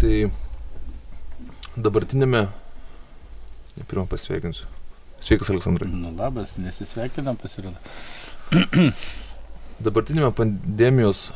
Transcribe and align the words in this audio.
Tai 0.00 0.30
dabartinėme, 1.76 2.46
ne 3.76 3.84
pirmą 3.84 4.06
pasveikinsiu. 4.08 4.64
Sveikas, 5.20 5.50
Aleksandrai. 5.52 5.90
Nu 5.92 6.08
labas, 6.16 6.54
nesisveikinam 6.56 7.36
pasirodo. 7.36 7.76
Dabartinėme 9.84 10.30
pandemijos 10.32 11.26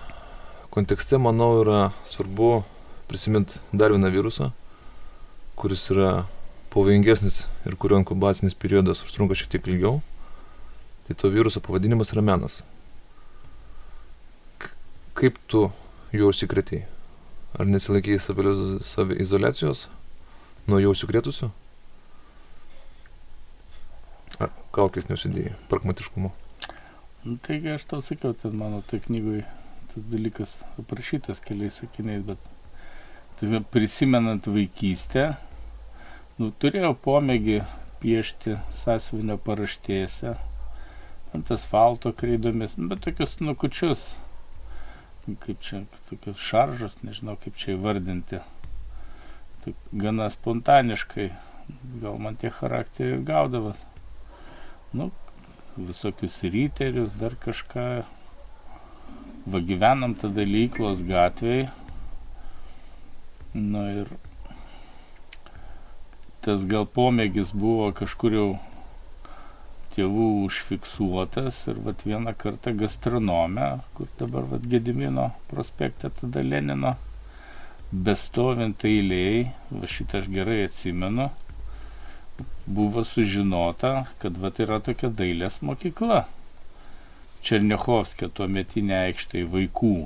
kontekste, 0.73 1.21
manau, 1.21 1.51
yra 1.61 1.83
svarbu 2.09 2.63
prisiminti 3.11 3.61
dar 3.77 3.93
vieną 3.93 4.09
virusą, 4.17 4.49
kuris 5.61 5.85
yra 5.93 6.15
pavojingesnis 6.73 7.43
ir 7.69 7.77
kurio 7.77 8.01
inkubacinis 8.01 8.57
periodas 8.57 9.05
užtrunka 9.05 9.37
šiek 9.37 9.59
tiek 9.59 9.71
ilgiau. 9.75 10.01
Tai 11.05 11.21
to 11.21 11.29
viruso 11.37 11.61
pavadinimas 11.61 12.17
yra 12.17 12.25
menas. 12.25 12.63
Kaip 15.13 15.37
tu 15.53 15.69
juo 16.17 16.33
užsikrėtėjai? 16.33 16.94
Ar 17.55 17.69
nesilaikėjai 17.71 18.23
saviizolacijos 18.83 19.85
nuo 20.67 20.81
jau 20.83 20.91
užsikrėtusių? 20.91 21.51
Ar 24.43 24.51
kaukės 24.75 25.07
neužsidėjai? 25.07 25.53
Pragmatiškumu. 25.71 26.33
Nu, 27.25 27.37
taigi 27.47 27.71
aš 27.77 27.85
tau 27.93 28.03
sakiau, 28.03 28.35
ten 28.35 28.57
mano 28.59 28.83
tai 28.89 28.99
knygui 29.05 29.45
tas 29.93 30.09
dalykas 30.11 30.57
aprašytas 30.83 31.39
keliais 31.47 31.79
sakiniais, 31.79 32.27
bet 32.27 32.43
tai 33.39 33.63
prisimenant 33.71 34.51
vaikystę, 34.51 35.29
nu, 36.41 36.51
turėjau 36.59 36.91
pomėgį 37.07 37.61
piešti 38.03 38.59
sąsiuvinio 38.83 39.39
paraštėse, 39.47 40.35
ant 41.39 41.55
asfalto 41.55 42.11
kreidomis, 42.19 42.75
nu, 42.81 42.91
bet 42.91 43.07
tokius 43.07 43.39
nukučius, 43.39 44.03
nu, 44.11 44.24
kaip 45.25 45.63
čia, 45.65 45.85
tokius 46.11 46.41
šaržus, 46.51 46.97
nežinau 47.07 47.37
kaip 47.41 47.57
čia 47.57 47.75
įvardinti. 47.79 48.41
Taip, 49.65 49.87
gana 49.97 50.29
spontaniškai, 50.33 51.31
gal 52.03 52.19
man 52.21 52.37
tie 52.41 52.51
charakteriai 52.53 53.19
ir 53.19 53.25
gaudavas. 53.25 53.81
Nu, 54.93 55.09
visokius 55.77 56.43
ryterius, 56.43 57.15
dar 57.21 57.39
kažką. 57.41 57.87
Va 59.45 59.61
gyvenam 59.61 60.15
tada 60.17 60.45
Lyklos 60.49 61.01
gatvėje. 61.05 61.71
Nu 63.55 63.83
ir 64.03 64.13
tas 66.45 66.65
gal 66.69 66.85
pomėgis 66.85 67.53
buvo 67.57 67.91
kažkur 67.97 68.37
jau 68.37 68.49
tėvų 69.95 70.27
užfiksuotas 70.45 71.63
ir 71.71 71.79
vat 71.87 72.03
vieną 72.07 72.35
kartą 72.39 72.75
gastronome, 72.79 73.69
kur 73.95 74.11
dabar 74.19 74.47
vat 74.51 74.67
Gedimino 74.71 75.31
prospekte 75.51 76.11
tada 76.21 76.43
Lenino, 76.43 76.97
bestovint 77.95 78.85
eilėjai, 78.85 79.45
va 79.71 79.91
šitą 79.91 80.21
aš 80.23 80.31
gerai 80.35 80.65
atsimenu, 80.67 81.29
buvo 82.67 83.05
sužinota, 83.05 84.07
kad 84.19 84.39
vat 84.41 84.59
yra 84.65 84.81
tokia 84.83 85.13
dailės 85.15 85.61
mokykla. 85.63 86.25
Černiachovskė 87.45 88.31
tuo 88.35 88.49
metinė 88.49 88.97
aikštai 89.11 89.45
vaikų. 89.53 89.97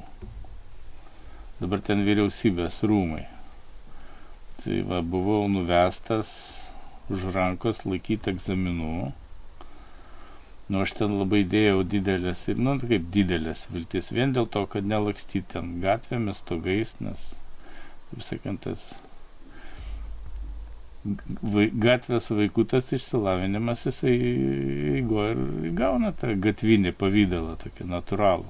Dabar 1.61 1.81
ten 1.87 2.03
vyriausybės 2.07 2.83
rūmai. 2.87 3.25
Tai 4.59 4.83
va, 4.91 5.01
buvau 5.07 5.47
nuvestas 5.51 6.35
už 7.15 7.31
rankos 7.35 7.85
laikyti 7.87 8.35
egzaminų. 8.35 9.13
Nu, 10.69 10.83
aš 10.85 10.93
ten 10.99 11.15
labai 11.17 11.43
dėjau 11.49 11.81
didelės 11.89 12.45
ir, 12.53 12.59
nu, 12.61 12.75
kaip 12.83 13.07
didelės 13.15 13.65
viltis, 13.73 14.11
vien 14.13 14.35
dėl 14.37 14.49
to, 14.53 14.67
kad 14.69 14.85
nelakstyti 14.85 15.47
ten 15.55 15.79
gatvėmis, 15.85 16.43
stogais, 16.43 16.93
nes, 17.01 17.23
taip 18.11 18.27
sakant, 18.27 18.67
tas 18.67 18.83
vai, 21.43 21.69
gatvės 21.73 22.29
vaikų 22.35 22.67
tas 22.73 22.91
išsilavinimas, 22.93 23.87
jisai 23.89 24.15
įgo 24.99 25.25
ir 25.31 25.41
įgauna 25.71 26.13
tą 26.19 26.35
gatvinį 26.43 26.93
pavydalą, 26.99 27.57
tokį 27.63 27.89
natūralų. 27.93 28.49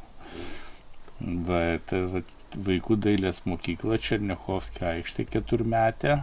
Va, 1.46 1.62
ta 1.86 2.02
va, 2.12 2.22
vaikų 2.66 2.98
dailės 3.04 3.42
mokykla 3.46 3.98
Černiachovskio 4.02 4.86
aikštė 4.94 5.26
keturmetė, 5.28 6.20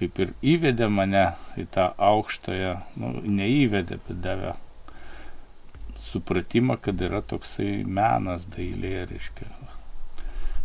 kaip 0.00 0.18
ir 0.24 0.30
įvedė 0.54 0.88
mane 0.88 1.26
į 1.60 1.66
tą 1.74 1.90
aukštąją, 2.00 2.72
nu, 3.02 3.12
neįvedė, 3.40 3.98
bet 4.06 4.22
davė 4.24 4.54
supratimą, 6.10 6.78
kad 6.80 7.02
yra 7.04 7.20
toksai 7.22 7.82
menas 7.84 8.46
dailė, 8.54 9.04
reiškia, 9.10 9.50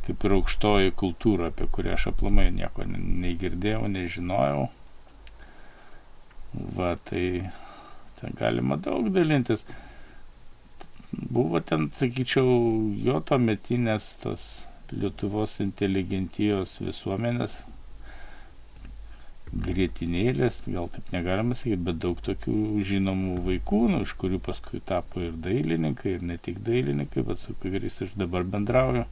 kaip 0.08 0.24
ir 0.26 0.38
aukštoji 0.38 0.96
kultūra, 1.02 1.52
apie 1.52 1.68
kurią 1.76 1.98
aš 1.98 2.08
aplamai 2.14 2.48
nieko 2.56 2.88
ne- 2.88 3.04
nei 3.26 3.36
girdėjau, 3.42 3.86
nei 3.92 4.08
žinojau. 4.16 4.70
Va, 6.78 6.96
tai 7.10 7.26
ten 8.22 8.38
galima 8.40 8.80
daug 8.80 9.12
dalintis. 9.12 9.66
Buvo 11.12 11.60
ten, 11.60 11.90
sakyčiau, 12.00 12.48
jo 13.04 13.20
to 13.20 13.38
metinės 13.40 14.16
tos 14.24 14.52
Lietuvos 14.96 15.56
inteligentijos 15.64 16.78
visuomenės 16.80 17.56
grėtinėlės, 19.54 20.62
gal 20.68 20.90
taip 20.92 21.12
negalima 21.14 21.56
sakyti, 21.56 21.84
bet 21.88 22.00
daug 22.02 22.20
tokių 22.26 22.82
žinomų 22.88 23.38
vaikų, 23.46 23.82
nu, 23.94 24.02
iš 24.06 24.16
kurių 24.20 24.40
paskui 24.44 24.82
tapo 24.84 25.22
ir 25.24 25.36
dailininkai, 25.46 26.18
ir 26.18 26.26
ne 26.26 26.38
tik 26.42 26.60
dailininkai, 26.66 27.24
bet 27.28 27.44
su 27.44 27.56
kuriais 27.62 28.02
aš 28.04 28.16
dabar 28.20 28.48
bendrauju. 28.48 29.06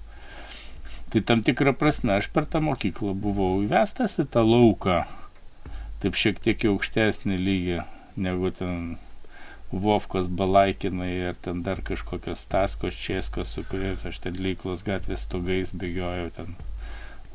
Tai 1.13 1.21
tam 1.29 1.43
tikrą 1.45 1.75
prasme 1.77 2.15
aš 2.17 2.31
per 2.33 2.47
tą 2.49 2.63
mokyklą 2.65 3.13
buvau 3.13 3.61
įvestas 3.63 4.17
į 4.23 4.27
tą 4.33 4.41
lauką, 4.47 5.03
taip 6.01 6.17
šiek 6.19 6.41
tiek 6.43 6.67
aukštesnį 6.73 7.39
lygį, 7.39 7.81
negu 8.17 8.53
ten 8.57 8.95
Vovkos 9.73 10.27
balaikinai 10.29 11.13
ir 11.29 11.37
ten 11.41 11.63
dar 11.65 11.79
kažkokios 11.81 12.43
taskos 12.45 12.93
českos, 12.93 13.55
su 13.55 13.63
kuriais 13.65 14.03
aš 14.05 14.19
ten 14.25 14.37
Lyklos 14.37 14.83
gatvės 14.85 15.25
stogais 15.25 15.73
bėgiojau, 15.73 16.29
ten 16.35 16.53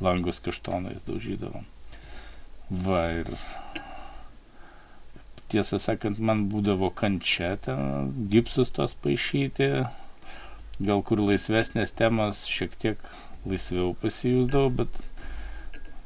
langus 0.05 0.39
kaštonais 0.45 1.03
daužydavom. 1.09 1.67
Va 2.69 3.07
ir 3.17 3.31
tiesą 5.49 5.79
sakant, 5.81 6.19
man 6.21 6.43
būdavo 6.53 6.91
kančia 6.93 7.55
ten 7.65 8.11
gipsus 8.29 8.69
tos 8.77 8.93
paaišyti, 9.05 9.69
gal 10.85 11.01
kur 11.09 11.23
laisvesnės 11.25 11.95
temos 11.97 12.45
šiek 12.45 12.77
tiek 12.83 13.01
laisviau 13.49 13.95
pasijūsdavau, 14.03 14.75
bet 14.83 15.01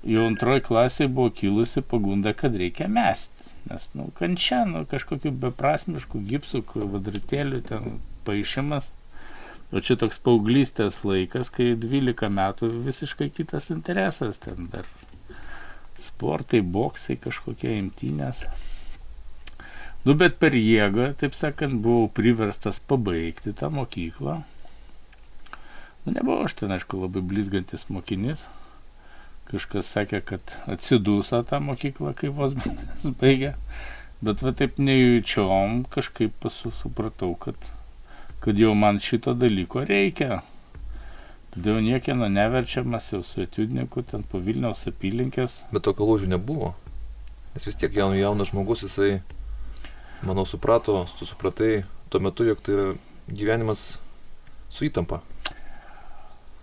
jau 0.06 0.28
antroji 0.30 0.62
klasė 0.70 1.10
buvo 1.10 1.34
kilusi 1.34 1.82
pagunda, 1.82 2.30
kad 2.30 2.54
reikia 2.54 2.86
mesti. 2.86 3.50
Nes, 3.66 3.90
nu, 3.98 4.08
kančia, 4.14 4.62
nu, 4.66 4.86
kažkokių 4.90 5.34
beprasmiškų 5.42 6.22
gipsų, 6.30 6.62
kvadratėlių 6.70 7.62
ten 7.66 8.00
paaišymas. 8.26 8.90
O 9.72 9.80
čia 9.82 9.96
toks 9.98 10.18
paauglystės 10.22 11.02
laikas, 11.06 11.50
kai 11.50 11.72
12 11.74 12.30
metų 12.38 12.70
visiškai 12.86 13.30
kitas 13.34 13.70
interesas 13.74 14.38
ten 14.42 14.68
dar. 14.70 14.86
Sportai, 16.22 16.60
boksai, 16.62 17.16
kažkokie 17.18 17.72
imtynės. 17.80 18.44
Nu, 20.06 20.14
bet 20.14 20.36
per 20.38 20.54
jėgą, 20.54 21.08
taip 21.18 21.34
sakant, 21.34 21.80
buvau 21.82 22.04
priverstas 22.14 22.78
pabaigti 22.78 23.50
tą 23.58 23.72
mokyklą. 23.74 24.36
Nu, 26.04 26.14
nebuvau 26.14 26.44
aš 26.46 26.54
ten, 26.60 26.76
aišku, 26.76 27.00
labai 27.02 27.24
blizgantis 27.26 27.88
mokinys. 27.90 28.44
Kažkas 29.50 29.90
sakė, 29.96 30.22
kad 30.28 30.54
atsidūso 30.70 31.42
tą 31.50 31.58
mokyklą, 31.66 32.14
kai 32.14 32.30
vos 32.30 32.54
baigė. 33.24 33.56
Bet 34.22 34.46
va 34.46 34.54
taip 34.54 34.78
nejučiom 34.78 35.82
kažkaip 35.90 36.38
supratau, 36.54 37.34
kad, 37.34 37.58
kad 38.46 38.62
jau 38.62 38.76
man 38.78 39.02
šito 39.02 39.34
dalyko 39.34 39.82
reikia. 39.90 40.44
Todėl 41.52 41.82
niekieno 41.84 42.30
neverčiamas 42.32 43.10
jau 43.12 43.20
su 43.28 43.42
etiudniku 43.44 44.00
ten 44.08 44.22
po 44.24 44.40
Vilniaus 44.40 44.86
apylinkės. 44.88 45.58
Bet 45.72 45.84
tokio 45.84 46.06
lūžio 46.08 46.30
nebuvo. 46.32 46.70
Nes 47.52 47.66
vis 47.68 47.76
tiek 47.76 47.92
jaun, 47.92 48.16
jaunas 48.16 48.48
žmogus, 48.48 48.86
jisai, 48.86 49.18
manau, 50.24 50.46
suprato, 50.48 51.02
tu 51.18 51.28
supratai 51.28 51.82
tuo 52.08 52.22
metu, 52.24 52.46
jog 52.48 52.62
tai 52.64 52.78
yra 52.78 52.86
gyvenimas 53.28 53.82
su 54.72 54.86
įtampa. 54.88 55.20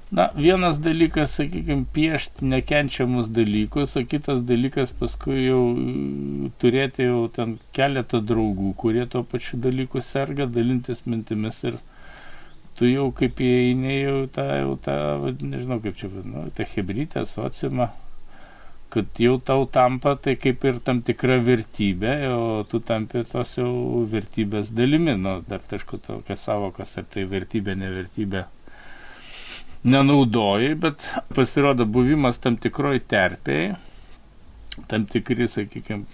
Na, 0.09 0.31
vienas 0.33 0.79
dalykas, 0.81 1.35
sakykime, 1.37 1.85
piešti 1.93 2.49
nekenčiamus 2.49 3.27
dalykus, 3.29 3.93
o 3.93 4.01
kitas 4.09 4.41
dalykas 4.49 4.89
paskui 4.97 5.43
jau 5.43 5.59
mm, 5.69 6.47
turėti 6.57 7.05
jau 7.05 7.27
ten 7.35 7.59
keletą 7.77 8.23
draugų, 8.31 8.73
kurie 8.81 9.05
tuo 9.05 9.21
pačiu 9.21 9.61
dalyku 9.61 10.01
serga, 10.01 10.49
dalintis 10.49 11.05
mintimis 11.05 11.61
ir 11.69 11.77
tu 12.79 12.87
jau 12.87 13.09
kaip 13.15 13.41
įeini 13.43 13.95
jau 13.97 14.19
tą, 14.31 14.45
jau 14.61 14.75
tą, 14.79 14.95
nežinau 15.43 15.81
kaip 15.83 15.97
čia 15.99 16.07
vadinu, 16.07 16.45
tą 16.55 16.67
hebrytę, 16.73 17.25
sociumą, 17.27 17.89
kad 18.93 19.19
jau 19.19 19.35
tau 19.43 19.65
tampa 19.67 20.15
tai 20.15 20.37
kaip 20.39 20.63
ir 20.65 20.79
tam 20.85 21.01
tikra 21.05 21.37
vertybė, 21.43 22.13
o 22.31 22.63
tu 22.69 22.79
tampi 22.79 23.25
tos 23.27 23.57
jau 23.59 24.05
vertybės 24.09 24.71
dalimi, 24.75 25.17
nu, 25.19 25.41
dar 25.49 25.59
aišku, 25.59 25.99
tokias 26.05 26.47
savokas, 26.47 26.95
ar 26.97 27.09
tai 27.11 27.27
vertybė, 27.27 27.75
nevertybė 27.83 28.45
nenaudojai, 29.83 30.71
bet 30.79 31.03
pasirodo 31.35 31.85
buvimas 31.87 32.39
tam 32.39 32.55
tikroj 32.59 33.03
terpėjai, 33.11 33.75
tam 34.87 35.05
tikri, 35.11 35.51
sakykime, 35.51 36.07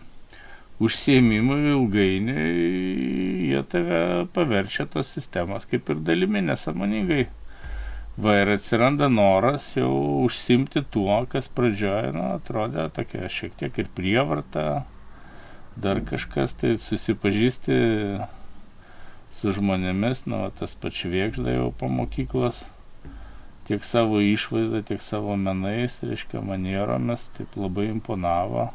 užsiemimai 0.83 1.72
ilgainiui, 1.72 3.50
jie 3.50 3.63
tave 3.72 4.00
paverčia 4.36 4.86
tos 4.92 5.13
sistemos 5.16 5.68
kaip 5.72 5.89
ir 5.89 6.01
dalimi 6.04 6.44
nesamoningai. 6.44 7.25
Va 8.16 8.38
ir 8.39 8.54
atsiranda 8.54 9.10
noras 9.12 9.74
jau 9.75 9.92
užsimti 10.24 10.86
tuo, 10.92 11.18
kas 11.31 11.50
pradžioje, 11.51 12.13
na, 12.16 12.36
atrodė 12.38 12.88
tokia 12.95 13.27
šiek 13.31 13.57
tiek 13.60 13.80
ir 13.83 13.89
prievarta, 13.95 14.86
dar 15.75 16.00
kažkas, 16.00 16.56
tai 16.62 16.77
susipažįsti 16.80 17.80
su 19.42 19.51
žmonėmis, 19.57 20.24
nu, 20.31 20.45
tas 20.56 20.72
pats 20.80 21.04
vėkžda 21.12 21.57
jau 21.57 21.68
po 21.75 21.92
mokyklos, 21.92 22.63
tiek 23.68 23.83
savo 23.83 24.24
išvaizdą, 24.24 24.80
tiek 24.88 25.04
savo 25.04 25.36
menais, 25.36 26.00
reiškia, 26.00 26.39
manieromis, 26.39 27.27
taip 27.36 27.60
labai 27.60 27.89
imponavo. 27.92 28.69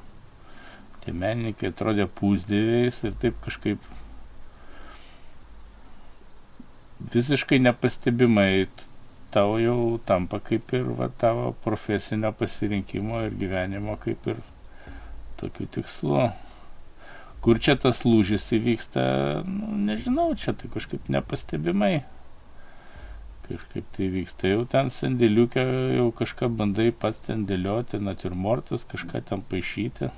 Tie 1.05 1.14
menininkai 1.17 1.70
atrodė 1.70 2.06
pusdėviais 2.19 3.00
ir 3.08 3.17
taip 3.23 3.38
kažkaip 3.44 3.88
visiškai 7.14 7.58
nepastebimai 7.64 8.67
tau 9.32 9.56
jau 9.62 9.97
tampa 10.05 10.43
kaip 10.44 10.75
ir 10.76 10.93
va, 10.99 11.08
tavo 11.08 11.55
profesinio 11.64 12.35
pasirinkimo 12.37 13.25
ir 13.26 13.41
gyvenimo 13.41 13.97
kaip 14.05 14.31
ir 14.35 14.44
tokiu 15.41 15.67
tikslu 15.79 16.29
kur 17.44 17.61
čia 17.61 17.76
tas 17.81 18.02
lūžis 18.05 18.50
įvyksta, 18.56 19.02
nu, 19.49 19.73
nežinau, 19.88 20.32
čia 20.37 20.52
tai 20.56 20.69
kažkaip 20.73 21.08
nepastebimai. 21.12 22.02
Kažkaip 23.47 23.87
tai 23.97 24.08
vyksta, 24.12 24.50
jau 24.52 24.64
ten 24.70 24.93
sandėliukė, 24.94 25.64
jau 25.97 26.11
kažką 26.14 26.50
bandai 26.55 26.91
pats 26.94 27.25
ten 27.26 27.47
dėlioti, 27.49 28.02
natiurmortus, 28.05 28.85
kažką 28.93 29.25
ten 29.31 29.43
paaišyti. 29.49 30.11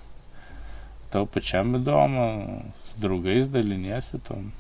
Tau 1.13 1.27
pačiam 1.29 1.75
įdomu, 1.77 2.27
su 2.87 3.01
draugais 3.03 3.51
daliniesi 3.53 4.21
tom. 4.25 4.51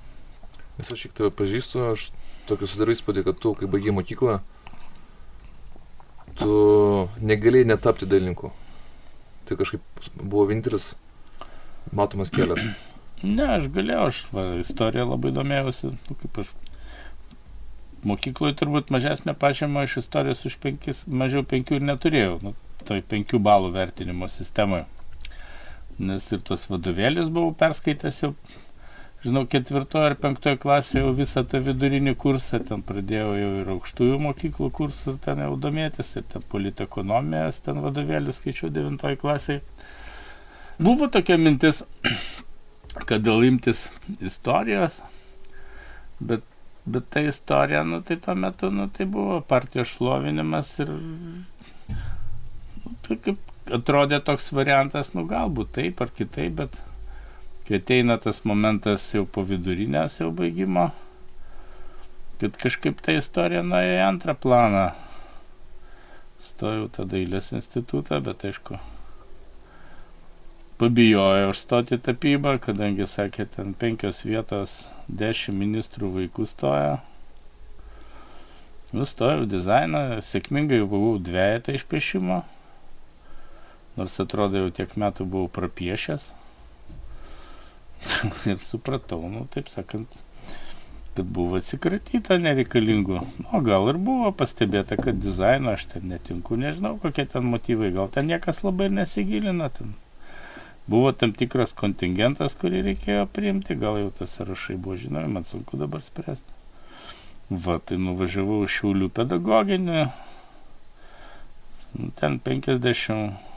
Nes 0.76 0.90
aš 0.92 1.06
šiek 1.06 1.14
tiek 1.16 1.36
pažįstu, 1.36 1.84
aš 1.92 2.10
tokį 2.48 2.68
sudarai 2.68 2.96
įspūdį, 2.96 3.24
kad 3.28 3.38
tu, 3.40 3.54
kai 3.56 3.68
baigiai 3.72 3.94
mokyklą, 3.96 4.38
tu 6.36 6.52
negalėjai 7.24 7.70
netapti 7.72 8.08
dalininku. 8.08 8.52
Tai 9.48 9.58
kažkaip 9.60 10.08
buvo 10.20 10.46
vienintelis 10.50 10.92
matomas 11.96 12.32
kelias? 12.34 12.66
Ne, 13.22 13.44
aš 13.46 13.68
galėjau, 13.70 14.06
aš 14.10 14.16
va, 14.34 14.42
istoriją 14.58 15.04
labai 15.06 15.30
domėjausi, 15.30 15.92
nu, 15.94 16.14
kaip 16.18 16.40
aš 16.42 16.48
mokykloje 18.02 18.56
turbūt 18.58 18.90
mažesnę 18.90 19.36
pažymą 19.38 19.84
iš 19.86 20.00
istorijos 20.00 20.42
už 20.48 20.56
penkis, 20.64 21.04
mažiau 21.06 21.44
penkių 21.46 21.78
ir 21.78 21.86
neturėjau, 21.86 22.32
nu, 22.42 22.50
toj 22.88 23.04
penkių 23.12 23.38
balų 23.46 23.70
vertinimo 23.76 24.26
sistemoje. 24.26 24.88
Nes 26.02 26.24
ir 26.34 26.40
tos 26.42 26.64
vadovėlius 26.66 27.28
buvau 27.30 27.52
perskaitęs 27.54 28.16
jau, 28.24 28.32
žinau, 29.22 29.44
ketvirtoje 29.50 30.10
ar 30.10 30.16
penktoje 30.18 30.58
klasėje 30.62 31.04
jau 31.04 31.12
visą 31.14 31.44
tą 31.46 31.60
vidurinį 31.62 32.16
kursą, 32.18 32.58
ten 32.66 32.82
pradėjau 32.88 33.36
jau 33.38 33.50
ir 33.60 33.70
aukštųjų 33.76 34.16
mokyklų 34.24 34.70
kursų 34.78 35.14
ten 35.22 35.44
jau 35.44 35.52
domėtis, 35.62 36.10
ir 36.18 36.26
ten 36.32 36.42
politekonomijos, 36.50 37.60
ten 37.66 37.78
vadovėlius 37.84 38.40
skaičiau 38.40 38.72
devintoje 38.74 39.20
klasėje. 39.22 39.62
Buvo 40.82 41.06
tokia 41.12 41.38
mintis, 41.38 41.84
kad 43.08 43.22
dėl 43.22 43.46
imtis 43.46 43.84
istorijos, 44.18 44.98
bet, 46.18 46.42
bet 46.90 47.06
ta 47.14 47.22
istorija, 47.22 47.86
nu 47.86 48.02
tai 48.02 48.18
tuo 48.26 48.34
metu, 48.34 48.74
nu 48.74 48.90
tai 48.90 49.06
buvo 49.06 49.38
partijos 49.46 49.94
šlovinimas 49.94 50.74
ir 50.82 50.90
nu, 50.98 52.02
tai 53.06 53.22
kaip 53.22 53.51
atrodė 53.70 54.18
toks 54.24 54.50
variantas, 54.56 55.12
nu 55.14 55.26
galbūt 55.28 55.74
taip 55.76 56.00
ar 56.02 56.10
kitaip, 56.10 56.56
bet 56.58 56.78
kai 57.68 57.78
ateina 57.78 58.18
tas 58.18 58.42
momentas 58.48 59.04
jau 59.14 59.24
po 59.28 59.44
vidurinės 59.46 60.18
jau 60.20 60.32
baigimo, 60.34 60.90
kad 62.40 62.56
kažkaip 62.58 62.98
ta 63.04 63.14
istorija 63.14 63.62
nuėjo 63.62 63.98
į 64.00 64.06
antrą 64.08 64.34
planą. 64.34 64.88
Stojau 66.42 66.88
tada 66.90 67.14
dailės 67.14 67.52
institutą, 67.54 68.18
bet 68.22 68.42
aišku, 68.46 68.78
pabijojo 70.82 71.52
užstoti 71.52 72.00
tapybą, 72.02 72.56
kadangi 72.62 73.06
sakė, 73.06 73.46
ten 73.54 73.74
penkios 73.78 74.24
vietos, 74.26 74.80
dešimt 75.06 75.58
ministrų 75.58 76.10
vaikų 76.16 76.46
stoja. 76.50 76.96
Nustojau 78.92 79.46
dizainą, 79.48 80.18
sėkmingai 80.26 80.82
buvau 80.82 81.14
dviejatą 81.22 81.78
iš 81.78 81.86
piešimo, 81.88 82.42
nors 83.96 84.20
atrodo 84.22 84.62
jau 84.62 84.70
tiek 84.78 84.94
metų 84.96 85.26
buvau 85.28 85.50
prapiešęs. 85.52 86.30
ir 88.50 88.58
supratau, 88.58 89.20
nu 89.28 89.44
taip 89.52 89.68
sakant, 89.72 90.08
kad 91.16 91.28
buvo 91.28 91.58
atsikratyta 91.60 92.38
nereikalingų. 92.40 93.20
O 93.52 93.60
gal 93.64 93.90
ir 93.92 93.98
buvo 94.02 94.32
pastebėta, 94.36 94.96
kad 95.00 95.20
dizaino 95.22 95.74
aš 95.76 95.86
ten 95.92 96.08
netinku, 96.10 96.56
nežinau 96.60 96.96
kokie 97.02 97.26
ten 97.28 97.46
motyvai, 97.52 97.92
gal 97.94 98.08
ten 98.12 98.30
niekas 98.30 98.62
labai 98.66 98.88
nesigilina. 98.92 99.68
Ten 99.76 99.94
buvo 100.88 101.12
tam 101.12 101.34
tikras 101.36 101.76
kontingentas, 101.76 102.56
kurį 102.58 102.82
reikėjo 102.88 103.28
priimti, 103.32 103.78
gal 103.78 104.00
jau 104.00 104.10
tas 104.18 104.34
sąrašai 104.38 104.80
buvo 104.80 104.98
žinomi, 104.98 105.30
man 105.36 105.46
sunku 105.48 105.80
dabar 105.80 106.02
spręsti. 106.04 106.60
Va, 107.52 107.76
tai 107.84 107.98
nuvažiavau 108.00 108.64
Šiaulių 108.70 109.10
pedagoginį, 109.12 110.06
ten 112.16 112.38
50 112.40 113.51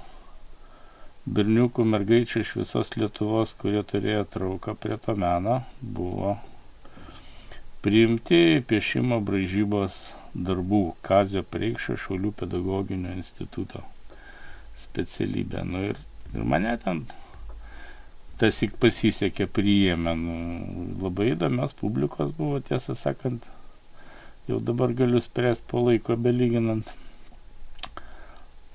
berniukų 1.25 1.85
mergaičių 1.89 2.41
iš 2.45 2.55
visos 2.61 2.91
Lietuvos, 2.95 3.53
kurie 3.59 3.83
turėjo 3.83 4.25
trauką 4.33 4.75
prie 4.79 4.97
to 5.01 5.15
meno, 5.17 5.59
buvo 5.81 6.37
priimti 7.85 8.61
piešimo 8.69 9.21
bražybos 9.25 9.97
darbų 10.35 10.83
Kazio 11.05 11.45
Preikščio 11.49 11.97
Šiaulių 12.01 12.33
pedagoginio 12.41 13.13
instituto 13.15 13.81
specialybę. 14.87 15.63
Nu, 15.69 15.83
ir 15.91 16.01
Ir 16.35 16.43
mane 16.43 16.73
ten 16.83 17.03
tas 18.39 18.57
tik 18.59 18.73
pasisekė 18.81 19.47
priėmė. 19.55 20.13
Nu, 20.19 20.33
labai 21.03 21.29
įdomios 21.31 21.75
publikos 21.79 22.33
buvo, 22.39 22.59
tiesą 22.59 22.97
sakant. 22.99 23.45
Jau 24.49 24.59
dabar 24.61 24.91
galiu 24.93 25.21
spręsti 25.23 25.69
po 25.71 25.85
laiko 25.85 26.17
belyginant. 26.19 26.91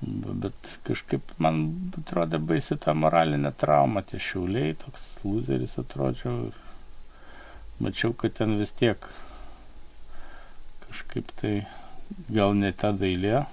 Bet 0.01 0.57
kažkaip 0.87 1.33
man 1.43 1.63
atrodė 1.99 2.39
baisi 2.41 2.77
ta 2.81 2.95
moralinė 2.97 3.51
trauma, 3.53 4.01
tie 4.01 4.17
šiauliai, 4.17 4.73
toks 4.81 5.09
loseris 5.23 5.77
atrodžiau. 5.81 6.47
Ir 6.49 7.83
mačiau, 7.85 8.15
kad 8.17 8.33
ten 8.39 8.57
vis 8.57 8.73
tiek 8.79 8.97
kažkaip 10.87 11.29
tai 11.41 11.53
gal 12.33 12.57
ne 12.57 12.71
ta 12.73 12.91
dailė 12.97 13.43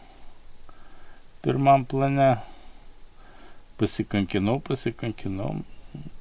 pirmam 1.45 1.85
plane 1.85 2.31
pasikankinau, 3.79 4.59
pasikankinau, 4.65 5.53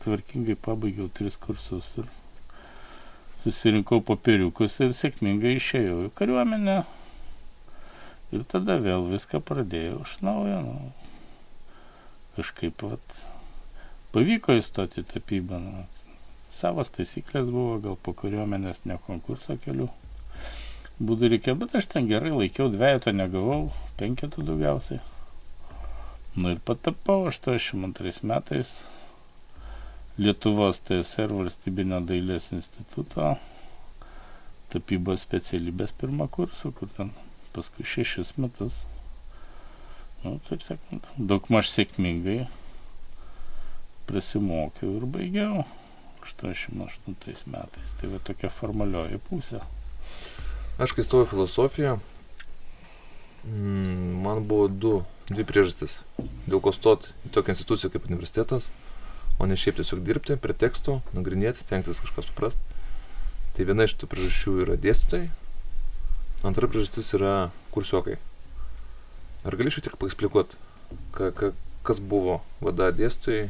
tvarkingai 0.04 0.56
pabaigiau 0.62 1.10
tris 1.10 1.40
kursus 1.42 1.88
ir 1.98 2.12
susirinkau 3.42 4.04
popieriukus 4.06 4.78
ir 4.84 4.94
sėkmingai 4.98 5.56
išėjau 5.58 6.04
į 6.08 6.14
kariuomenę. 6.20 6.78
Ir 8.36 8.44
tada 8.52 8.76
vėl 8.84 9.06
viską 9.08 9.40
pradėjau 9.40 10.02
iš 10.04 10.18
naujo. 10.26 10.58
Nu, 10.66 10.90
kažkaip 12.36 12.84
vat, 12.84 13.14
pavyko 14.12 14.58
įstoti 14.60 15.06
tapybą. 15.08 15.62
Nu, 15.64 15.86
savas 16.58 16.92
taisyklės 16.96 17.48
buvo, 17.54 17.78
gal 17.84 17.96
po 18.04 18.12
kariuomenės 18.18 18.84
ne 18.90 18.98
konkurso 19.06 19.56
keliu. 19.64 19.88
Būdų 20.98 21.30
reikėjo, 21.36 21.56
bet 21.62 21.78
aš 21.78 21.88
ten 21.94 22.10
gerai 22.10 22.34
laikiau, 22.34 22.68
dviejato 22.74 23.14
negavau, 23.14 23.70
penketų 24.00 24.44
daugiausiai. 24.50 25.00
Nu 26.38 26.52
ir 26.54 26.60
patapau 26.66 27.30
82 27.30 28.26
metais 28.28 28.76
Lietuvos 30.18 30.80
TSR 30.86 31.30
valstybinio 31.30 32.00
dailės 32.10 32.50
instituto 32.54 33.36
tapybos 34.74 35.22
specialybės 35.24 35.94
pirmą 36.02 36.26
kursą, 36.34 36.74
kur 36.74 36.90
ten 36.98 37.14
paskui 37.58 37.86
šešis 37.92 38.36
metus, 38.40 38.78
nu, 40.24 40.38
taip 40.48 40.64
sakant, 40.64 41.10
daug 41.18 41.50
maž 41.54 41.74
sėkmingai 41.74 42.46
prasimokiau 44.08 44.94
ir 45.02 45.08
baigiau 45.12 45.66
88 46.24 47.18
metais. 47.52 47.96
Tai 48.00 48.14
va 48.14 48.22
tokia 48.24 48.54
formalioji 48.54 49.20
pusė. 49.28 49.60
Aš 50.80 50.94
kai 50.94 51.04
stojau 51.04 51.28
filosofiją, 51.34 51.98
Mm, 53.48 54.22
man 54.22 54.44
buvo 54.48 54.68
du, 54.68 54.94
dvi 55.30 55.46
priežastis, 55.48 55.94
dėl 56.50 56.60
ko 56.64 56.74
stoti 56.76 57.14
į 57.30 57.32
tokią 57.36 57.54
instituciją 57.54 57.94
kaip 57.94 58.08
universitetas, 58.10 58.68
o 59.40 59.48
ne 59.48 59.56
šiaip 59.56 59.78
tiesiog 59.80 60.02
dirbti 60.04 60.36
prie 60.42 60.56
tekstų, 60.64 60.98
nagrinėti, 61.16 61.64
stengtis 61.64 62.02
kažką 62.04 62.26
suprasti. 62.28 62.76
Tai 63.56 63.68
viena 63.70 63.88
iš 63.88 63.96
tų 64.02 64.10
priežasčių 64.12 64.56
yra 64.66 64.76
dėstytojai, 64.82 65.30
antra 66.46 66.68
priežastis 66.70 67.14
yra 67.18 67.50
kursiokai. 67.74 68.18
Ar 69.48 69.56
gali 69.58 69.72
šiek 69.72 69.88
tiek 69.88 69.98
paeksplikuoti, 70.02 70.60
ka, 71.16 71.32
ka, 71.32 71.52
kas 71.88 72.02
buvo 72.04 72.42
vada 72.62 72.92
dėstytojai, 72.96 73.48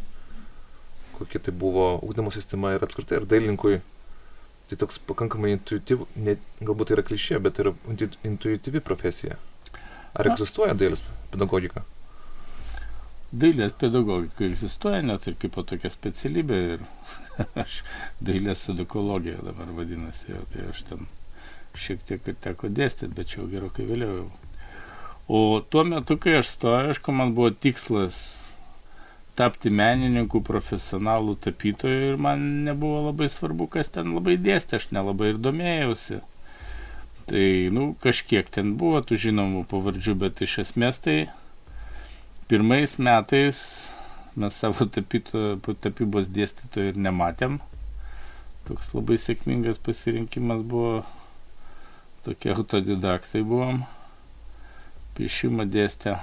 kokia 1.17 1.41
tai 1.43 1.53
buvo 1.57 1.89
ūkdymo 2.05 2.31
sistema 2.33 2.75
ir 2.75 2.85
apskritai, 2.85 3.21
ar 3.21 3.29
dailininkui 3.29 3.79
tai 4.67 4.77
toks 4.79 4.99
pakankamai 5.07 5.53
intuityv, 5.55 6.03
ne, 6.21 6.35
galbūt 6.61 6.89
tai 6.89 6.97
yra 6.97 7.05
klišė, 7.07 7.39
bet 7.43 7.61
yra 7.63 7.73
intuityvi 8.27 8.83
profesija. 8.83 9.37
Ar 10.17 10.31
egzistuoja 10.31 10.75
dailės 10.77 11.03
pedagogika? 11.31 11.83
Dailės 13.31 13.75
pedagogika 13.79 14.45
egzistuoja 14.47 15.03
net 15.05 15.27
ir 15.27 15.37
kaip 15.39 15.55
tokia 15.57 15.91
specialybė 15.91 16.59
ir 16.73 16.83
aš 17.63 17.81
dailės 18.23 18.67
edukologija 18.73 19.39
dabar 19.45 19.71
vadinasi, 19.77 20.33
jau, 20.33 20.43
tai 20.51 20.67
aš 20.71 20.83
ten 20.89 21.07
šiek 21.79 22.01
tiek 22.07 22.31
teko 22.43 22.69
dėstyti, 22.73 23.13
bet 23.15 23.31
čia 23.31 23.41
jau 23.41 23.51
gerokai 23.51 23.87
vėliau. 23.87 24.25
O 25.27 25.59
tuo 25.59 25.83
metu, 25.83 26.15
kai 26.21 26.37
aš 26.39 26.53
stojau, 26.55 26.93
aišku, 26.93 27.11
man 27.15 27.33
buvo 27.35 27.51
tikslas 27.51 28.19
tapti 29.37 29.69
menininku, 29.69 30.41
profesionalų 30.45 31.35
tapytoju 31.43 32.13
ir 32.13 32.21
man 32.21 32.45
nebuvo 32.65 33.03
labai 33.09 33.27
svarbu, 33.29 33.67
kas 33.75 33.91
ten 33.93 34.15
labai 34.15 34.37
dėstė, 34.41 34.79
aš 34.79 34.89
nelabai 34.95 35.33
ir 35.33 35.41
domėjausi. 35.43 36.21
Tai, 37.27 37.43
nu, 37.75 37.89
kažkiek 38.01 38.47
ten 38.55 38.77
buvo 38.79 39.03
tų 39.03 39.19
žinomų 39.27 39.65
pavardžių, 39.67 40.15
bet 40.23 40.41
iš 40.45 40.61
esmės 40.63 41.01
tai 41.03 41.17
pirmais 42.47 42.95
metais 43.03 43.59
mes 44.39 44.55
savo 44.55 44.87
tapyto, 44.87 45.57
tapybos 45.83 46.31
dėstytojų 46.31 46.93
ir 46.93 47.01
nematėm. 47.03 47.59
Toks 48.67 48.93
labai 48.95 49.17
sėkmingas 49.19 49.79
pasirinkimas 49.83 50.63
buvo, 50.71 51.01
tokie 52.27 52.51
autodidaktai 52.51 53.39
buvom 53.47 53.77
piešimą 55.15 55.63
dėstė. 55.71 56.17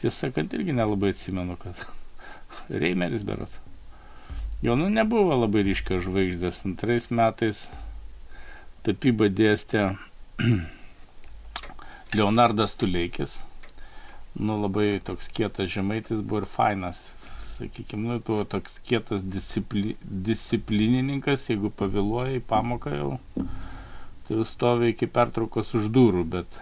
Tiesą 0.00 0.26
sakant, 0.26 0.56
irgi 0.58 0.74
nelabai 0.74 1.12
atsimenu, 1.14 1.54
kad 1.60 1.84
Reimeris 2.82 3.22
berat. 3.28 3.52
Jo, 4.66 4.74
nu, 4.74 4.88
nebuvo 4.90 5.36
labai 5.38 5.62
ryškios 5.68 6.02
žvaigždės. 6.08 6.58
Antrais 6.66 7.06
metais 7.14 7.60
tapybą 8.82 9.28
dėstė 9.30 9.84
Leonardas 12.18 12.74
Tuleikis. 12.80 13.36
Nu, 14.34 14.58
labai 14.64 14.96
toks 15.06 15.30
kietas 15.36 15.70
žemaitis 15.76 16.26
buvo 16.26 16.42
ir 16.42 16.48
fainas. 16.56 16.98
Sakykime, 17.60 18.08
nu, 18.10 18.18
buvo 18.18 18.42
toks 18.56 18.80
kietas 18.90 19.22
discipli, 19.30 19.94
disciplinininkas, 20.02 21.46
jeigu 21.52 21.70
pavėluoja 21.78 22.40
į 22.40 22.44
pamoką 22.50 22.96
jau 22.98 23.14
stovi 24.48 24.94
iki 24.94 25.08
pertraukos 25.10 25.74
už 25.78 25.90
durų, 25.94 26.24
bet 26.36 26.58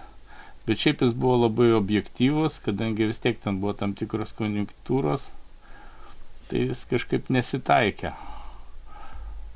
Bet 0.64 0.80
šiaip 0.80 1.02
jis 1.04 1.12
buvo 1.12 1.42
labai 1.42 1.74
objektyvus, 1.76 2.54
kadangi 2.64 3.10
vis 3.10 3.18
tiek 3.20 3.36
ten 3.36 3.58
buvo 3.60 3.74
tam 3.76 3.92
tikros 3.92 4.30
konjunktūros, 4.38 5.26
tai 6.48 6.62
jis 6.62 6.86
kažkaip 6.88 7.28
nesitaikė. 7.28 8.14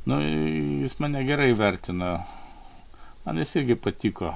Nu, 0.04 0.18
jis 0.20 0.98
mane 1.00 1.22
gerai 1.24 1.54
vertino. 1.56 2.18
Man 3.24 3.40
jis 3.40 3.56
irgi 3.56 3.78
patiko. 3.80 4.34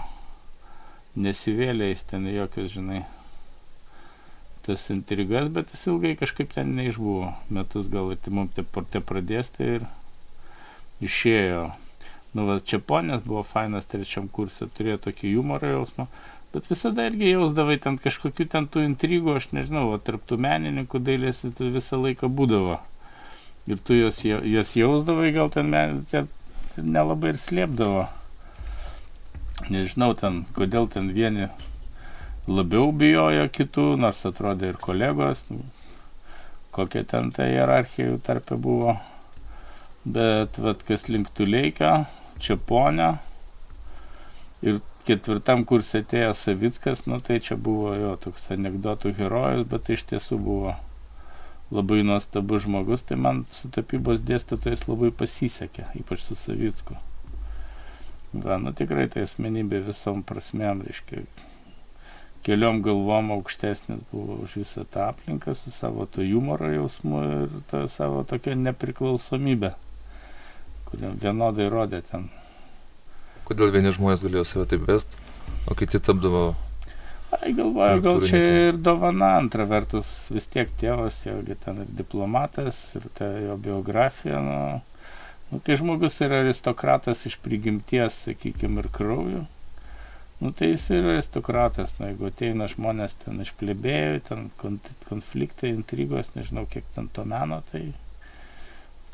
Nesivėlė 1.21 1.91
jis 1.91 2.07
ten 2.09 2.25
jokios, 2.33 2.73
žinai, 2.73 3.02
tas 4.64 4.88
intrigas, 4.97 5.52
bet 5.52 5.69
jis 5.76 5.85
ilgai 5.93 6.14
kažkaip 6.17 6.57
ten 6.57 6.73
neišbuvo. 6.79 7.35
Metus 7.52 7.93
gal 7.93 8.17
tai 8.17 8.33
mums 8.33 8.57
te, 8.57 8.64
te 8.64 9.05
pradės 9.05 9.52
tai 9.59 9.75
ir 9.76 9.88
išėjo. 11.05 11.69
Nu, 12.32 12.46
va, 12.48 12.60
Čiaponės 12.64 13.26
buvo 13.28 13.42
fainas 13.44 13.90
trečiam 13.90 14.28
kursė, 14.32 14.70
turėjo 14.72 15.02
tokį 15.08 15.34
humoro 15.36 15.68
jausmą, 15.68 16.06
Bet 16.52 16.66
visada 16.68 17.06
irgi 17.08 17.30
jausdavai 17.30 17.78
ten 17.80 17.94
kažkokių 17.96 18.44
ten 18.52 18.66
tų 18.68 18.82
intrigų, 18.84 19.38
aš 19.38 19.46
nežinau, 19.56 19.86
o 19.88 19.96
tarp 19.96 20.26
tų 20.28 20.36
menininkų 20.44 21.00
dailės 21.00 21.40
tai 21.56 21.70
visą 21.72 21.96
laiką 21.96 22.28
būdavo. 22.28 22.76
Ir 23.72 23.80
tu 23.80 23.96
jos, 23.96 24.18
jos 24.20 24.74
jausdavai, 24.76 25.30
gal 25.32 25.48
ten, 25.54 25.72
ten 26.10 26.28
nelabai 26.76 27.32
ir 27.32 27.40
slėpdavo. 27.40 28.04
Nežinau 29.72 30.12
ten, 30.18 30.42
kodėl 30.52 30.90
ten 30.92 31.08
vieni 31.16 31.48
labiau 32.44 32.92
bijojo 32.92 33.48
kitų, 33.56 33.88
nors 34.04 34.20
atrodė 34.28 34.74
ir 34.74 34.82
kolegos, 34.82 35.46
kokia 36.76 37.06
ten 37.08 37.32
ta 37.32 37.48
hierarchija 37.48 38.10
jų 38.10 38.20
tarpe 38.28 38.60
buvo. 38.60 38.98
Bet, 40.04 40.60
vad, 40.60 40.84
kas 40.84 41.08
link 41.08 41.32
Tuleikio, 41.32 42.02
Čiaponio 42.42 43.12
ir 44.66 44.80
ketvirtam 45.06 45.64
kurse 45.66 46.02
atėjo 46.02 46.32
Savickas, 46.38 47.04
nu 47.11 47.18
tai 47.22 47.40
čia 47.42 47.58
buvo 47.58 47.92
jo 47.99 48.14
toks 48.22 48.50
anegdotų 48.54 49.14
herojus, 49.18 49.68
bet 49.70 49.87
tai 49.87 49.99
iš 49.99 50.06
tiesų 50.11 50.38
buvo 50.42 50.75
labai 51.72 52.02
nuostabus 52.06 52.66
žmogus, 52.66 53.06
tai 53.08 53.16
man 53.16 53.44
su 53.54 53.70
tapybos 53.72 54.20
dėstytojais 54.28 54.84
labai 54.90 55.11
pasisekė, 55.22 55.88
ypač 56.02 56.26
su 56.26 56.37
Savicku. 56.38 56.99
Va, 58.32 58.58
nu 58.61 58.72
tikrai 58.76 59.08
tai 59.12 59.26
asmenybė 59.26 59.82
visom 59.88 60.22
prasmėm, 60.25 60.84
reiškia, 60.87 61.25
keliom 62.46 62.80
galvom 62.84 63.32
aukštesnis 63.37 64.06
buvo 64.11 64.38
už 64.44 64.58
visą 64.62 64.84
tą 64.88 65.08
aplinką 65.11 65.54
su 65.58 65.72
savo 65.75 66.06
to 66.11 66.25
humoro 66.26 66.70
jausmu 66.72 67.22
ir 67.28 67.56
tą 67.70 67.84
savo 67.92 68.22
tokią 68.28 68.56
nepriklausomybę, 68.62 69.72
kurią 70.92 71.14
vienodai 71.20 71.68
rodė 71.72 72.02
ten? 72.11 72.28
Kodėl 73.49 73.72
vieni 73.75 73.92
žmonės 73.94 74.22
galėjo 74.22 74.44
save 74.49 74.68
taip 74.70 74.84
vest, 74.88 75.16
o 75.66 75.76
kiti 75.78 76.00
tapdavo... 76.00 76.52
Ai, 77.32 77.54
galvoju, 77.56 78.02
gal 78.04 78.20
čia 78.28 78.40
ir 78.68 78.78
dovana, 78.84 79.30
antra 79.40 79.64
vertus, 79.64 80.08
vis 80.28 80.44
tiek 80.52 80.68
tėvas, 80.80 81.22
jogi 81.25 81.56
ten 81.62 81.80
ir 81.80 81.94
diplomatas, 81.96 82.76
ir 82.99 83.06
ta 83.16 83.30
jo 83.40 83.56
biografija, 83.62 84.42
nu, 84.44 84.58
nu, 85.49 85.62
kai 85.64 85.78
žmogus 85.80 86.20
yra 86.25 86.42
aristokratas 86.44 87.25
iš 87.30 87.38
prigimties, 87.40 88.20
sakykime, 88.26 88.84
ir 88.84 88.90
kraujo, 88.92 89.42
nu, 90.44 90.52
tai 90.52 90.75
jis 90.75 90.87
yra 90.92 91.16
aristokratas, 91.16 91.96
nu, 91.99 92.11
jeigu 92.12 92.28
ateina 92.28 92.68
žmonės 92.68 93.16
ten 93.25 93.40
iš 93.40 93.56
plebėjų, 93.62 94.22
ten 94.28 94.49
konfliktai, 94.61 95.72
intrigos, 95.72 96.34
nežinau, 96.37 96.68
kiek 96.68 96.84
ten 96.92 97.08
to 97.16 97.25
meno, 97.32 97.62
tai 97.72 97.87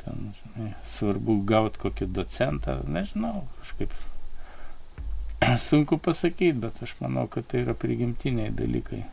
ten, 0.03 0.29
žinai, 0.41 0.73
svarbu 0.97 1.39
gauti 1.49 1.81
kokį 1.81 2.09
docentą, 2.15 2.79
nežinau, 2.87 3.43
kažkaip 3.61 3.95
Sunku 5.69 5.97
pasakyti, 5.97 6.59
bet 6.59 6.83
aš 6.83 6.95
manau, 6.99 7.27
kad 7.31 7.47
tai 7.47 7.63
yra 7.63 7.75
prigimtiniai 7.77 8.51
dalykai. 8.55 9.03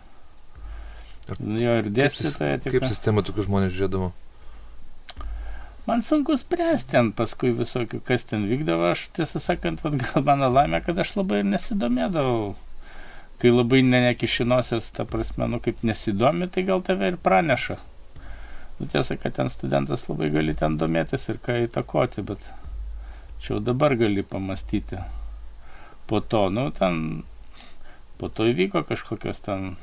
Jo 1.26 1.80
ir 1.80 1.90
dėstytoja 1.90 2.60
tik. 2.62 2.76
Kaip 2.76 2.86
sistema 2.90 3.22
tokius 3.26 3.48
žmonės 3.48 3.74
žiūrėdavo? 3.74 4.12
Man 5.86 6.02
sunku 6.02 6.34
spręsti 6.38 6.90
ten 6.94 7.12
paskui 7.14 7.52
visokių, 7.54 8.00
kas 8.06 8.26
ten 8.30 8.46
vykdavo. 8.50 8.90
Aš 8.94 9.06
tiesą 9.14 9.42
sakant, 9.42 9.82
gal 10.02 10.24
mano 10.26 10.50
laimė, 10.50 10.80
kad 10.86 10.98
aš 10.98 11.14
labai 11.18 11.42
ir 11.42 11.50
nesidomėdavau. 11.50 12.54
Kai 13.38 13.52
labai 13.52 13.82
nenekišinosios, 13.86 14.88
ta 14.96 15.06
prasme, 15.06 15.46
nu 15.50 15.60
kaip 15.62 15.82
nesidomi, 15.86 16.48
tai 16.50 16.64
gal 16.66 16.82
tave 16.82 17.12
ir 17.12 17.18
praneša. 17.22 17.76
Nu 18.78 18.86
tiesa, 18.92 19.16
kad 19.16 19.32
ten 19.36 19.50
studentas 19.50 20.08
labai 20.08 20.28
gali 20.34 20.54
ten 20.54 20.76
domėtis 20.80 21.28
ir 21.32 21.40
ką 21.40 21.62
įtakoti, 21.64 22.24
bet 22.28 22.42
čia 23.40 23.54
jau 23.54 23.60
dabar 23.64 23.96
gali 23.96 24.24
pamastyti 24.26 25.00
po 26.06 26.20
to, 26.20 26.50
nu, 26.50 26.70
ten, 26.70 27.22
po 28.18 28.28
to 28.28 28.46
įvyko 28.46 28.84
kažkokios 28.86 29.40
ten 29.46 29.74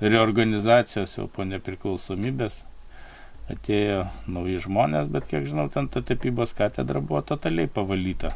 reorganizacijos 0.00 1.16
jau 1.18 1.26
po 1.32 1.46
nepriklausomybės, 1.48 2.58
atėjo 3.52 4.04
nauji 4.30 4.62
žmonės, 4.66 5.10
bet 5.12 5.28
kiek 5.30 5.46
žinau, 5.48 5.68
ten 5.72 5.88
ta 5.90 6.02
tapybos 6.02 6.54
katedra 6.56 7.00
buvo 7.00 7.22
totaliai 7.26 7.70
pavalyta. 7.70 8.32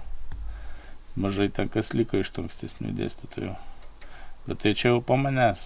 Mažai 1.20 1.50
ten 1.54 1.68
kas 1.68 1.92
liko 1.94 2.20
iš 2.20 2.30
tų 2.34 2.46
ankstesnių 2.46 2.94
dėstytojų. 2.98 3.54
Bet 4.46 4.62
tai 4.62 4.74
čia 4.78 4.94
jau 4.94 5.02
po 5.04 5.18
manęs. 5.20 5.62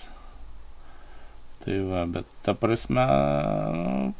Tai 1.64 1.80
va, 1.88 2.04
bet 2.12 2.28
ta 2.44 2.52
prasme, 2.58 3.04
nu, 3.78 4.12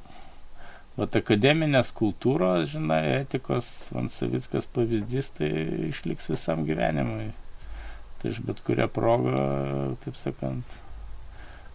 Vat 0.95 1.17
akademinės 1.19 1.89
kultūros, 1.91 2.69
žinai, 2.71 3.01
etikos, 3.25 3.67
Vansavickas 3.91 4.69
pavyzdys, 4.77 5.33
tai 5.35 5.49
išliks 5.89 6.29
visam 6.31 6.63
gyvenimui. 6.69 7.33
Tai 8.21 8.31
iš 8.31 8.39
bet 8.47 8.61
kurią 8.63 8.87
progą, 8.95 9.41
taip 10.05 10.15
sakant, 10.21 10.77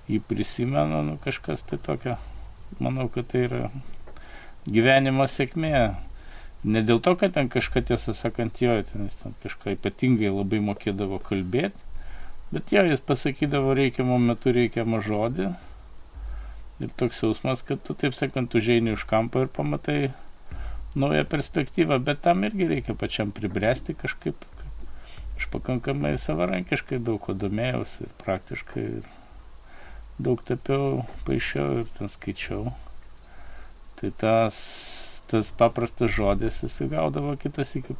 jį 0.07 0.21
prisimenu, 0.23 1.01
nu 1.09 1.17
kažkas 1.19 1.65
tai 1.67 1.81
tokio, 1.83 2.15
manau, 2.79 3.09
kad 3.11 3.27
tai 3.27 3.43
yra 3.49 3.65
gyvenimo 4.63 5.27
sėkmė. 5.27 5.73
Ne 6.71 6.85
dėl 6.87 7.03
to, 7.03 7.17
kad 7.19 7.35
ten 7.35 7.51
kažką 7.51 7.83
tiesą 7.91 8.15
sakant 8.15 8.63
jo, 8.63 8.79
ten 8.87 9.09
jis 9.09 9.19
ten 9.19 9.35
kažką 9.43 9.75
ypatingai 9.75 10.31
labai 10.31 10.63
mokėdavo 10.63 11.19
kalbėti, 11.27 11.88
bet 12.53 12.71
jo, 12.75 12.85
jis 12.91 13.01
pasakydavo 13.05 13.73
reikiamų 13.77 14.21
metų 14.29 14.55
reikiamą 14.59 15.01
žodį 15.05 15.49
Ir 16.79 16.91
toks 16.95 17.17
jausmas, 17.19 17.59
kad 17.67 17.81
tu, 17.83 17.91
taip 17.91 18.13
sakant, 18.15 18.53
užeini 18.55 18.93
už 18.95 19.03
kampo 19.03 19.41
ir 19.43 19.49
pamatai 19.51 20.13
naują 20.95 21.25
perspektyvą, 21.27 21.97
bet 21.99 22.21
tam 22.23 22.45
irgi 22.47 22.67
reikia 22.69 22.95
pačiam 22.95 23.33
pribręsti 23.35 23.97
kažkaip. 23.99 24.45
Aš 25.35 25.49
pakankamai 25.51 26.13
savarankiškai 26.23 27.01
daug 27.03 27.19
ko 27.25 27.35
domėjausi 27.35 28.07
praktiškai 28.21 28.85
ir 28.85 29.09
daug 30.23 30.39
tapiau, 30.47 31.03
paaišiau 31.27 31.81
ir 31.81 31.91
ten 31.97 32.13
skaičiau. 32.15 32.71
Tai 33.99 34.13
tas, 34.23 34.63
tas 35.27 35.51
paprastas 35.59 36.15
žodis 36.15 36.63
įsigaudavo 36.63 37.35
kitas 37.43 37.75
iki 37.75 37.99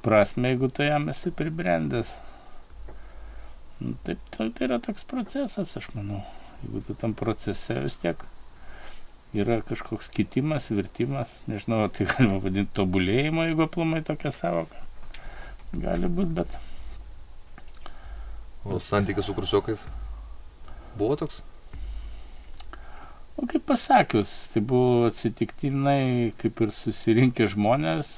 prasme, 0.00 0.54
jeigu 0.54 0.72
tu 0.72 0.88
jam 0.88 1.12
esi 1.12 1.36
pribrendęs. 1.36 2.16
Nu, 3.80 3.94
taip, 4.04 4.20
tai, 4.36 4.50
tai 4.52 4.66
yra 4.68 4.78
toks 4.84 5.06
procesas, 5.08 5.72
aš 5.76 5.88
manau. 5.96 6.20
Jeigu 6.60 6.82
tu 6.84 6.96
tam 7.00 7.14
procese 7.16 7.78
vis 7.80 7.96
tiek 8.02 8.20
yra 9.40 9.60
kažkoks 9.64 10.10
kitimas, 10.12 10.68
virtimas, 10.74 11.30
nežinau, 11.48 11.86
tai 11.94 12.08
galima 12.10 12.40
vadinti 12.42 12.74
tobulėjimo, 12.76 13.46
jeigu 13.48 13.64
aplamai 13.64 14.02
tokia 14.04 14.34
savoka. 14.34 14.82
Gali 15.72 16.10
būti, 16.10 16.34
bet. 16.40 16.52
O 18.66 18.80
santykis 18.82 19.30
su 19.30 19.36
kursiokais? 19.38 19.86
Buvo 20.98 21.16
toks? 21.16 21.40
O 23.40 23.46
kaip 23.48 23.64
pasakius, 23.64 24.32
tai 24.52 24.60
buvo 24.60 25.06
atsitiktinai 25.08 26.34
kaip 26.36 26.60
ir 26.60 26.74
susirinkę 26.76 27.46
žmonės, 27.54 28.10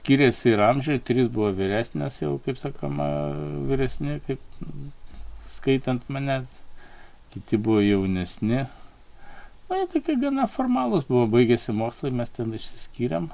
skiriasi 0.00 0.54
ir 0.54 0.62
amžiai, 0.64 1.00
trys 1.04 1.28
buvo 1.28 1.50
vyresnės 1.52 2.22
jau, 2.22 2.38
kaip 2.44 2.56
sakoma, 2.56 3.06
vyresni, 3.68 4.16
kaip 4.24 4.40
skaitant 5.58 6.08
mane, 6.08 6.38
kiti 7.34 7.60
buvo 7.60 7.82
jaunesni. 7.84 8.64
Na, 9.68 9.76
jie 9.76 9.86
tokie 9.92 10.16
gana 10.22 10.48
formalūs 10.48 11.04
buvo, 11.10 11.26
baigėsi 11.34 11.76
mokslai, 11.76 12.14
mes 12.16 12.32
ten 12.32 12.56
išsiskyrėm. 12.56 13.28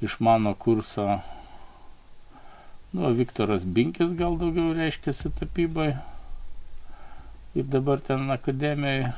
Iš 0.00 0.16
mano 0.24 0.54
kurso, 0.56 1.20
nu, 2.96 3.12
Viktoras 3.20 3.66
Binkis 3.68 4.16
gal 4.16 4.40
daugiau 4.40 4.72
reiškiasi 4.74 5.34
tapybai. 5.36 5.92
Ir 7.52 7.66
dabar 7.68 8.00
ten 8.00 8.30
akademijoje 8.32 9.10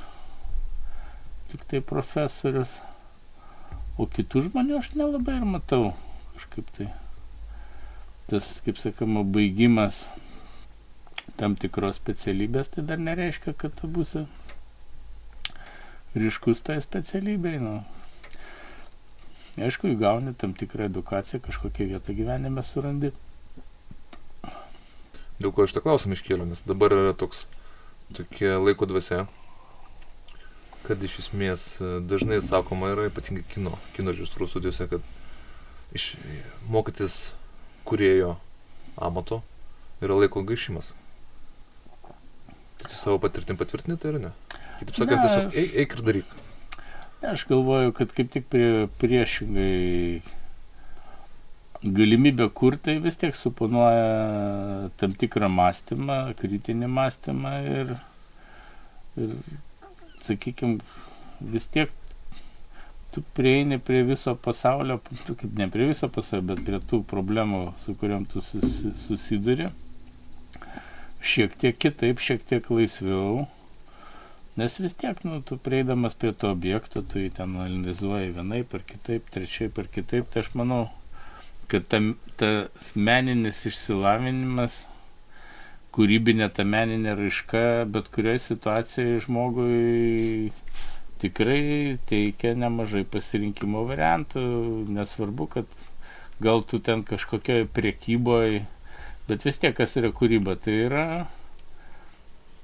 tik 1.52 1.68
tai 1.70 1.86
profesorius. 1.86 2.80
O 4.00 4.08
kitų 4.10 4.48
žmonių 4.48 4.80
aš 4.80 4.96
nelabai 4.98 5.38
ir 5.38 5.46
matau 5.46 5.92
kažkaip 6.52 6.76
tai. 6.76 6.88
Tas, 8.28 8.44
kaip 8.64 8.78
sakoma, 8.78 9.24
baigimas 9.24 10.04
tam 11.36 11.56
tikros 11.56 11.96
specialybės, 11.96 12.68
tai 12.74 12.84
dar 12.84 12.98
nereiškia, 13.00 13.54
kad 13.56 13.74
tu 13.74 13.88
būsi 13.88 14.26
ryškus 16.14 16.60
tai 16.62 16.80
specialybei. 16.84 17.58
Nu. 17.60 17.80
Aišku, 19.56 19.92
įgauni 19.92 20.34
tam 20.36 20.52
tikrą 20.56 20.88
edukaciją, 20.90 21.40
kažkokią 21.44 21.88
vietą 21.92 22.16
gyvenime 22.16 22.64
surandi. 22.64 23.12
Dėl 25.40 25.52
ko 25.52 25.64
aš 25.64 25.74
tą 25.76 25.82
klausimą 25.84 26.16
iškėliau, 26.16 26.46
nes 26.48 26.62
dabar 26.68 26.92
yra 26.92 27.16
toks 27.16 27.46
tokia 28.16 28.58
laiko 28.60 28.86
dvasia, 28.86 29.24
kad 30.86 31.02
iš 31.02 31.18
esmės 31.24 31.64
e, 31.80 31.98
dažnai 32.04 32.40
sakoma 32.44 32.92
yra 32.92 33.08
ypatingai 33.08 33.44
kino, 33.48 33.74
kino 33.96 34.14
režisūrų 34.14 34.48
studijose, 34.52 34.88
kad 34.92 35.11
iš, 35.96 36.12
mokytis 36.72 37.18
kurėjo 37.88 38.34
amato 39.02 39.40
yra 40.02 40.18
laiko 40.18 40.42
gaišimas. 40.46 40.92
Tai 42.82 42.94
savo 42.98 43.18
patirtim 43.22 43.58
patvirtini 43.60 43.98
tai 44.00 44.14
ar 44.14 44.20
ne? 44.26 44.32
Kitaip 44.80 44.96
sakant, 44.98 45.26
tiesiog 45.26 45.58
eik, 45.62 45.74
eik 45.82 45.96
ir 45.96 46.06
daryk. 46.08 46.38
Aš 47.32 47.44
galvoju, 47.46 47.92
kad 47.94 48.10
kaip 48.16 48.32
tik 48.34 48.48
prie, 48.50 48.88
priešingai 48.98 50.22
galimybė 51.82 52.48
kurti 52.54 52.96
vis 53.02 53.18
tiek 53.18 53.36
suponuoja 53.38 54.90
tam 54.98 55.14
tikrą 55.18 55.50
mąstymą, 55.50 56.18
kritinį 56.38 56.90
mąstymą 56.90 57.54
ir, 57.76 57.94
ir 59.22 59.32
sakykime, 60.26 60.78
vis 61.54 61.66
tiek 61.74 61.94
tu 63.12 63.22
prieini 63.36 63.78
prie 63.78 64.02
viso 64.08 64.34
pasaulio, 64.40 64.98
tu 65.26 65.36
kaip 65.36 65.56
ne 65.60 65.68
prie 65.72 65.90
viso 65.92 66.08
pasaulio, 66.08 66.46
bet 66.52 66.62
prie 66.66 66.80
tų 66.90 67.02
problemų, 67.08 67.64
su 67.84 67.96
kuriuom 68.00 68.24
tu 68.30 68.40
susiduri 68.44 69.68
šiek 71.22 71.54
tiek 71.58 71.76
kitaip, 71.78 72.20
šiek 72.20 72.42
tiek 72.48 72.70
laisviau, 72.72 73.44
nes 74.58 74.78
vis 74.82 74.96
tiek, 74.98 75.20
nu, 75.28 75.38
tu 75.46 75.58
prieidamas 75.60 76.16
prie 76.18 76.32
to 76.34 76.50
objekto, 76.50 77.02
tu 77.06 77.20
jį 77.22 77.30
ten 77.36 77.54
analizuoji 77.54 78.32
vienai 78.36 78.62
per 78.68 78.82
kitaip, 78.88 79.28
trečiai 79.32 79.70
per 79.72 79.88
kitaip, 79.92 80.26
tai 80.32 80.42
aš 80.42 80.52
manau, 80.58 80.86
kad 81.70 81.86
ta, 81.92 82.00
tas 82.40 82.90
meninis 82.96 83.62
išsilavinimas, 83.70 84.80
kūrybinė 85.92 86.48
ta 86.56 86.64
meninė 86.64 87.14
raiška, 87.18 87.64
bet 87.92 88.10
kurioje 88.12 88.42
situacijoje 88.48 89.22
žmogui 89.26 90.50
tikrai 91.22 91.96
teikia 92.10 92.52
nemažai 92.58 93.06
pasirinkimo 93.08 93.86
variantų, 93.88 94.44
nesvarbu, 94.98 95.48
kad 95.56 95.74
gal 96.42 96.62
tu 96.66 96.82
ten 96.82 97.06
kažkokioje 97.06 97.70
priekyboje 97.72 98.62
Bet 99.28 99.44
vis 99.46 99.60
tiek, 99.62 99.74
kas 99.78 99.94
yra 99.96 100.10
kūryba, 100.10 100.56
tai 100.58 100.72
yra, 100.88 101.02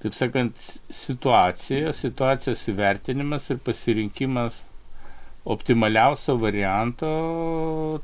taip 0.03 0.17
sakant, 0.19 0.57
situacija, 0.91 1.93
situacijos 1.95 2.65
įvertinimas 2.73 3.47
ir 3.55 3.61
pasirinkimas 3.63 4.57
optimaliausio 5.55 6.35
varianto, 6.43 7.13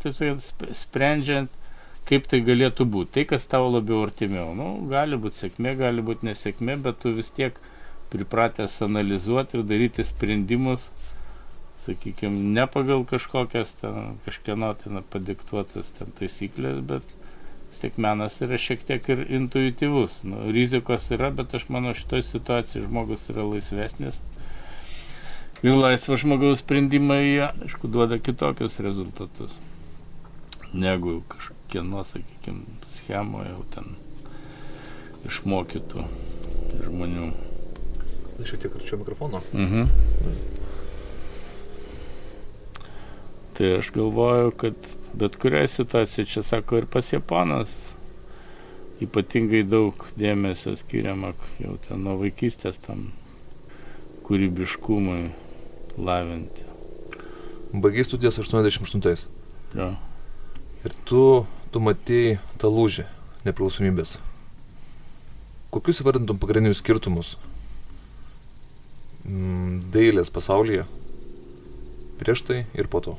taip 0.05 0.15
sakant, 0.21 0.71
sprendžiant, 0.79 1.59
kaip 2.07 2.31
tai 2.31 2.45
galėtų 2.47 2.87
būti. 2.95 3.17
Tai, 3.19 3.25
kas 3.35 3.49
tau 3.51 3.67
labiau 3.75 4.05
artimiau. 4.07 4.55
Nu, 4.55 4.71
gali 4.93 5.19
būti 5.19 5.43
sėkmė, 5.43 5.75
gali 5.83 6.07
būti 6.07 6.31
nesėkmė, 6.31 6.79
bet 6.87 7.03
tu 7.03 7.11
vis 7.19 7.35
tiek 7.35 7.59
pripratęs 8.13 8.81
analizuoti 8.83 9.59
ir 9.59 9.67
daryti 9.69 10.05
sprendimus, 10.05 10.85
sakykime, 11.87 12.55
ne 12.57 12.67
pagal 12.67 13.05
kažkokias 13.09 13.77
ten, 13.81 14.17
kažkieno 14.25 14.73
ten 14.81 15.03
padiktuotas 15.13 15.93
ten 15.99 16.13
taisyklės, 16.19 16.81
bet 16.89 17.15
tiek 17.85 17.99
menas 18.01 18.39
yra 18.41 18.57
šiek 18.61 18.85
tiek 18.89 19.09
ir 19.13 19.27
intuityvus. 19.39 20.23
Nu, 20.25 20.47
rizikos 20.55 21.11
yra, 21.13 21.29
bet 21.35 21.53
aš 21.59 21.67
manau 21.69 21.93
šitoje 21.97 22.25
situacijoje 22.31 22.87
žmogus 22.87 23.29
yra 23.33 23.45
laisvesnis. 23.45 24.17
Ir 25.65 25.77
laisvo 25.77 26.17
žmogaus 26.21 26.63
sprendimai, 26.65 27.27
aišku, 27.51 27.89
duoda 27.93 28.19
kitokius 28.21 28.81
rezultatus 28.85 29.53
negu 30.75 31.21
kažkieno, 31.29 32.03
sakykime, 32.09 32.65
schemoje 32.97 33.53
jau 33.53 33.65
ten 33.77 33.93
išmokytų 35.29 36.07
žmonių. 36.85 37.29
Šiek 38.43 38.65
tiek 38.65 38.75
arčiau 38.75 38.99
mikrofono. 38.99 39.41
Mhm. 39.53 39.87
Tai 43.55 43.73
aš 43.79 43.91
galvoju, 43.95 44.51
kad 44.51 44.75
bet 45.15 45.37
kurioje 45.37 45.69
situacijoje, 45.69 46.27
čia 46.27 46.43
sako 46.43 46.77
ir 46.77 46.87
pas 46.91 47.13
Japonas, 47.13 47.71
ypatingai 49.05 49.63
daug 49.63 50.07
dėmesio 50.19 50.75
skiriama 50.79 51.31
jau 51.63 51.77
ten 51.87 52.03
nuo 52.03 52.17
vaikystės 52.19 52.81
tam 52.83 53.07
kūrybiškumui 54.27 55.29
lavinti. 56.03 56.67
Baigiai 57.75 58.07
studijas 58.07 58.39
88. 58.43 59.27
Jo. 59.75 59.91
Ir 60.85 60.95
tu, 61.07 61.23
tu 61.71 61.83
matėjai 61.83 62.39
tą 62.59 62.71
lūžį 62.75 63.07
nepriklausomybės. 63.47 64.17
Kokius 65.75 66.03
įvardintum 66.03 66.39
pagrindinius 66.43 66.83
skirtumus 66.83 67.35
dailės 69.95 70.33
pasaulyje 70.33 70.85
prieš 72.21 72.45
tai 72.49 72.65
ir 72.77 72.91
po 72.93 73.01
to? 73.05 73.17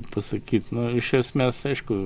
kaip 0.00 0.10
pasakyti, 0.14 0.74
nu, 0.76 0.86
iš 0.96 1.12
esmės, 1.18 1.60
aišku, 1.66 1.96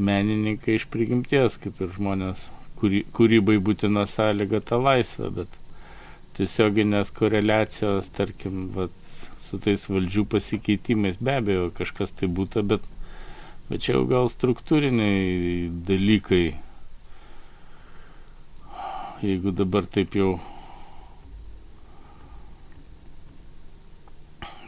menininkai 0.00 0.76
iš 0.78 0.86
prigimties, 0.92 1.56
kaip 1.62 1.78
ir 1.82 1.92
žmonės, 1.94 2.42
kuri, 2.80 3.04
kūrybai 3.16 3.58
būtina 3.64 4.06
sąlyga 4.08 4.62
ta 4.66 4.78
laisvė, 4.80 5.30
bet 5.38 5.58
tiesioginės 6.36 7.12
koreliacijos, 7.16 8.10
tarkim, 8.16 8.68
vat, 8.76 8.94
su 9.46 9.60
tais 9.62 9.86
valdžių 9.90 10.26
pasikeitimais, 10.30 11.20
be 11.22 11.36
abejo, 11.40 11.68
kažkas 11.76 12.14
tai 12.18 12.30
būtų, 12.30 12.64
bet, 12.74 12.86
bet 13.70 13.86
čia 13.86 13.96
jau 13.96 14.04
gal 14.10 14.30
struktūriniai 14.32 15.70
dalykai. 15.88 16.44
Jeigu 19.20 19.52
dabar 19.52 19.84
taip 19.84 20.14
jau 20.16 20.38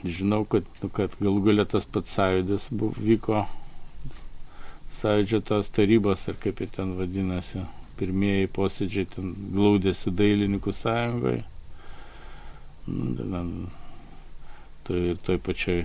žinau, 0.05 0.43
kad, 0.45 0.67
kad 0.93 1.15
galų 1.23 1.45
galia 1.47 1.65
tas 1.69 1.87
pats 1.89 2.17
sąjūdis 2.19 2.67
buvo, 2.75 2.93
vyko 2.99 3.45
sąjūdžio 4.99 5.41
tos 5.49 5.71
tarybos, 5.75 6.27
ar 6.29 6.37
kaip 6.43 6.61
jie 6.61 6.69
ten 6.75 6.93
vadinasi, 6.99 7.63
pirmieji 7.97 8.51
posėdžiai 8.59 9.09
ten 9.15 9.33
glaudėsi 9.55 10.13
dailininkų 10.19 10.77
sąjungoje. 10.83 11.41
Nu, 12.91 13.09
ten, 13.17 13.51
toj, 14.89 15.17
toj 15.23 15.41
pačioj 15.49 15.83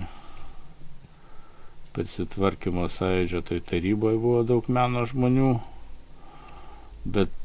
persitvarkymo 1.96 2.84
sąjūdžio 2.98 3.44
toj 3.48 3.64
taryboje 3.72 4.22
buvo 4.22 4.44
daug 4.46 4.68
meno 4.68 5.06
žmonių, 5.08 5.52
bet 7.16 7.37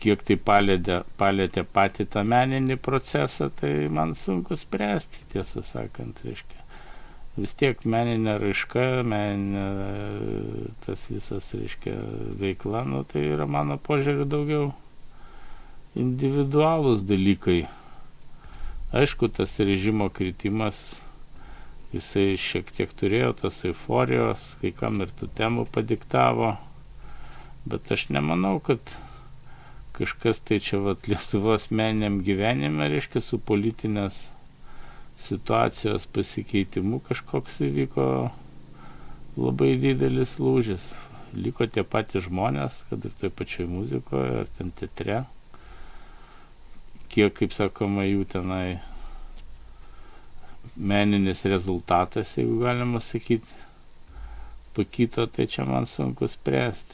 kiek 0.00 0.22
tai 0.26 0.36
palėtė, 0.40 1.00
palėtė 1.20 1.64
patį 1.68 2.06
tą 2.14 2.24
meninį 2.26 2.76
procesą, 2.80 3.50
tai 3.60 3.72
man 3.92 4.16
sunku 4.18 4.56
spręsti, 4.58 5.26
tiesą 5.34 5.64
sakant, 5.66 6.22
reiškia. 6.24 6.60
Vis 7.36 7.52
tiek 7.56 7.84
meninė 7.86 8.38
raiška, 8.42 8.86
meninė 9.06 9.66
tas 10.84 11.04
visas, 11.12 11.52
reiškia, 11.54 11.94
veikla, 12.40 12.82
nu, 12.88 13.04
tai 13.08 13.28
yra 13.34 13.46
mano 13.46 13.78
požiūriu 13.80 14.26
daugiau 14.28 14.70
individualūs 16.00 17.04
dalykai. 17.06 17.60
Aišku, 18.96 19.30
tas 19.36 19.54
režimo 19.62 20.08
kritimas, 20.10 20.78
jisai 21.94 22.34
šiek 22.38 22.72
tiek 22.74 22.90
turėjo 22.98 23.30
tos 23.44 23.60
euforijos, 23.68 24.42
kai 24.62 24.74
kam 24.74 24.98
ir 25.04 25.14
tų 25.14 25.30
temų 25.38 25.68
padiktavo, 25.70 26.56
bet 27.70 27.90
aš 27.94 28.08
nemanau, 28.14 28.58
kad 28.64 28.82
kažkas 30.00 30.40
tai 30.48 30.58
čia 30.64 30.80
vat 30.80 31.04
Lietuvos 31.08 31.68
meniniam 31.70 32.22
gyvenime, 32.24 32.88
reiškia, 32.88 33.20
su 33.20 33.38
politinės 33.44 34.16
situacijos 35.20 36.06
pasikeitimu 36.14 37.02
kažkoks 37.04 37.60
įvyko 37.68 38.06
labai 39.36 39.74
didelis 39.82 40.38
lūžis. 40.40 40.82
Liko 41.36 41.66
tie 41.70 41.84
patys 41.86 42.24
žmonės, 42.26 42.80
kad 42.88 43.04
ir 43.06 43.12
toj 43.20 43.30
pačioj 43.36 43.68
muzikoje, 43.70 44.40
ar 44.40 44.48
ten 44.56 44.72
teatre. 44.74 45.20
Kiek, 47.12 47.34
kaip 47.36 47.54
sakoma, 47.54 48.06
jų 48.08 48.24
tenai 48.32 48.80
meninis 50.76 51.44
rezultatas, 51.44 52.32
jeigu 52.38 52.58
galima 52.64 53.02
sakyti, 53.04 53.60
pakito, 54.74 55.26
tai 55.26 55.46
čia 55.46 55.66
man 55.68 55.86
sunku 55.86 56.28
spręsti. 56.30 56.89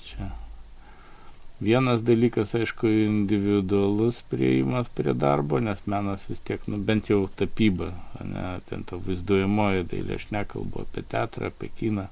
Vienas 1.61 2.03
dalykas, 2.05 2.51
aišku, 2.55 2.85
individualus 2.87 4.19
prieimas 4.29 4.91
prie 4.93 5.15
darbo, 5.17 5.57
nes 5.57 5.87
menas 5.89 6.27
vis 6.29 6.43
tiek, 6.45 6.61
nu, 6.69 6.77
bent 6.85 7.07
jau 7.09 7.23
tapyba, 7.33 7.87
ne, 8.29 8.43
ten 8.69 8.83
to 8.85 8.99
vaizduojamoji 9.01 9.87
dailė, 9.89 10.19
aš 10.19 10.27
nekalbu 10.37 10.83
apie 10.83 11.05
teatrą, 11.09 11.49
apie 11.49 11.71
kiną, 11.79 12.05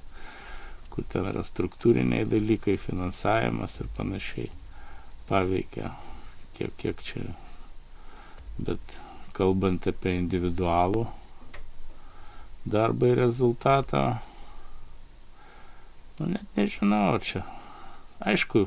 kur 0.89 1.05
ten 1.11 1.27
yra 1.29 1.43
struktūriniai 1.45 2.25
dalykai, 2.25 2.73
finansavimas 2.81 3.75
ir 3.83 3.91
panašiai 3.93 4.49
paveikia, 5.27 5.91
kiek, 6.55 6.73
kiek 6.79 7.03
čia. 7.05 7.25
Bet 8.65 8.95
kalbant 9.37 9.85
apie 9.91 10.15
individualų 10.23 11.03
darbą 12.65 13.11
ir 13.11 13.21
rezultatą, 13.27 14.01
nu, 16.17 16.31
net 16.33 16.57
nežinau 16.57 17.19
čia. 17.21 17.43
Aišku, 18.25 18.65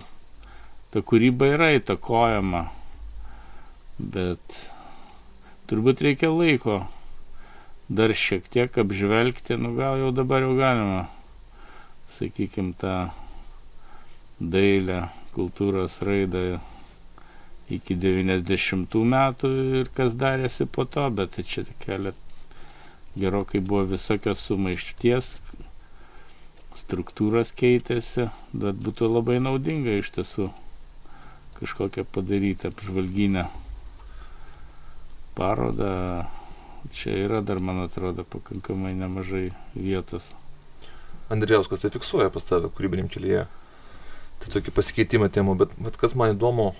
ta 0.93 1.03
kūryba 1.05 1.51
yra 1.53 1.73
įtakojama, 1.77 2.63
bet 3.99 4.55
turbūt 5.69 6.01
reikia 6.07 6.31
laiko 6.33 6.79
dar 7.89 8.13
šiek 8.17 8.47
tiek 8.49 8.79
apžvelgti, 8.81 9.59
nu 9.61 9.75
gal 9.77 10.01
jau 10.01 10.13
dabar 10.17 10.45
jau 10.45 10.55
galima, 10.57 11.03
sakykime, 12.17 12.73
tą 12.81 12.95
dailę, 14.41 15.03
kultūros 15.35 15.99
raidą 16.05 16.59
iki 17.73 17.97
90 18.01 18.97
metų 19.13 19.51
ir 19.81 19.91
kas 19.97 20.17
darėsi 20.17 20.69
po 20.73 20.87
to, 20.89 21.05
bet 21.13 21.35
tai 21.37 21.45
čia 21.45 21.67
kelia 21.83 22.15
gerokai 23.19 23.61
buvo 23.61 23.83
visokios 23.93 24.41
sumaišties, 24.47 25.29
struktūros 26.81 27.53
keitėsi, 27.57 28.31
bet 28.57 28.81
būtų 28.85 29.11
labai 29.13 29.37
naudinga 29.45 29.99
iš 30.01 30.15
tiesų 30.17 30.49
kažkokią 31.59 32.05
padaryti 32.13 32.69
apžvalginę 32.69 33.45
parodą. 35.37 36.25
Čia 36.95 37.15
yra 37.27 37.41
dar, 37.43 37.61
man 37.61 37.83
atrodo, 37.85 38.25
pakankamai 38.25 38.95
nemažai 38.95 39.51
vietos. 39.75 40.25
Andrijauskas 41.31 41.83
tai 41.83 41.91
fiksuoja 41.95 42.31
pas 42.35 42.47
tave 42.47 42.71
kūrybiniam 42.73 43.11
kelyje. 43.13 43.45
Tai 44.39 44.53
tokį 44.55 44.75
pasikeitimą 44.75 45.29
temų, 45.35 45.57
bet, 45.61 45.75
bet 45.83 45.99
kas 46.01 46.15
man 46.19 46.37
įdomu, 46.37 46.71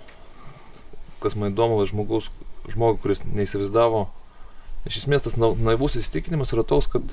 kas 1.23 1.35
man 1.35 1.51
įdomu, 1.53 1.81
žmogus, 1.87 2.31
žmogui, 2.71 3.01
kuris 3.03 3.23
neįsivaizdavo, 3.27 4.05
iš 4.87 5.03
esmės 5.03 5.27
tas 5.27 5.35
naivus 5.39 5.99
įsitikinimas 5.99 6.55
yra 6.55 6.63
toks, 6.63 6.87
kad, 6.95 7.11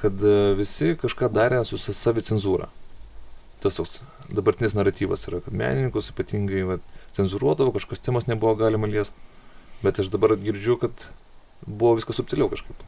kad 0.00 0.24
e, 0.24 0.54
visi 0.58 0.96
kažką 1.00 1.28
darė 1.36 1.60
su 1.68 1.78
savicenzūra 1.78 2.72
tas 3.64 3.78
toks 3.80 4.00
dabartinis 4.32 4.76
naratyvas 4.78 5.28
yra, 5.28 5.42
kad 5.44 5.56
menininkus 5.56 6.10
ypatingai 6.14 6.64
va, 6.68 6.78
cenzuruodavo, 7.16 7.74
kažkokios 7.76 8.04
temos 8.04 8.28
nebuvo 8.30 8.54
galima 8.60 8.88
liesti, 8.90 9.16
bet 9.84 10.00
aš 10.00 10.12
dabar 10.14 10.36
girdžiu, 10.40 10.78
kad 10.80 11.06
buvo 11.66 11.94
viskas 11.98 12.20
subtiliau 12.20 12.50
kažkaip. 12.52 12.84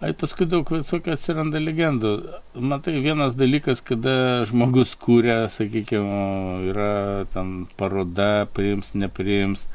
Ai, 0.00 0.14
paskui 0.16 0.46
daug 0.48 0.64
visokių 0.72 1.12
atsiranda 1.12 1.60
legendų. 1.60 2.10
Matai, 2.64 2.94
vienas 3.04 3.34
dalykas, 3.36 3.82
kada 3.84 4.46
žmogus 4.48 4.94
kūrė, 4.96 5.42
sakykime, 5.52 6.70
yra 6.70 6.92
ten 7.34 7.66
paroda, 7.76 8.46
priims, 8.56 8.94
nepriims, 8.96 9.66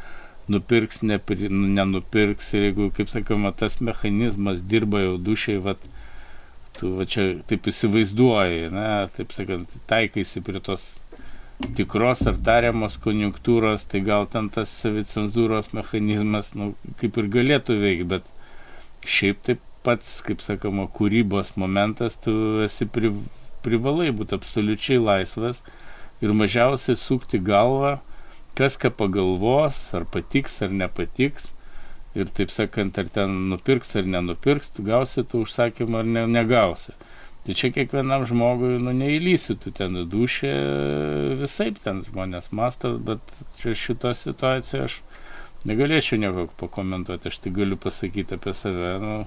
nupirks, 0.49 1.03
nepri, 1.05 1.49
nenupirks 1.49 2.49
ir 2.57 2.71
jeigu, 2.71 2.89
kaip 2.97 3.13
sakoma, 3.13 3.53
tas 3.53 3.77
mechanizmas 3.85 4.65
dirba 4.65 5.03
jau 5.03 5.19
dušiai, 5.21 5.61
vat, 5.61 5.85
tu 6.79 6.91
va 6.97 7.05
čia 7.09 7.31
taip 7.49 7.67
įsivaizduoji, 7.71 8.69
na, 8.73 9.05
taip 9.15 9.33
sakant, 9.35 9.71
taikaisi 9.89 10.43
prie 10.45 10.61
tos 10.63 10.83
tikros 11.77 12.23
ar 12.27 12.37
tariamos 12.45 12.97
konjunktūros, 13.03 13.85
tai 13.91 14.01
gal 14.05 14.27
ten 14.31 14.49
tas 14.53 14.71
savicenzūros 14.81 15.71
mechanizmas, 15.77 16.51
nu, 16.59 16.73
kaip 16.99 17.17
ir 17.21 17.31
galėtų 17.37 17.79
veikti, 17.79 18.09
bet 18.15 18.27
šiaip 19.07 19.41
taip 19.47 19.63
pats, 19.85 20.19
kaip 20.25 20.43
sakoma, 20.43 20.87
kūrybos 20.91 21.53
momentas, 21.61 22.17
tu 22.25 22.33
esi 22.65 22.87
pri, 22.89 23.13
privalai 23.63 24.11
būti 24.15 24.35
absoliučiai 24.37 24.99
laisvas 25.01 25.61
ir 26.25 26.35
mažiausiai 26.35 26.97
sukti 26.99 27.39
galvą, 27.39 27.97
kas 28.57 28.79
ką 28.81 28.91
pagalvos, 28.99 29.79
ar 29.95 30.07
patiks 30.11 30.61
ar 30.65 30.73
nepatiks 30.73 31.54
ir 32.15 32.31
taip 32.35 32.53
sakant, 32.55 32.97
ar 32.97 33.09
ten 33.11 33.33
nupirks 33.51 33.95
ar 33.99 34.07
nenupirks, 34.07 34.71
tu 34.75 34.85
gausi 34.87 35.25
tų 35.27 35.43
užsakymą 35.45 36.01
ar 36.01 36.11
ne, 36.17 36.25
negausi. 36.31 36.95
Tai 37.45 37.53
čia 37.53 37.69
kiekvienam 37.69 38.23
žmogui, 38.25 38.79
nu, 38.81 38.93
neįlysi, 38.95 39.53
tu 39.61 39.69
ten 39.75 39.99
dušė, 40.09 40.53
visai 41.43 41.69
ten 41.77 42.01
žmonės 42.07 42.49
masto, 42.57 42.95
bet 42.97 43.21
čia 43.59 43.75
šito 43.77 44.15
situacijoje 44.17 44.87
aš 44.87 44.95
negalėčiau 45.69 46.17
nieko 46.21 46.47
pakomentuoti, 46.57 47.29
aš 47.29 47.43
tai 47.43 47.53
galiu 47.53 47.77
pasakyti 47.77 48.39
apie 48.39 48.55
save, 48.57 48.95
nu, 49.03 49.19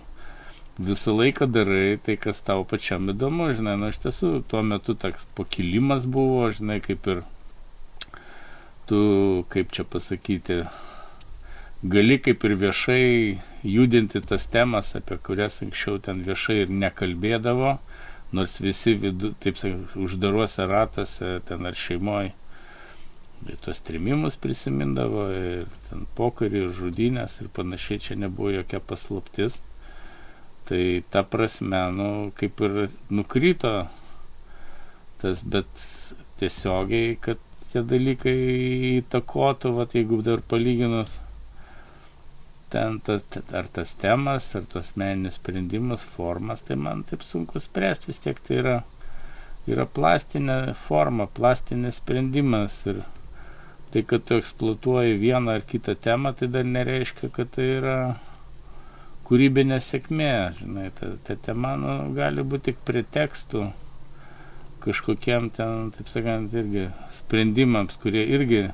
visą 0.79 1.15
laiką 1.15 1.47
darai 1.51 1.99
tai, 2.03 2.17
kas 2.19 2.43
tau 2.47 2.67
pačiam 2.67 3.07
įdomu, 3.13 3.53
žinai, 3.55 3.77
nu, 3.79 3.93
iš 3.93 4.01
tiesų, 4.03 4.33
tuo 4.51 4.65
metu 4.67 4.99
toks 4.99 5.29
pakilimas 5.39 6.07
buvo, 6.11 6.49
žinai, 6.55 6.81
kaip 6.83 7.07
ir 7.15 7.23
tu, 8.91 9.01
kaip 9.53 9.71
čia 9.75 9.87
pasakyti, 9.87 10.63
gali 11.83 12.19
kaip 12.19 12.45
ir 12.45 12.57
viešai 12.59 13.39
judinti 13.63 14.21
tas 14.27 14.49
temas, 14.51 14.95
apie 14.99 15.19
kurias 15.23 15.61
anksčiau 15.63 16.01
ten 16.03 16.25
viešai 16.27 16.65
ir 16.65 16.75
nekalbėdavo, 16.75 17.77
nors 18.35 18.59
visi, 18.61 18.97
vidu, 18.99 19.31
taip 19.43 19.61
sakant, 19.61 19.95
uždaruose 19.97 20.67
ratuose 20.67 21.39
ten 21.47 21.67
ar 21.67 21.79
šeimoje 21.79 22.35
tuos 23.63 23.79
trimimus 23.87 24.37
prisimindavo 24.43 25.29
ir 25.31 25.69
ten 25.89 26.03
pokarį, 26.17 26.65
ir 26.65 26.73
žudynės 26.75 27.37
ir 27.43 27.51
panašiai 27.55 28.03
čia 28.03 28.17
nebuvo 28.19 28.51
jokia 28.51 28.81
paslaptis. 28.83 29.61
Tai 30.69 30.83
ta 31.13 31.23
prasme, 31.23 31.81
nu, 31.95 32.09
kaip 32.37 32.59
ir 32.67 32.91
nukrito 33.15 33.87
tas, 35.23 35.41
bet 35.47 35.71
tiesiogiai, 36.41 37.15
kad 37.23 37.41
tie 37.71 37.83
dalykai 37.87 38.37
įtakotų, 38.99 39.73
va, 39.79 39.87
jeigu 39.95 40.21
dar 40.27 40.43
palyginus 40.51 41.15
ten 42.73 42.99
tas, 43.05 43.25
ar 43.57 43.69
tas 43.73 43.95
temas, 44.01 44.49
ar 44.59 44.67
tos 44.69 44.95
meninius 45.01 45.39
sprendimus, 45.41 46.05
formas, 46.17 46.63
tai 46.67 46.77
man 46.77 47.05
taip 47.09 47.25
sunku 47.27 47.61
spręsti, 47.63 48.13
vis 48.13 48.23
tiek 48.25 48.41
tai 48.47 48.61
yra, 48.63 48.77
yra 49.71 49.87
plastinė 49.89 50.59
forma, 50.87 51.29
plastinis 51.39 52.01
sprendimas 52.03 52.77
ir 52.89 53.03
tai, 53.93 54.05
kad 54.05 54.25
tu 54.29 54.37
eksploatuoji 54.37 55.19
vieną 55.21 55.59
ar 55.59 55.67
kitą 55.69 55.97
temą, 55.97 56.35
tai 56.37 56.51
dar 56.53 56.67
nereiškia, 56.69 57.31
kad 57.33 57.53
tai 57.57 57.69
yra 57.79 57.99
kūrybinė 59.29 59.81
sėkmė, 59.85 60.33
žinai, 60.61 60.89
ta, 60.97 61.13
ta 61.25 61.37
tema 61.49 61.75
nu, 61.81 61.99
gali 62.17 62.45
būti 62.45 62.73
tik 62.73 62.85
pretekstų 62.89 63.67
kažkokiem 64.85 65.51
ten, 65.57 65.91
taip 65.97 66.13
sakant, 66.13 66.53
irgi 66.57 66.87
sprendimams, 67.19 67.97
kurie 68.01 68.25
irgi 68.37 68.67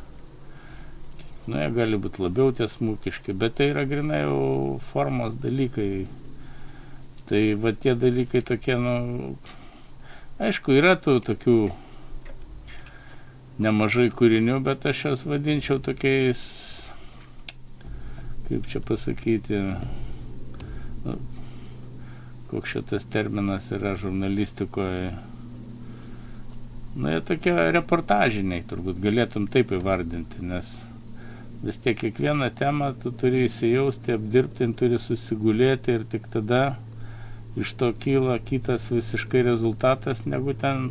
nu, 1.46 1.58
jie 1.60 1.70
gali 1.74 1.98
būti 2.00 2.22
labiau 2.24 2.52
tiesmukiški, 2.56 3.34
bet 3.36 3.58
tai 3.58 3.70
yra 3.74 3.84
grinai 3.88 4.22
jau 4.22 4.78
formos 4.92 5.36
dalykai. 5.42 6.06
Tai 7.28 7.40
va 7.60 7.72
tie 7.72 7.94
dalykai 7.96 8.40
tokie, 8.44 8.76
nu, 8.80 9.34
aišku, 10.40 10.76
yra 10.76 10.94
tų 11.00 11.18
tokių 11.24 11.58
nemažai 13.64 14.08
kūrinių, 14.12 14.58
bet 14.64 14.86
aš 14.88 15.04
juos 15.06 15.26
vadinčiau 15.28 15.78
tokiais, 15.84 16.40
kaip 18.48 18.66
čia 18.70 18.80
pasakyti, 18.84 19.60
nu, 21.04 21.18
koks 22.50 22.72
šitas 22.72 23.06
terminas 23.12 23.70
yra 23.72 23.94
žurnalistikoje. 24.00 25.12
Na, 26.94 27.10
jie 27.10 27.20
tokie 27.26 27.54
reportažiniai, 27.74 28.62
turbūt 28.70 29.00
galėtum 29.02 29.48
taip 29.50 29.72
įvardinti, 29.74 30.44
nes 30.46 30.68
vis 31.64 31.78
tiek 31.80 31.96
kiekvieną 31.98 32.50
temą 32.58 32.90
tu 33.02 33.12
turi 33.20 33.46
įsijausti, 33.48 34.14
apdirbti, 34.18 34.68
turi 34.78 34.98
susigulėti 35.00 35.94
ir 35.98 36.04
tik 36.10 36.26
tada 36.32 36.64
iš 37.60 37.72
to 37.80 37.92
kyla 38.04 38.38
kitas 38.42 38.90
visiškai 38.90 39.44
rezultatas, 39.46 40.24
negu 40.26 40.54
ten 40.58 40.90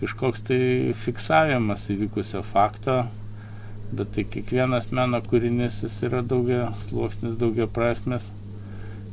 kažkoks 0.00 0.44
tai 0.48 0.60
fiksavimas 1.04 1.88
įvykusio 1.94 2.42
fakto, 2.46 3.00
bet 3.96 4.12
tai 4.14 4.26
kiekvienas 4.34 4.90
meno 4.96 5.20
kūrinys 5.24 5.80
jis 5.84 5.98
yra 6.08 6.22
daugia 6.26 6.68
sluoksnis, 6.84 7.38
daugia 7.40 7.68
prasmes 7.70 8.28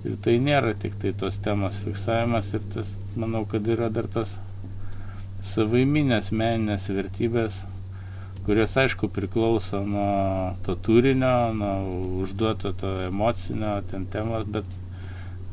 ir 0.07 0.19
tai 0.23 0.37
nėra 0.43 0.75
tik 0.81 0.95
tai 1.01 1.13
tos 1.23 1.39
temos 1.43 1.79
fiksavimas 1.85 2.53
ir 2.53 2.63
tas, 2.73 2.91
manau, 3.19 3.45
kad 3.49 3.67
yra 3.67 3.89
dar 3.93 4.07
tos 4.11 4.31
savaiminės 5.49 6.31
meninės 6.31 6.87
vertybės, 6.93 7.55
kurios 8.49 8.77
aišku 8.77 9.11
priklauso 9.13 9.83
nuo 9.85 10.55
to 10.65 10.73
turinio, 10.75 11.53
nuo 11.53 11.75
užduoto 12.23 12.71
to 12.73 12.93
emocinio 13.05 13.75
ten 13.91 14.07
temos, 14.09 14.47
bet, 14.49 14.65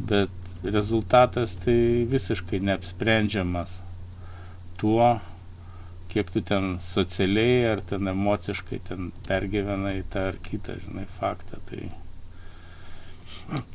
bet 0.09 0.31
rezultatas 0.65 1.53
tai 1.61 1.77
visiškai 2.09 2.63
neapsprendžiamas 2.65 3.77
tuo, 4.81 5.11
kiek 6.09 6.33
tu 6.33 6.41
ten 6.41 6.79
socialiai 6.89 7.69
ar 7.75 7.85
ten 7.85 8.09
emociškai 8.17 8.81
ten 8.89 9.13
pergyvenai 9.29 10.01
tą 10.09 10.31
ar 10.33 10.43
kitą, 10.49 10.81
žinai, 10.89 11.05
faktą. 11.21 11.61
Tai 11.69 11.85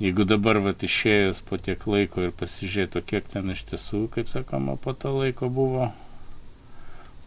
jeigu 0.02 0.26
dabar 0.26 0.66
vat 0.66 0.82
išėjus 0.82 1.46
po 1.46 1.62
tiek 1.62 1.86
laiko 1.86 2.26
ir 2.26 2.34
pasižiūrėtų, 2.42 3.06
kiek 3.14 3.36
ten 3.38 3.54
iš 3.54 3.68
tiesų, 3.70 4.08
kaip 4.18 4.34
sakoma, 4.34 4.82
po 4.82 4.98
to 4.98 5.14
laiko 5.22 5.54
buvo 5.54 5.94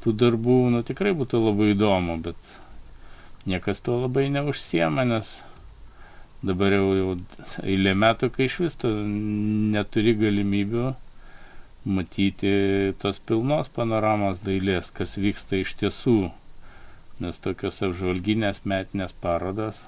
tų 0.04 0.14
darbų, 0.20 0.58
nu 0.74 0.84
tikrai 0.86 1.14
būtų 1.16 1.40
labai 1.40 1.72
įdomu, 1.72 2.20
bet 2.24 2.36
niekas 3.48 3.80
tuo 3.84 3.98
labai 4.02 4.28
neužsiema, 4.32 5.04
nes 5.08 5.30
dabar 6.44 6.76
jau, 6.76 6.86
jau 6.98 7.14
eilė 7.64 7.94
metų, 7.96 8.30
kai 8.34 8.48
iš 8.50 8.58
vis 8.66 8.76
tu 8.80 8.92
neturi 9.74 10.14
galimybių 10.20 10.92
matyti 11.84 12.52
tos 13.00 13.20
pilnos 13.28 13.68
panoramos 13.72 14.40
dailės, 14.44 14.88
kas 14.96 15.18
vyksta 15.20 15.60
iš 15.60 15.74
tiesų. 15.82 16.18
Nes 17.22 17.38
tokios 17.38 17.76
apžvalginės 17.84 18.64
metinės 18.66 19.12
parodas, 19.20 19.78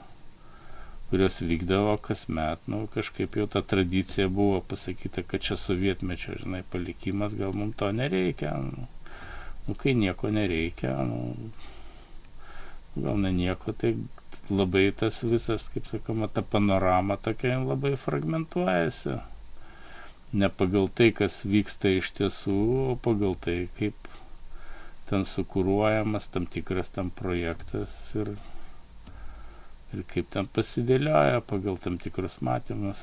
kurios 1.10 1.40
vykdavo 1.42 1.96
kasmet, 2.02 2.68
nu, 2.70 2.84
kažkaip 2.92 3.34
jau 3.40 3.48
ta 3.50 3.62
tradicija 3.62 4.28
buvo 4.28 4.60
pasakyta, 4.68 5.24
kad 5.26 5.42
čia 5.42 5.56
sovietmečio, 5.58 6.36
žinai, 6.42 6.62
palikimas, 6.70 7.34
gal 7.38 7.56
mums 7.56 7.76
to 7.80 7.90
nereikia. 7.94 8.52
Nu, 8.62 8.86
nu 9.66 9.74
kai 9.74 9.94
nieko 9.94 10.30
nereikia, 10.30 10.94
nu, 11.02 11.34
gal 12.96 13.18
ne 13.18 13.32
nieko, 13.32 13.72
tai 13.72 13.94
labai 14.50 14.92
tas 14.94 15.18
visas, 15.22 15.64
kaip 15.74 15.88
sakoma, 15.90 16.28
ta 16.28 16.42
panorama 16.42 17.16
tokia 17.16 17.58
labai 17.58 17.96
fragmentuojasi. 17.98 19.16
Ne 20.38 20.48
pagal 20.48 20.88
tai, 20.94 21.10
kas 21.14 21.40
vyksta 21.46 21.90
iš 21.96 22.12
tiesų, 22.18 22.60
o 22.92 22.94
pagal 23.02 23.34
tai, 23.42 23.58
kaip 23.78 23.96
ten 25.10 25.26
sukūruojamas 25.26 26.30
tam 26.34 26.46
tikras 26.50 26.90
tam 26.94 27.10
projektas 27.14 27.92
ir, 28.14 28.32
ir 29.94 30.02
kaip 30.10 30.30
ten 30.30 30.50
pasidėlioja 30.50 31.42
pagal 31.46 31.78
tam 31.82 31.98
tikrus 32.02 32.40
matymus. 32.42 33.02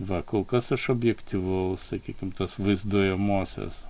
Va, 0.00 0.22
kol 0.24 0.46
kas 0.48 0.72
aš 0.72 0.90
objektyvaus, 0.94 1.84
sakykime, 1.90 2.32
tos 2.36 2.56
vaizduojamosios 2.60 3.89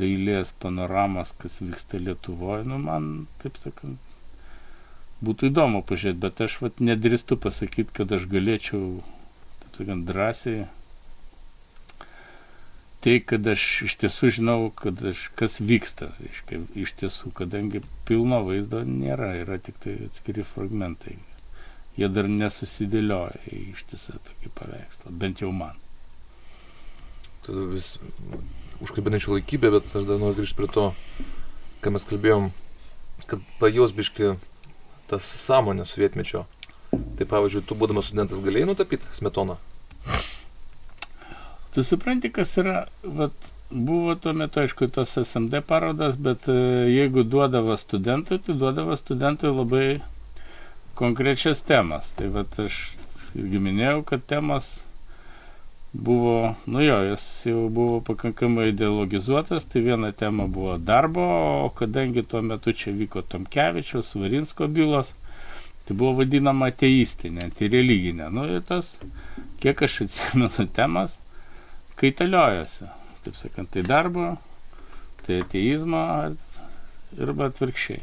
dailės 0.00 0.52
panoramos, 0.62 1.32
kas 1.40 1.60
vyksta 1.62 2.00
Lietuvoje, 2.02 2.68
nu 2.70 2.78
man, 2.82 3.10
taip 3.42 3.58
sakant, 3.62 4.12
būtų 5.24 5.50
įdomu 5.50 5.82
pažiūrėti, 5.88 6.22
bet 6.22 6.40
aš 6.46 6.60
vat 6.64 6.80
nedrįstu 6.84 7.38
pasakyti, 7.40 7.94
kad 8.00 8.14
aš 8.14 8.28
galėčiau, 8.32 8.96
taip 9.62 9.78
sakant, 9.82 10.08
drąsiai 10.10 10.64
tai, 13.04 13.18
kad 13.20 13.44
aš 13.52 13.62
iš 13.84 13.94
tiesų 14.00 14.30
žinau, 14.38 14.58
kad 14.72 14.96
aš, 15.10 15.26
kas 15.36 15.58
vyksta, 15.60 16.08
reiškia, 16.22 16.60
iš 16.80 16.94
tiesų, 17.02 17.34
kadangi 17.36 17.82
pilno 18.08 18.38
vaizdo 18.46 18.80
nėra, 18.88 19.34
yra 19.42 19.58
tik 19.60 19.76
tai 19.82 19.98
atskiri 20.06 20.44
fragmentai. 20.48 21.18
Jie 21.98 22.08
dar 22.08 22.30
nesusidėlioja 22.32 23.42
į 23.52 23.60
ištisą 23.74 24.16
tokį 24.24 24.54
paveikslą, 24.56 25.12
bent 25.20 25.44
jau 25.44 25.52
man. 25.52 25.76
Tada 27.44 27.66
vis 27.74 27.92
užkabinančių 28.82 29.36
laikybę, 29.36 29.70
bet 29.76 29.94
aš 29.94 30.08
dar 30.08 30.18
noriu 30.18 30.40
grįžti 30.40 30.58
prie 30.58 30.70
to, 30.72 30.88
ką 31.84 31.94
mes 31.94 32.06
kalbėjom, 32.08 32.50
kad 33.30 33.42
pajus 33.60 33.94
biški 33.96 34.34
tas 35.10 35.26
sąmonė 35.44 35.86
sovietmečio. 35.88 36.44
Tai 37.18 37.26
pavyzdžiui, 37.30 37.64
tu 37.66 37.76
būdamas 37.78 38.08
studentas 38.10 38.42
galėjai 38.42 38.70
nutapyti 38.70 39.16
smetoną? 39.18 39.56
Tu 41.74 41.82
supranti, 41.82 42.30
kas 42.30 42.52
yra, 42.62 42.84
vat, 43.18 43.34
buvo 43.70 44.14
tuo 44.14 44.34
metu, 44.36 44.62
aišku, 44.62 44.86
tos 44.94 45.16
SMD 45.18 45.64
parodas, 45.66 46.14
bet 46.22 46.46
e, 46.48 46.54
jeigu 46.92 47.24
duodavo 47.26 47.74
studentui, 47.80 48.38
tai 48.38 48.54
duodavo 48.60 48.94
studentui 48.96 49.50
labai 49.50 49.86
konkrečias 50.94 51.64
temas. 51.66 52.12
Tai 52.18 52.30
vat 52.36 52.54
aš 52.62 52.78
irgi 53.34 53.62
minėjau, 53.62 54.04
kad 54.06 54.22
temas 54.30 54.70
buvo, 55.94 56.54
nu 56.66 56.82
jo, 56.82 56.96
jis 57.02 57.24
jau 57.46 57.68
buvo 57.70 58.00
pakankamai 58.00 58.68
ideologizuotas, 58.68 59.64
tai 59.64 59.82
viena 59.82 60.12
tema 60.12 60.46
buvo 60.46 60.78
darbo, 60.78 61.22
o 61.64 61.68
kadangi 61.70 62.22
tuo 62.22 62.42
metu 62.42 62.72
čia 62.72 62.92
vyko 62.92 63.22
Tomkevičiaus, 63.22 64.14
Varinsko 64.18 64.66
bylos, 64.66 65.12
tai 65.86 65.96
buvo 65.96 66.18
vadinama 66.18 66.72
ateistinė, 66.72 67.46
antireliginė. 67.46 68.26
Nu 68.34 68.48
ir 68.50 68.66
tas, 68.66 68.96
kiek 69.62 69.86
aš 69.86 70.00
atsimenu 70.08 70.50
temas, 70.74 71.14
kaitaliojosi. 72.00 72.90
Taip 73.24 73.38
sakant, 73.38 73.70
tai 73.72 73.86
darbo, 73.86 74.34
tai 75.24 75.40
ateizmo 75.44 76.02
arba 77.22 77.48
atvirkščiai. 77.52 78.02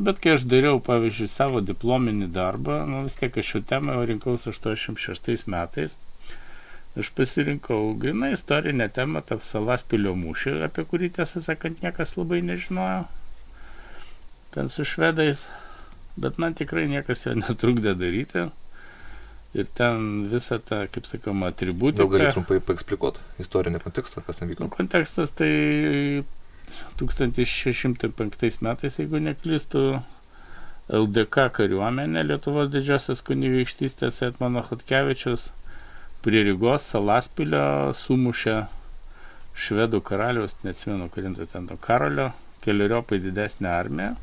Bet 0.00 0.18
kai 0.18 0.34
aš 0.34 0.44
dariau, 0.50 0.82
pavyzdžiui, 0.82 1.30
savo 1.30 1.62
diplominį 1.62 2.30
darbą, 2.34 2.82
nu 2.90 3.04
vis 3.06 3.18
tiek 3.20 3.34
aš 3.38 3.54
šią 3.54 3.66
temą 3.70 3.98
jau 3.98 4.06
rinkausi 4.08 4.50
86 4.50 5.46
metais, 5.52 5.94
aš 6.98 7.10
pasirinkau 7.14 7.94
grinai 7.98 8.32
istorinę 8.34 8.88
temą, 8.90 9.22
tą 9.26 9.38
Salaspilio 9.44 10.16
mūšį, 10.18 10.56
apie 10.66 10.84
kurį 10.90 11.12
tiesą 11.18 11.42
sakant 11.44 11.84
niekas 11.84 12.16
labai 12.18 12.40
nežinojo. 12.42 13.04
Ten 14.50 14.70
su 14.72 14.86
švedais, 14.88 15.44
bet 16.18 16.40
man 16.42 16.56
tikrai 16.58 16.88
niekas 16.90 17.26
jo 17.26 17.36
netrukdė 17.38 17.94
daryti. 17.98 18.48
Ir 19.54 19.66
ten 19.74 20.26
visą 20.30 20.60
tą, 20.62 20.84
kaip 20.94 21.06
sakoma, 21.10 21.50
atributiką. 21.50 22.06
Gal 22.06 22.18
gali 22.18 22.34
trumpai 22.34 22.58
paeksplikuoti 22.62 23.42
istorinį 23.42 23.80
kontekstą, 23.82 24.22
kas 24.26 24.38
ten 24.38 24.50
vyko? 24.50 24.66
Nu, 24.66 24.70
kontekstas 24.74 25.34
tai 25.38 26.22
1605 26.98 28.60
metais, 28.66 28.98
jeigu 28.98 29.22
neklystu, 29.22 29.84
LDK 30.90 31.50
kariuomenė 31.54 32.22
Lietuvos 32.26 32.70
didžiosios 32.70 33.22
kunigaikštystės 33.26 34.22
Etmano 34.26 34.62
Hotkevičius 34.66 35.48
prie 36.24 36.42
Rygos 36.44 36.90
Salaspilio 36.90 37.94
sumušė 37.96 38.56
švedų 39.60 40.00
karaliaus, 40.04 40.58
neatsimenu, 40.64 41.08
kurintą 41.12 41.46
ten 41.48 41.68
to 41.68 41.76
karalio, 41.80 42.30
keliariopai 42.64 43.20
didesnę 43.22 43.70
armiją. 43.72 44.14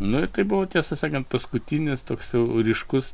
Nu 0.00 0.22
ir 0.24 0.30
tai 0.32 0.44
buvo, 0.48 0.64
tiesą 0.68 0.96
sakant, 0.96 1.28
paskutinis 1.28 2.06
toks 2.08 2.32
jau 2.32 2.44
ryškus 2.64 3.10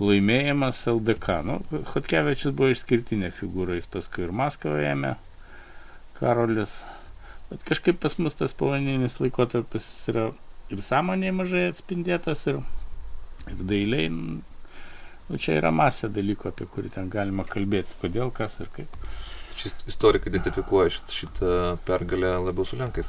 laimėjimas 0.00 0.84
LDK. 0.88 1.40
Nu, 1.44 1.58
Hotkevičius 1.92 2.56
buvo 2.56 2.72
išskirtinė 2.72 3.32
figūra, 3.36 3.76
jis 3.76 3.90
paskui 3.92 4.24
ir 4.26 4.32
Maskvą 4.36 4.78
ėmė, 4.92 5.16
Karolis. 6.16 6.72
Bet 7.50 7.66
kažkaip 7.68 8.00
pas 8.00 8.16
mus 8.20 8.38
tas 8.38 8.54
povanininis 8.56 9.18
laikotarpis 9.20 9.88
yra 10.08 10.30
ir 10.72 10.80
sąmonėje 10.80 11.36
mažai 11.36 11.66
atspindėtas, 11.72 12.46
ir, 12.48 12.62
ir 13.52 13.62
dailiai. 13.68 14.08
Nu, 15.32 15.38
čia 15.40 15.54
yra 15.56 15.70
masė 15.72 16.10
dalykų, 16.12 16.50
apie 16.50 16.66
kurį 16.68 16.90
ten 16.92 17.06
galima 17.08 17.46
kalbėti, 17.48 17.94
kodėl, 18.02 18.28
kas 18.36 18.58
ir 18.60 18.68
kaip. 18.74 18.96
Šis 19.56 19.78
istorikai 19.88 20.28
identifikuoja 20.28 20.92
šitą 20.92 21.52
pergalę 21.86 22.34
labiau 22.44 22.66
su 22.68 22.76
Lenkais. 22.76 23.08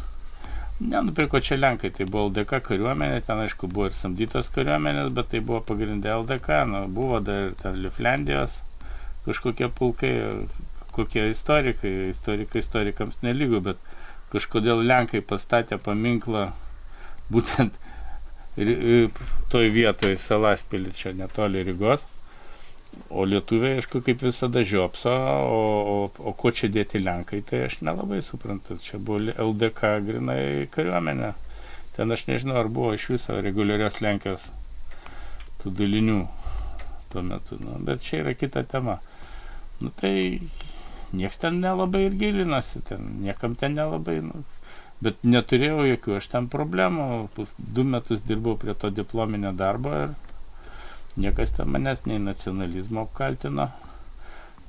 Nenupirko 0.79 1.41
čia 1.43 1.57
Lenkai, 1.59 1.91
tai 1.91 2.07
buvo 2.07 2.29
LDK 2.29 2.61
kariuomenė, 2.69 3.19
ten 3.27 3.43
aišku 3.43 3.67
buvo 3.73 3.89
ir 3.89 3.97
samdytos 3.97 4.47
kariuomenės, 4.55 5.11
bet 5.17 5.33
tai 5.33 5.43
buvo 5.43 5.59
pagrindė 5.67 6.13
LDK, 6.15 6.61
nu, 6.71 6.85
buvo 6.95 7.19
dar 7.23 7.51
ten 7.59 7.75
Liuflendijos 7.83 8.55
kažkokie 9.27 9.67
pulkai, 9.75 10.13
kokie 10.95 11.27
istorikai, 11.33 11.93
istorikai 12.13 12.63
istorikams 12.63 13.19
nelygų, 13.27 13.61
bet 13.67 13.83
kažkodėl 14.31 14.87
Lenkai 14.87 15.25
pastatė 15.27 15.75
paminklą 15.75 16.47
būtent 17.35 17.83
toj 19.51 19.71
vietoj 19.75 20.17
Salaspilį, 20.23 20.95
čia 20.97 21.13
netoli 21.17 21.67
Rygos. 21.67 22.12
O 23.13 23.25
lietuviai, 23.29 23.77
aišku, 23.77 24.01
kaip 24.05 24.21
visada 24.25 24.63
žiopso, 24.65 25.11
o, 25.13 25.61
o, 25.93 25.97
o 26.29 26.33
ko 26.37 26.51
čia 26.53 26.69
dėti 26.73 27.01
Lenkai, 27.01 27.41
tai 27.45 27.65
aš 27.67 27.79
nelabai 27.85 28.21
suprantu. 28.25 28.77
Čia 28.81 28.99
buvo 29.01 29.19
LDK 29.33 29.91
grinai 30.07 30.43
kariuomenė. 30.73 31.33
Ten 31.93 32.13
aš 32.13 32.25
nežinau, 32.29 32.57
ar 32.61 32.69
buvo 32.73 32.93
iš 32.97 33.09
viso 33.13 33.37
reguliarios 33.45 33.99
Lenkijos 34.01 34.45
tų 35.61 35.73
dalinių 35.77 36.19
tuo 37.11 37.21
metu. 37.25 37.59
Nu, 37.61 37.77
bet 37.85 38.01
čia 38.05 38.23
yra 38.23 38.33
kita 38.37 38.65
tema. 38.69 38.97
Nu 39.81 39.93
tai 39.93 40.41
nieks 41.13 41.37
ten 41.37 41.61
nelabai 41.61 42.07
ir 42.07 42.17
gilinasi, 42.17 42.81
ten, 42.89 43.05
niekam 43.21 43.55
ten 43.55 43.77
nelabai, 43.77 44.19
nu, 44.25 44.43
bet 45.05 45.21
neturėjau 45.27 45.85
jokių 45.91 46.17
aš 46.17 46.29
ten 46.33 46.49
problemų, 46.49 47.07
du 47.77 47.85
metus 47.85 48.25
dirbau 48.27 48.57
prie 48.57 48.73
to 48.73 48.89
diplominio 48.89 49.53
darbo 49.57 49.93
ir 50.05 50.15
niekas 51.17 51.53
ten 51.57 51.69
manęs 51.69 52.05
nei 52.09 52.19
nacionalizmo 52.19 53.05
apkaltino, 53.07 53.67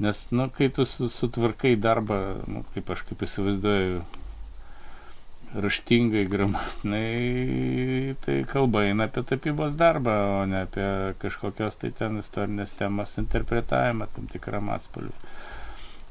nes, 0.04 0.20
nu, 0.30 0.48
kai 0.50 0.68
tu 0.74 0.84
sutvarkai 0.86 1.76
darbą, 1.80 2.20
nu, 2.50 2.64
kaip 2.74 2.90
aš 2.94 3.06
kaip 3.08 3.24
įsivaizduoju, 3.26 4.04
raštingai, 5.54 6.24
gramatinai, 6.26 8.14
tai 8.24 8.40
kalba 8.50 8.84
eina 8.88 9.06
apie 9.06 9.22
tapybos 9.22 9.76
darbą, 9.78 10.14
o 10.40 10.44
ne 10.50 10.64
apie 10.64 10.86
kažkokios 11.22 11.78
tai 11.78 11.92
ten 11.94 12.18
istorinės 12.22 12.74
temos 12.78 13.14
interpretavimą 13.22 14.08
tam 14.14 14.26
tikram 14.32 14.72
atspalviu. 14.74 15.14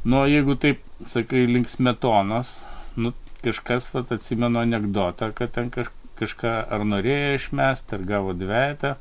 Nu, 0.07 0.23
jeigu 0.27 0.55
taip, 0.59 0.79
sakai, 1.11 1.45
link 1.47 1.69
smetonos, 1.71 2.51
nu, 2.99 3.13
kažkas, 3.43 3.89
vat, 3.95 4.11
atsimenu 4.15 4.59
anegdotą, 4.63 5.31
kad 5.35 5.51
ten 5.55 5.71
kaž, 5.73 5.91
kažką 6.19 6.53
ar 6.75 6.83
norėjo 6.87 7.35
išmesti, 7.39 7.97
ar 7.97 8.07
gavo 8.07 8.35
dvietą, 8.35 8.95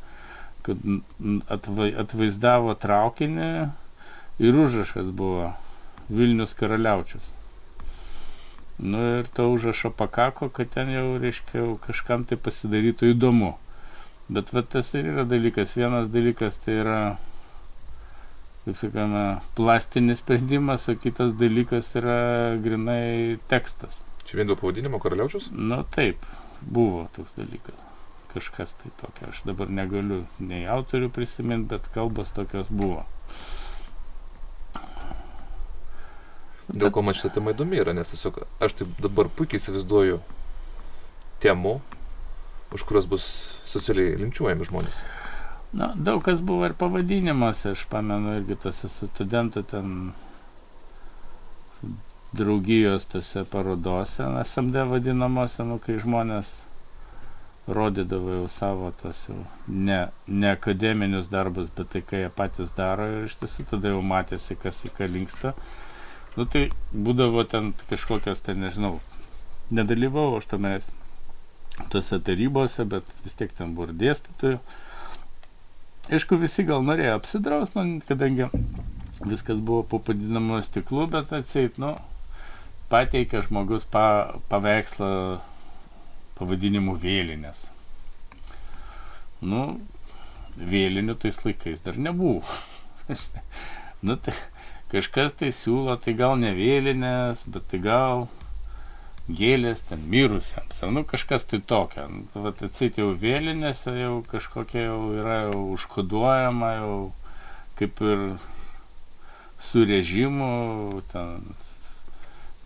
kad 0.66 0.78
atva, 1.50 1.88
atvaizdavo 2.04 2.74
traukinį 2.78 3.50
ir 4.42 4.58
užrašas 4.64 5.12
buvo 5.16 5.50
Vilnius 6.12 6.54
karaliaučius. 6.58 7.28
Nu 8.78 9.02
ir 9.18 9.26
to 9.34 9.48
užrašo 9.52 9.90
pakako, 9.90 10.48
kad 10.48 10.70
ten 10.74 10.90
jau, 10.90 11.18
reiškia, 11.22 11.66
kažkam 11.86 12.24
tai 12.26 12.38
pasidarytų 12.40 13.12
įdomu. 13.12 13.52
Bet 14.32 14.50
va 14.54 14.62
tas 14.62 14.90
ir 14.96 15.10
yra 15.12 15.26
dalykas. 15.28 15.76
Vienas 15.76 16.08
dalykas 16.10 16.58
tai 16.64 16.78
yra, 16.80 16.98
kaip 18.64 18.80
sakome, 18.80 19.24
plastinis 19.58 20.22
sprendimas, 20.24 20.88
o 20.88 20.96
kitas 20.98 21.36
dalykas 21.38 21.92
yra 22.00 22.18
grinai 22.64 23.38
tekstas. 23.50 24.00
Čia 24.26 24.40
vien 24.40 24.50
dėl 24.50 24.58
pavadinimo 24.58 25.02
karaliaučius? 25.02 25.50
Nu 25.52 25.82
taip, 25.94 26.22
buvo 26.64 27.06
toks 27.14 27.36
dalykas. 27.38 27.91
Kažkas 28.32 28.72
tai 28.80 28.92
tokia. 29.00 29.28
Aš 29.32 29.42
dabar 29.44 29.68
negaliu 29.68 30.22
nei 30.40 30.64
autorių 30.64 31.10
prisiminti, 31.12 31.74
bet 31.74 31.88
kalbos 31.92 32.32
tokios 32.36 32.70
buvo. 32.72 33.02
Dėl 36.72 36.92
ko 36.94 37.02
man 37.04 37.16
šitą 37.16 37.34
temą 37.36 37.52
įdomi 37.52 37.80
yra, 37.82 37.92
nes 37.92 38.08
tiesiog 38.08 38.38
aš 38.64 38.78
taip 38.78 38.92
dabar 39.04 39.28
puikiai 39.36 39.60
įsivaizduoju 39.60 40.20
temų, 41.44 41.74
už 42.72 42.84
kurios 42.88 43.08
bus 43.10 43.26
socialiai 43.68 44.16
linčiuojami 44.22 44.68
žmonės. 44.70 45.02
Na, 45.76 45.90
daug 45.96 46.22
kas 46.24 46.40
buvo 46.44 46.68
ir 46.68 46.76
pavadinimuose, 46.78 47.74
aš 47.74 47.84
pamenu 47.90 48.38
irgi 48.38 48.56
tose 48.60 48.88
studentų 48.92 49.64
ten 49.68 49.92
draugijos 52.36 53.04
tose 53.12 53.44
parodose, 53.52 54.24
SMD 54.44 54.86
vadinamuose, 54.88 55.64
nu, 55.68 55.76
kai 55.82 55.98
žmonės 56.00 56.48
rodydavo 57.68 58.32
jau 58.34 58.48
savo 58.50 58.90
tos 59.02 59.18
jau 59.28 59.36
ne, 59.68 60.06
ne 60.26 60.50
akademinius 60.50 61.30
darbus, 61.30 61.70
bet 61.76 61.92
tai, 61.92 62.02
ką 62.02 62.24
jie 62.24 62.30
patys 62.34 62.74
daro 62.76 63.06
ir 63.06 63.28
iš 63.28 63.36
tiesų 63.38 63.68
tada 63.70 63.92
jau 63.92 64.02
matėsi, 64.02 64.58
kas 64.58 64.80
į 64.86 64.90
ką 64.96 65.08
linksta. 65.12 65.54
Nu 66.36 66.46
tai 66.48 66.64
būdavo 66.92 67.44
ten 67.46 67.70
kažkokios, 67.90 68.42
ten 68.42 68.62
nežinau, 68.64 68.96
nedalyvau 69.70 70.38
aš 70.38 70.48
tame 70.54 70.78
tose 71.92 72.18
tarybose, 72.24 72.86
bet 72.88 73.06
vis 73.24 73.36
tiek 73.38 73.52
ten 73.56 73.76
buvo 73.76 73.90
ir 73.90 73.98
dėstytojų. 74.00 74.58
Aišku, 76.12 76.36
visi 76.42 76.64
gal 76.66 76.82
norėjo 76.82 77.14
apsidraus, 77.20 77.76
nu, 77.76 78.00
kadangi 78.08 78.48
viskas 79.22 79.60
buvo 79.62 79.84
po 79.86 80.00
padidinamu 80.02 80.58
stiklu, 80.66 81.06
bet 81.12 81.30
atseit, 81.36 81.78
nu, 81.78 81.94
pateikė 82.90 83.44
žmogus 83.46 83.86
pa, 83.92 84.34
paveikslą 84.50 85.12
pavadinimu 86.38 86.96
vėlinės. 87.02 87.64
Nu, 89.42 89.64
vėlinių 90.56 91.16
tais 91.18 91.40
laikais 91.44 91.82
dar 91.84 91.98
nebuvo. 91.98 92.44
nu, 94.06 94.16
tai 94.16 94.36
kažkas 94.92 95.38
tai 95.40 95.50
siūlo, 95.56 95.96
tai 95.98 96.14
gal 96.18 96.36
ne 96.40 96.52
vėlinės, 96.56 97.46
bet 97.52 97.66
tai 97.70 97.82
gal 97.82 98.26
gėlės 99.30 99.84
ten 99.88 100.02
mirusiems, 100.10 100.80
ar 100.82 100.92
nu 100.92 101.04
kažkas 101.08 101.46
tai 101.50 101.62
tokio. 101.64 102.06
Nu, 102.10 102.24
vat 102.44 102.62
atsit 102.66 102.98
jau 103.00 103.12
vėlinėse 103.18 103.94
jau 103.96 104.20
kažkokia 104.28 104.88
jau 104.88 105.00
yra 105.16 105.38
jau 105.46 105.62
užkoduojama, 105.76 106.72
jau 106.80 106.96
kaip 107.78 108.02
ir 108.06 108.24
su 109.62 109.84
režimu, 109.88 111.00
ten 111.12 111.38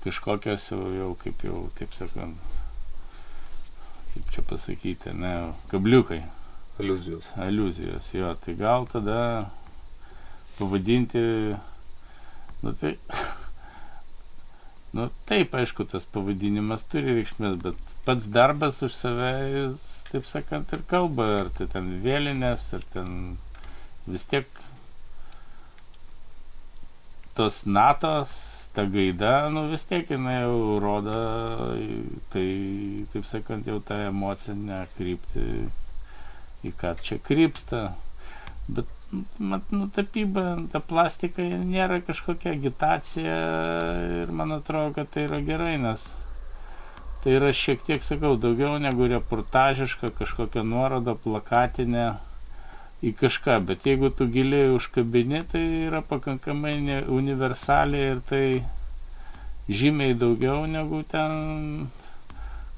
kažkokios 0.05 0.70
jau, 0.72 0.83
jau 0.96 1.12
kaip 1.20 1.44
jau, 1.44 1.66
taip 1.79 1.92
sakant, 1.94 2.56
kaip 4.16 4.35
čia 4.35 4.48
pasakyti, 4.48 5.14
ne, 5.20 5.37
kabliukai. 5.70 6.24
Aliuzijos. 6.81 7.31
Aliuzijos, 7.40 8.11
jo, 8.16 8.35
tai 8.40 8.57
gal 8.59 8.85
tada 8.90 9.20
pavadinti 10.59 11.22
Nu 12.62 12.72
tai, 12.72 12.98
nu 14.90 15.11
taip, 15.29 15.52
aišku, 15.55 15.85
tas 15.90 16.07
pavadinimas 16.09 16.87
turi 16.90 17.18
reikšmės, 17.18 17.59
bet 17.61 17.83
pats 18.07 18.31
darbas 18.33 18.81
už 18.83 18.94
save, 18.96 19.33
jis, 19.52 19.83
taip 20.09 20.24
sakant, 20.29 20.72
ir 20.72 20.85
kalba, 20.88 21.26
ar 21.42 21.50
tai 21.52 21.68
ten 21.70 21.90
vėlinės, 22.02 22.64
ar 22.79 22.87
ten 22.94 23.37
vis 24.09 24.24
tiek 24.31 24.48
tos 27.37 27.61
natos, 27.68 28.33
ta 28.77 28.85
gaida, 28.93 29.49
nu 29.49 29.62
vis 29.71 29.87
tiek 29.89 30.11
jinai 30.12 30.43
jau 30.43 30.77
rodo, 30.85 31.21
tai, 32.33 32.49
taip 33.12 33.24
sakant, 33.24 33.64
jau 33.64 33.79
tą 33.81 33.97
emocinę 34.11 34.83
kryptį, 34.99 35.47
į 36.68 36.72
ką 36.77 36.93
čia 37.01 37.16
krypsta. 37.24 37.87
Bet 38.68 38.91
mat, 39.39 39.72
nu, 39.72 39.87
tapyba, 39.95 40.45
ta 40.72 40.83
plastika 40.85 41.45
nėra 41.62 42.03
kažkokia 42.05 42.53
agitacija 42.59 43.41
ir 44.20 44.37
man 44.37 44.53
atrodo, 44.59 44.93
kad 44.99 45.09
tai 45.14 45.24
yra 45.31 45.41
gerai, 45.47 45.77
nes 45.81 46.05
tai 47.22 47.39
yra 47.39 47.55
šiek 47.57 47.81
tiek, 47.87 48.05
sakau, 48.05 48.37
daugiau 48.39 48.77
negu 48.83 49.09
reportažiška 49.11 50.12
kažkokia 50.18 50.66
nuoroda 50.66 51.16
plakatinė 51.24 52.11
į 53.05 53.12
kažką, 53.20 53.59
bet 53.68 53.84
jeigu 53.86 54.09
tu 54.14 54.28
giliai 54.32 54.72
užkabini, 54.72 55.42
tai 55.51 55.64
yra 55.86 56.01
pakankamai 56.07 57.03
universaliai 57.12 58.14
ir 58.14 58.22
tai 58.28 58.47
žymiai 59.68 60.14
daugiau 60.16 60.64
negu 60.70 61.03
ten 61.11 61.86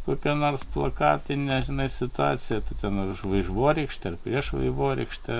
kokia 0.08 0.34
nors 0.40 0.64
plakatinė, 0.72 1.60
žinai, 1.68 1.88
situacija, 1.92 2.62
tu 2.64 2.76
ten 2.80 2.96
už 3.04 3.22
vaivorykštę 3.28 4.12
ar 4.12 4.16
prieš 4.22 4.54
vaivorykštę 4.56 5.36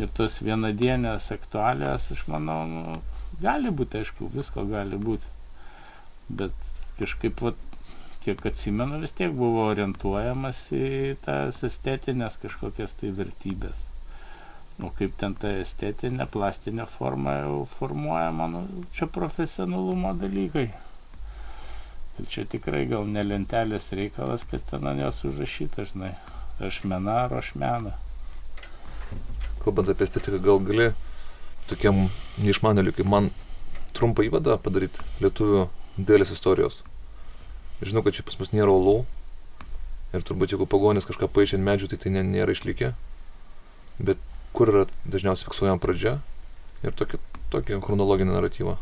ir 0.00 0.12
tos 0.16 0.38
vienadienės 0.40 1.28
aktualijos, 1.34 2.08
aš 2.14 2.22
manau, 2.32 2.62
nu, 2.70 2.96
gali 3.42 3.72
būti, 3.76 4.00
aišku, 4.00 4.30
visko 4.32 4.64
gali 4.70 4.96
būti. 4.96 5.28
Bet 6.32 6.56
kažkaip, 6.96 7.44
vat, 7.44 7.60
kiek 8.24 8.44
atsimenu, 8.50 9.00
vis 9.02 9.14
tiek 9.18 9.32
buvo 9.36 9.66
orientuojamas 9.70 10.60
į 10.76 10.90
tas 11.24 11.58
estetinės 11.68 12.38
kažkokias 12.42 12.94
tai 13.00 13.10
vertybės. 13.16 13.88
O 14.82 14.90
kaip 14.96 15.16
ten 15.20 15.34
ta 15.38 15.50
estetinė, 15.62 16.26
plastinė 16.32 16.86
forma 16.90 17.36
jau 17.42 17.58
formuojama, 17.76 18.48
nu, 18.54 18.62
čia 18.96 19.10
profesionalumo 19.12 20.14
dalykai. 20.18 20.68
Ir 22.20 22.30
čia 22.30 22.46
tikrai 22.48 22.86
gal 22.90 23.04
ne 23.08 23.24
lentelės 23.24 23.92
reikalas, 23.96 24.46
kad 24.50 24.64
ten 24.70 24.88
ant 24.88 25.04
jos 25.04 25.24
užrašyta, 25.32 25.86
žinai, 25.92 26.14
ašmena 26.70 27.20
ar 27.26 27.38
ašmena 27.42 27.92
kalbant 29.62 29.88
apie 29.88 30.06
estetiką, 30.08 30.40
gal 30.42 30.58
gali 30.66 30.88
tokiam 31.70 32.06
neišmanėliui 32.42 32.96
kaip 32.96 33.08
man 33.10 33.28
trumpą 33.94 34.24
įvadą 34.26 34.56
padaryti 34.62 35.04
lietuvių 35.22 35.66
dėlės 36.08 36.32
istorijos. 36.34 36.80
Žinau, 37.82 38.04
kad 38.06 38.14
čia 38.14 38.24
pas 38.26 38.38
mus 38.38 38.52
nėra 38.54 38.70
olų 38.70 39.00
ir 40.14 40.24
turbūt 40.26 40.54
jeigu 40.54 40.68
pagonis 40.70 41.08
kažką 41.08 41.28
paaišė 41.32 41.58
ant 41.58 41.66
medžių, 41.66 41.90
tai 41.90 41.98
tai 42.04 42.12
nėra 42.14 42.54
išlikę. 42.54 42.92
Bet 44.06 44.20
kur 44.56 44.70
yra 44.72 44.84
dažniausiai 45.08 45.48
fiksuojama 45.48 45.82
pradžia 45.82 46.16
ir 46.86 46.94
tokį, 46.98 47.20
tokį 47.54 47.80
chronologinį 47.84 48.36
naratyvą. 48.36 48.76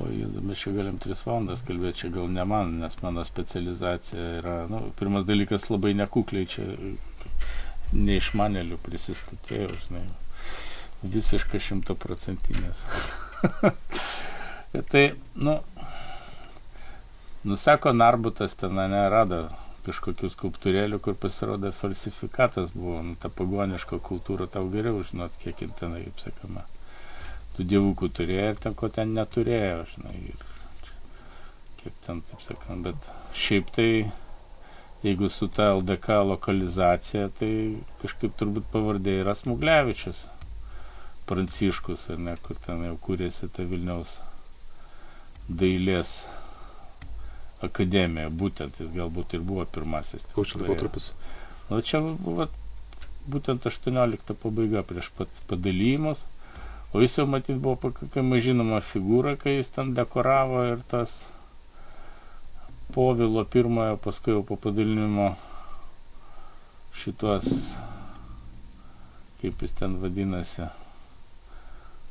O 0.00 0.06
mes 0.46 0.60
čia 0.60 0.72
galim 0.72 1.00
3 1.02 1.24
valandas 1.26 1.64
kalbėti, 1.66 2.04
čia 2.04 2.12
gal 2.14 2.28
ne 2.30 2.44
man, 2.46 2.76
nes 2.80 2.94
mano 3.02 3.24
specializacija 3.26 4.26
yra, 4.38 4.54
nu, 4.70 4.84
pirmas 4.98 5.26
dalykas 5.28 5.66
labai 5.72 5.96
nekukliai 5.98 6.46
čia 6.48 6.64
neišmanėlių 7.96 8.78
prisistatėjau, 8.84 9.72
žinai, 9.88 10.04
visiškai 11.02 11.60
šimtaprocentinės. 11.66 12.84
tai, 14.92 15.04
nu, 15.42 15.58
nusako 17.44 17.92
Narbutas 17.96 18.54
ten 18.60 18.76
nerado 18.76 19.44
kažkokių 19.86 20.28
skulptūrėlių, 20.34 20.98
kur 21.00 21.16
pasirodė 21.16 21.70
falsifikatas 21.72 22.74
buvo, 22.74 23.00
nu, 23.04 23.16
ta 23.20 23.30
pagoniška 23.32 23.98
kultūra 24.04 24.46
tau 24.50 24.68
geriau 24.72 25.00
žinot, 25.06 25.34
kiek 25.40 25.62
ir 25.64 25.70
tenai, 25.78 26.02
kaip 26.04 26.20
sakoma, 26.26 26.64
tų 27.56 27.66
dievukų 27.70 28.10
turėjo 28.18 28.48
ir 28.52 28.60
ten 28.60 28.76
ko 28.76 28.90
ten 28.92 29.14
neturėjo, 29.16 29.84
žinai, 29.94 30.16
ir 30.32 30.42
kiek 31.80 31.96
ten, 32.04 32.20
taip 32.28 32.44
sakant, 32.44 32.84
bet 32.84 33.08
šiaip 33.36 33.70
tai, 33.76 33.88
jeigu 35.06 35.30
su 35.32 35.48
ta 35.48 35.70
LDK 35.78 36.20
lokalizacija, 36.28 37.30
tai 37.38 37.52
kažkaip 38.02 38.36
turbūt 38.36 38.68
pavardė 38.74 39.20
yra 39.22 39.36
Smuglevičius, 39.38 40.26
Pranciškus, 41.30 42.08
ar 42.12 42.20
ne, 42.20 42.34
kur 42.42 42.58
ten 42.58 42.84
jau 42.84 42.96
kūrėsi 43.00 43.48
ta 43.54 43.64
Vilniaus 43.64 44.18
dailės 45.48 46.18
akademija, 47.66 48.30
būtent 48.42 48.80
jis 48.80 48.90
galbūt 48.94 49.36
ir 49.36 49.44
buvo 49.46 49.66
pirmasis. 49.68 50.26
Koks 50.34 50.54
čia 50.54 50.62
laikotarpis? 50.62 51.10
Nu, 51.70 51.80
čia 51.84 52.00
buvo 52.02 52.48
būtent 53.30 53.66
18 53.68 54.36
pabaiga 54.42 54.82
prieš 54.86 55.10
pat 55.16 55.34
padalymus, 55.50 56.22
o 56.94 57.02
jis 57.04 57.18
jau 57.20 57.26
matyt 57.30 57.60
buvo 57.60 57.76
pakankamai 57.84 58.40
žinoma 58.44 58.80
figūra, 58.84 59.36
kai 59.40 59.58
jis 59.58 59.74
ten 59.76 59.94
dekoravo 59.94 60.64
ir 60.72 60.82
tas 60.88 61.20
Povilo 62.90 63.44
pirmojo, 63.46 64.00
paskui 64.02 64.32
jau 64.34 64.40
po 64.42 64.56
padalinimo 64.58 65.28
šitos, 66.98 67.46
kaip 69.38 69.62
jis 69.62 69.76
ten 69.78 69.94
vadinasi, 70.02 70.66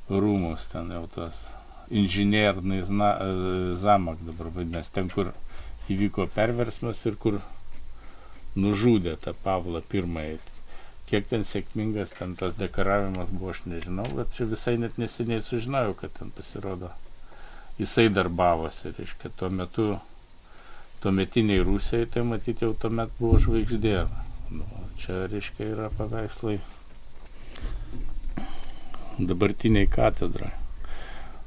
rūmus 0.08 0.70
ten 0.72 0.94
jau 0.96 1.04
tas 1.12 1.49
inžinierny 1.92 2.84
zna, 2.84 3.10
e, 3.18 3.76
zamak 3.76 4.22
dabar 4.26 4.52
vadinasi, 4.56 4.94
ten 4.94 5.10
kur 5.10 5.32
įvyko 5.90 6.28
perversmas 6.36 7.02
ir 7.10 7.18
kur 7.18 7.40
nužudė 8.60 9.16
tą 9.24 9.34
Pavlą 9.44 9.82
pirmąjį. 9.90 10.38
Kiek 11.10 11.26
ten 11.26 11.46
sėkmingas 11.50 12.14
ten 12.20 12.36
tas 12.38 12.54
dekoravimas 12.58 13.32
buvo, 13.34 13.54
aš 13.56 13.64
nežinau, 13.66 14.06
bet 14.14 14.34
čia 14.36 14.46
visai 14.50 14.76
net 14.78 15.00
neseniai 15.02 15.42
sužinojau, 15.42 15.96
kad 15.98 16.14
ten 16.14 16.30
pasirodo. 16.36 16.92
Jisai 17.80 18.10
darbavosi, 18.14 18.94
reiškia, 18.98 19.32
tuo 19.40 19.50
metu, 19.50 19.88
tuo 21.02 21.12
metiniai 21.16 21.64
Rusijai, 21.66 22.10
tai 22.14 22.26
matyti 22.28 22.68
jau 22.68 22.76
tuomet 22.78 23.16
buvo 23.18 23.40
žvaigždė. 23.42 23.96
Nu, 24.54 24.68
čia, 25.02 25.24
reiškia, 25.32 25.72
yra 25.74 25.90
paveikslai 25.98 26.60
dabartiniai 29.20 29.90
katedrai. 29.90 30.52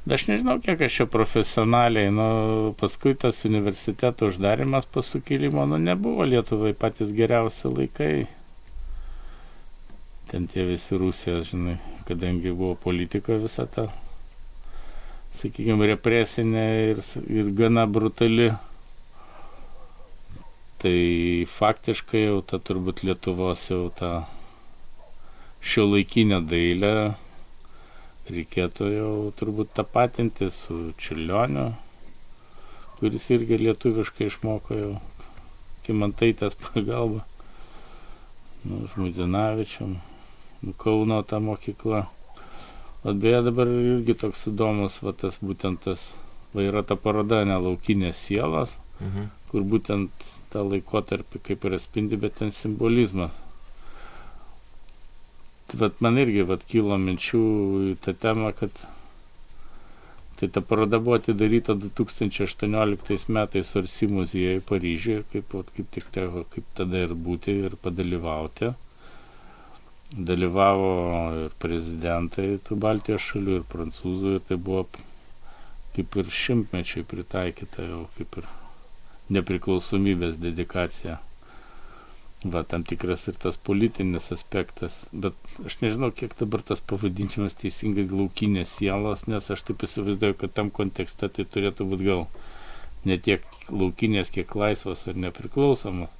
Aš 0.03 0.25
nežinau, 0.27 0.57
kiek 0.59 0.81
aš 0.83 0.95
čia 0.97 1.05
profesionaliai, 1.07 2.09
nu, 2.11 2.25
paskui 2.75 3.13
tas 3.15 3.37
universiteto 3.47 4.27
uždarimas 4.27 4.89
po 4.91 4.99
sukilimo, 5.01 5.63
nu, 5.65 5.77
nebuvo 5.79 6.25
Lietuvai 6.27 6.73
patys 6.75 7.13
geriausi 7.15 7.71
laikai. 7.71 8.25
Ten 10.27 10.49
tie 10.51 10.67
visi 10.67 10.99
Rusijos, 10.99 11.47
žinai, 11.53 11.77
kadangi 12.03 12.51
buvo 12.51 12.75
politika 12.83 13.39
visa 13.39 13.63
ta, 13.63 13.87
sakykime, 15.39 15.87
represinė 15.95 16.67
ir, 16.91 17.03
ir 17.31 17.55
gana 17.55 17.87
brutali. 17.87 18.51
Tai 20.83 20.97
faktiškai 21.47 22.27
jau 22.27 22.41
ta 22.43 22.59
turbūt 22.59 23.05
Lietuvos 23.07 23.69
jau 23.71 23.85
ta 23.87 24.17
šio 25.63 25.93
laikinė 25.95 26.43
dailė 26.43 26.97
reikėtų 28.31 28.89
jau 28.93 29.13
turbūt 29.35 29.73
tapatinti 29.75 30.47
su 30.53 30.93
Čiurlioniu, 30.99 31.65
kuris 32.99 33.27
irgi 33.35 33.59
lietuviškai 33.65 34.29
išmoko 34.29 34.77
jau 34.77 34.93
Kimantaitės 35.83 36.55
pagalba, 36.61 37.19
nu, 38.63 38.79
Žmudinavičiam, 38.93 39.97
Kauno 40.79 41.17
ta 41.27 41.41
mokykla. 41.43 42.05
O 43.03 43.13
beje 43.19 43.41
dabar 43.43 43.67
irgi 43.67 44.15
toks 44.15 44.45
įdomus, 44.53 45.01
va 45.03 45.11
tas 45.11 45.41
būtent 45.43 45.83
tas, 45.83 46.05
va 46.53 46.63
yra 46.63 46.85
ta 46.87 46.95
paroda 46.95 47.41
nelaukinės 47.43 48.21
sielos, 48.29 48.71
mhm. 49.01 49.27
kur 49.49 49.67
būtent 49.67 50.23
tą 50.53 50.63
laikotarpį 50.63 51.43
kaip 51.49 51.67
ir 51.67 51.75
atspindi, 51.81 52.21
bet 52.21 52.39
ten 52.39 52.55
simbolizmas 52.55 53.35
bet 55.79 56.01
man 56.01 56.19
irgi 56.21 56.43
vat, 56.49 56.63
kilo 56.69 56.97
minčių 57.01 57.43
į 57.91 57.95
tą 58.03 58.13
temą, 58.19 58.51
kad 58.57 58.73
tai 60.39 60.49
ta 60.53 60.61
paroda 60.61 60.99
buvo 60.99 61.15
atidaryta 61.15 61.75
2018 61.79 63.29
metais 63.37 63.69
Orsi 63.79 64.09
muziejuje 64.11 64.63
Paryžiuje, 64.69 65.23
kaip, 65.31 65.53
vat, 65.55 65.71
kaip 65.75 65.91
tik 65.95 66.09
teko, 66.15 66.43
kaip 66.53 66.67
tada 66.77 67.05
ir 67.07 67.15
būti 67.27 67.57
ir 67.67 67.77
padalyvauti. 67.83 68.73
Dalyvavo 70.13 70.91
ir 71.45 71.55
prezidentai 71.61 72.59
tų 72.67 72.77
Baltijos 72.83 73.31
šalių, 73.31 73.59
ir 73.61 73.67
prancūzų, 73.71 74.35
ir 74.37 74.47
tai 74.49 74.59
buvo 74.61 74.83
kaip 75.93 76.17
ir 76.21 76.29
šimtmečiai 76.43 77.05
pritaikyta 77.05 77.85
jau 77.87 78.03
kaip 78.17 78.39
ir 78.41 78.49
nepriklausomybės 79.33 80.41
dedikacija 80.41 81.17
va 82.51 82.63
tam 82.67 82.83
tikras 82.83 83.27
ir 83.31 83.37
tas 83.39 83.57
politinis 83.57 84.31
aspektas, 84.35 84.95
bet 85.11 85.37
aš 85.65 85.77
nežinau, 85.81 86.11
kiek 86.15 86.33
dabar 86.39 86.63
tas 86.65 86.81
pavadinimas 86.89 87.55
teisingai 87.59 88.05
laukinės 88.11 88.75
sielos, 88.79 89.27
nes 89.31 89.49
aš 89.53 89.63
taip 89.69 89.85
įsivaizduoju, 89.87 90.39
kad 90.41 90.55
tam 90.57 90.71
kontekste 90.73 91.29
tai 91.29 91.45
turėtų 91.45 91.87
būti 91.91 92.09
gal 92.09 92.25
ne 93.07 93.17
tiek 93.17 93.45
laukinės, 93.71 94.31
kiek 94.33 94.51
laisvos 94.55 95.07
ar 95.07 95.19
nepriklausomos. 95.27 96.19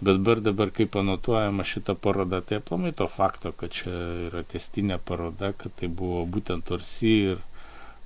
Bet 0.00 0.18
dabar, 0.18 0.40
dabar 0.42 0.72
kaip 0.74 0.96
anotuojama 0.98 1.64
šita 1.64 1.94
paroda, 1.94 2.40
tai 2.42 2.58
aplamai 2.58 2.90
to 2.92 3.06
fakto, 3.08 3.52
kad 3.56 3.72
čia 3.72 3.92
yra 4.26 4.42
testinė 4.44 4.98
paroda, 4.98 5.52
kad 5.56 5.72
tai 5.78 5.88
buvo 5.88 6.24
būtent 6.26 6.72
Orsi 6.74 7.14
ir 7.30 7.44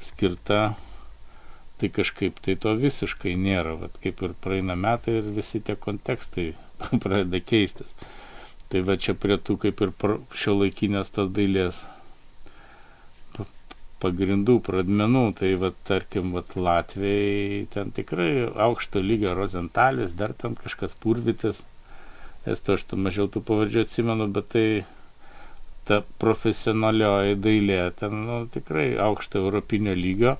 skirta 0.04 0.76
tai 1.78 1.90
kažkaip 1.94 2.40
tai 2.44 2.56
to 2.60 2.74
visiškai 2.78 3.36
nėra, 3.38 3.76
vat, 3.82 3.98
kaip 4.02 4.22
ir 4.26 4.34
praeina 4.42 4.74
metai 4.78 5.18
ir 5.20 5.28
visi 5.36 5.60
tie 5.64 5.76
kontekstai 5.78 6.50
pradeda 7.02 7.42
keistis. 7.44 7.92
Tai 8.68 8.82
va 8.84 8.98
čia 9.00 9.14
prie 9.16 9.38
tų 9.40 9.56
kaip 9.62 9.80
ir 9.86 9.94
šio 10.36 10.58
laikinės 10.58 11.14
tos 11.14 11.30
dailės 11.32 11.78
pagrindų, 14.02 14.58
pradmenų, 14.66 15.24
tai 15.38 15.54
va 15.58 15.72
tarkim, 15.88 16.30
va 16.36 16.44
Latvijai 16.54 17.64
ten 17.72 17.90
tikrai 17.94 18.46
aukšto 18.68 19.02
lygio 19.02 19.34
rozentalis, 19.34 20.14
dar 20.18 20.34
ten 20.38 20.54
kažkas 20.58 20.94
purvitis, 21.02 21.58
esto 22.46 22.76
aš 22.76 22.86
tu 22.90 22.98
mažiau 23.00 23.26
tų 23.32 23.42
pavardžių 23.48 23.82
atsimenu, 23.86 24.28
bet 24.34 24.52
tai 24.54 24.66
ta 25.88 26.02
profesionalioji 26.20 27.38
dailė 27.42 27.80
ten 27.98 28.22
nu, 28.28 28.38
tikrai 28.52 28.92
aukšto 29.02 29.42
europinio 29.42 29.96
lygio 29.96 30.36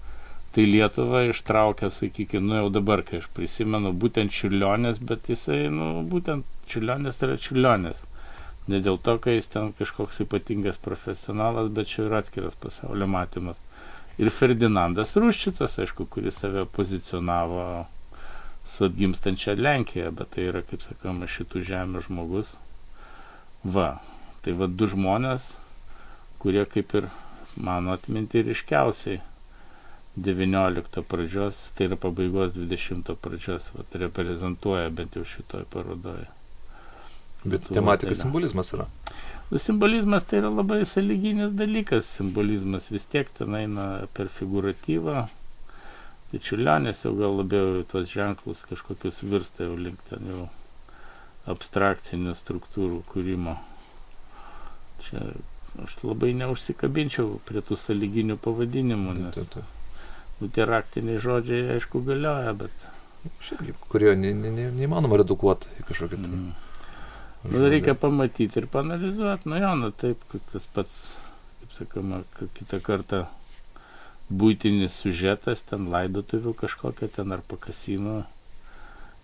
tai 0.54 0.64
Lietuva 0.68 1.24
ištraukė, 1.28 1.90
sakykime, 1.92 2.46
nu 2.48 2.60
jau 2.62 2.68
dabar, 2.72 3.02
kai 3.06 3.20
aš 3.20 3.28
prisimenu, 3.36 3.92
būtent 4.02 4.32
Čiurlionės, 4.32 5.00
bet 5.10 5.28
jisai, 5.28 5.66
nu, 5.72 5.90
būtent 6.08 6.46
Čiurlionės 6.70 7.20
tai 7.20 7.28
yra 7.30 7.40
Čiurlionės. 7.42 8.00
Ne 8.68 8.80
dėl 8.84 8.98
to, 9.00 9.16
kad 9.24 9.36
jis 9.36 9.48
ten 9.52 9.70
kažkoks 9.76 10.22
ypatingas 10.24 10.80
profesionalas, 10.84 11.70
bet 11.72 11.88
čia 11.88 12.04
yra 12.08 12.22
atskiras 12.22 12.56
pasaulio 12.60 13.08
matymas. 13.08 13.60
Ir 14.20 14.32
Ferdinandas 14.34 15.14
Ruščitas, 15.16 15.78
aišku, 15.84 16.08
kuris 16.10 16.40
save 16.42 16.64
pozicionavo 16.74 17.62
su 18.68 18.88
atgimstančia 18.88 19.54
Lenkija, 19.56 20.10
bet 20.10 20.34
tai 20.34 20.48
yra, 20.50 20.64
kaip 20.66 20.82
sakoma, 20.84 21.28
šitų 21.30 21.64
žemės 21.68 22.08
žmogus. 22.08 22.52
Va, 23.64 23.92
tai 24.44 24.56
va 24.58 24.68
du 24.68 24.88
žmonės, 24.90 25.48
kurie 26.42 26.64
kaip 26.68 26.92
ir 26.98 27.08
mano 27.56 27.94
atminti 27.96 28.44
ryškiausiai 28.46 29.20
19 30.24 31.02
pradžios, 31.08 31.60
tai 31.76 31.86
yra 31.88 31.96
pabaigos 32.00 32.56
20 32.56 33.14
pradžios, 33.22 33.70
vat, 33.76 33.94
reprezentuoja 34.02 34.90
bent 34.90 35.16
jau 35.16 35.24
šitoj 35.26 35.64
parodoje. 35.72 36.26
Bet 37.44 37.68
tematika 37.68 38.10
dalia. 38.10 38.22
simbolizmas 38.22 38.72
yra. 38.72 38.86
Nu, 39.50 39.58
simbolizmas 39.58 40.24
tai 40.28 40.40
yra 40.42 40.50
labai 40.50 40.84
saliginis 40.86 41.54
dalykas. 41.56 42.08
Simbolizmas 42.18 42.90
vis 42.90 43.06
tiek 43.06 43.30
ten 43.38 43.54
eina 43.54 43.86
per 44.16 44.28
figuratyvą. 44.32 45.22
Tai 46.28 46.40
čiulionės 46.44 47.04
jau 47.06 47.14
gal 47.16 47.38
labiau 47.38 47.84
tos 47.88 48.10
ženklus 48.12 48.66
kažkokius 48.68 49.22
virsta 49.24 49.64
jau 49.64 49.78
link 49.80 50.02
ten 50.10 50.26
jau 50.28 50.48
abstrakcinių 51.48 52.34
struktūrų 52.36 53.00
kūrimo. 53.08 53.56
Čia 55.06 55.24
aš 55.86 55.96
labai 56.02 56.34
neužsikabinčiau 56.42 57.38
prie 57.48 57.64
tų 57.64 57.78
sąlyginių 57.80 58.36
pavadinimų, 58.44 59.18
nes 59.22 59.38
Taip, 59.38 59.52
taip. 59.56 59.77
Nu, 60.40 60.48
tie 60.54 60.66
raktiniai 60.68 61.20
žodžiai, 61.22 61.74
aišku, 61.76 62.04
galioja, 62.06 62.54
bet 62.58 62.74
Šiaip, 63.42 63.76
kurio 63.90 64.14
ne, 64.14 64.30
ne, 64.34 64.50
ne, 64.54 64.68
neįmanoma 64.76 65.18
redukuoti 65.20 65.70
į 65.80 65.86
kažkokį 65.88 66.18
tai. 66.20 66.28
mm. 66.30 67.50
nu, 67.54 67.64
reikia 67.72 67.94
pamatyti 67.98 68.60
ir 68.60 68.68
panalizuoti. 68.70 69.50
Nu 69.50 69.58
jo, 69.58 69.72
nu 69.80 69.90
taip, 70.02 70.22
kad 70.30 70.46
tas 70.52 70.68
pats, 70.74 70.96
kaip 71.58 71.74
sakoma, 71.80 72.22
kitą 72.56 72.80
kartą 72.84 73.24
būtinis 74.28 75.00
sužetas, 75.02 75.64
ten 75.70 75.88
laidotuvių 75.92 76.54
kažkokia 76.62 77.10
ten 77.16 77.34
ar 77.34 77.42
pakasino 77.48 78.20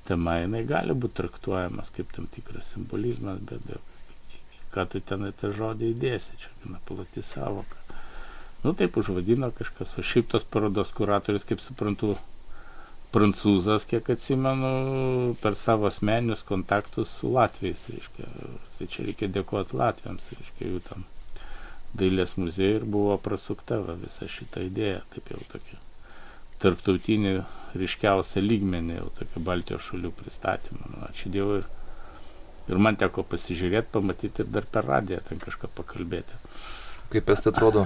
tema, 0.08 0.38
jinai 0.42 0.64
gali 0.68 0.96
būti 0.96 1.20
traktuojamas 1.20 1.92
kaip 1.94 2.10
tam 2.16 2.26
tikras 2.32 2.72
simbolizmas, 2.74 3.40
bet 3.48 3.92
ką 4.74 4.88
tu 4.90 5.00
ten 5.00 5.28
į 5.28 5.32
tą 5.38 5.52
žodį 5.54 5.92
įdėsi, 5.94 6.40
čia 6.40 6.50
gana 6.62 6.80
plati 6.88 7.22
savoka. 7.22 7.78
Nu 8.64 8.72
taip 8.72 8.96
užvadino 8.96 9.50
kažkas, 9.52 9.98
o 9.98 10.02
šiaip 10.02 10.30
tos 10.32 10.44
parodos 10.48 10.92
kuratorius, 10.96 11.44
kaip 11.44 11.60
suprantu, 11.60 12.14
prancūzas, 13.12 13.84
kiek 13.90 14.06
atsimenu, 14.14 14.70
per 15.42 15.58
savo 15.60 15.90
asmeninius 15.90 16.46
kontaktus 16.48 17.12
su 17.18 17.32
Latvijais, 17.34 17.82
reiškia. 17.92 18.30
Tai 18.78 18.88
čia 18.94 19.04
reikia 19.04 19.28
dėkoti 19.34 19.76
Latvijams, 19.76 20.30
reiškia, 20.38 20.70
jų 20.70 20.80
tam 20.86 21.04
dailės 21.94 22.38
muziejui 22.40 22.78
ir 22.80 22.86
buvo 22.90 23.18
prasukta 23.22 23.78
va, 23.84 23.98
visa 24.00 24.26
šita 24.32 24.64
idėja, 24.64 25.04
taip 25.12 25.28
jau 25.34 25.42
tokia 25.52 25.78
tarptautinį 26.64 27.34
ryškiausią 27.76 28.40
lygmenį, 28.42 28.96
jau 28.96 29.10
tokia 29.18 29.44
Baltijos 29.44 29.84
šalių 29.90 30.14
pristatymą. 30.16 30.88
Nu, 30.94 31.04
ačiū 31.10 31.34
Dievui. 31.34 31.60
Ir, 31.60 31.68
ir 32.72 32.80
man 32.80 32.96
teko 32.96 33.26
pasižiūrėti, 33.28 33.92
pamatyti 33.92 34.42
ir 34.42 34.50
dar 34.56 34.64
per 34.72 34.88
radiją 34.88 35.20
ten 35.28 35.42
kažką 35.44 35.70
pakalbėti. 35.76 36.40
Kaip 37.12 37.30
estai 37.36 37.52
atrodo 37.52 37.84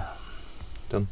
ten? 0.93 1.09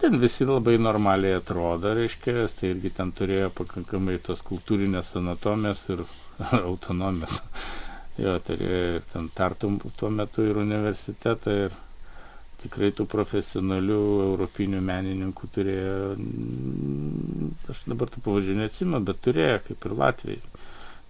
Ten 0.00 0.18
visi 0.20 0.44
labai 0.44 0.74
normaliai 0.82 1.38
atrodo, 1.38 1.92
reiškia, 1.96 2.48
tai 2.58 2.72
irgi 2.74 2.90
ten 2.96 3.12
turėjo 3.14 3.52
pakankamai 3.54 4.18
tos 4.26 4.42
kultūrinės 4.46 5.14
anatomijos 5.20 5.84
ir 5.94 6.04
autonomijos. 6.70 7.40
Jo, 8.18 8.36
turėjo 8.46 8.80
ir 8.96 9.06
ten 9.12 9.30
tartum 9.34 9.78
tuo 9.98 10.10
metu 10.10 10.44
ir 10.46 10.60
universitetą 10.60 11.54
ir 11.64 11.78
tikrai 12.64 12.90
tų 12.96 13.06
profesionalių 13.10 14.00
europinių 14.26 14.80
menininkų 14.84 15.50
turėjo, 15.56 15.96
aš 17.74 17.82
dabar 17.90 18.12
tų 18.12 18.22
pavadžių 18.24 18.58
neatsimenu, 18.60 19.02
bet 19.08 19.20
turėjo, 19.24 19.58
kaip 19.68 19.88
ir 19.88 19.96
Latvijai. 20.00 20.38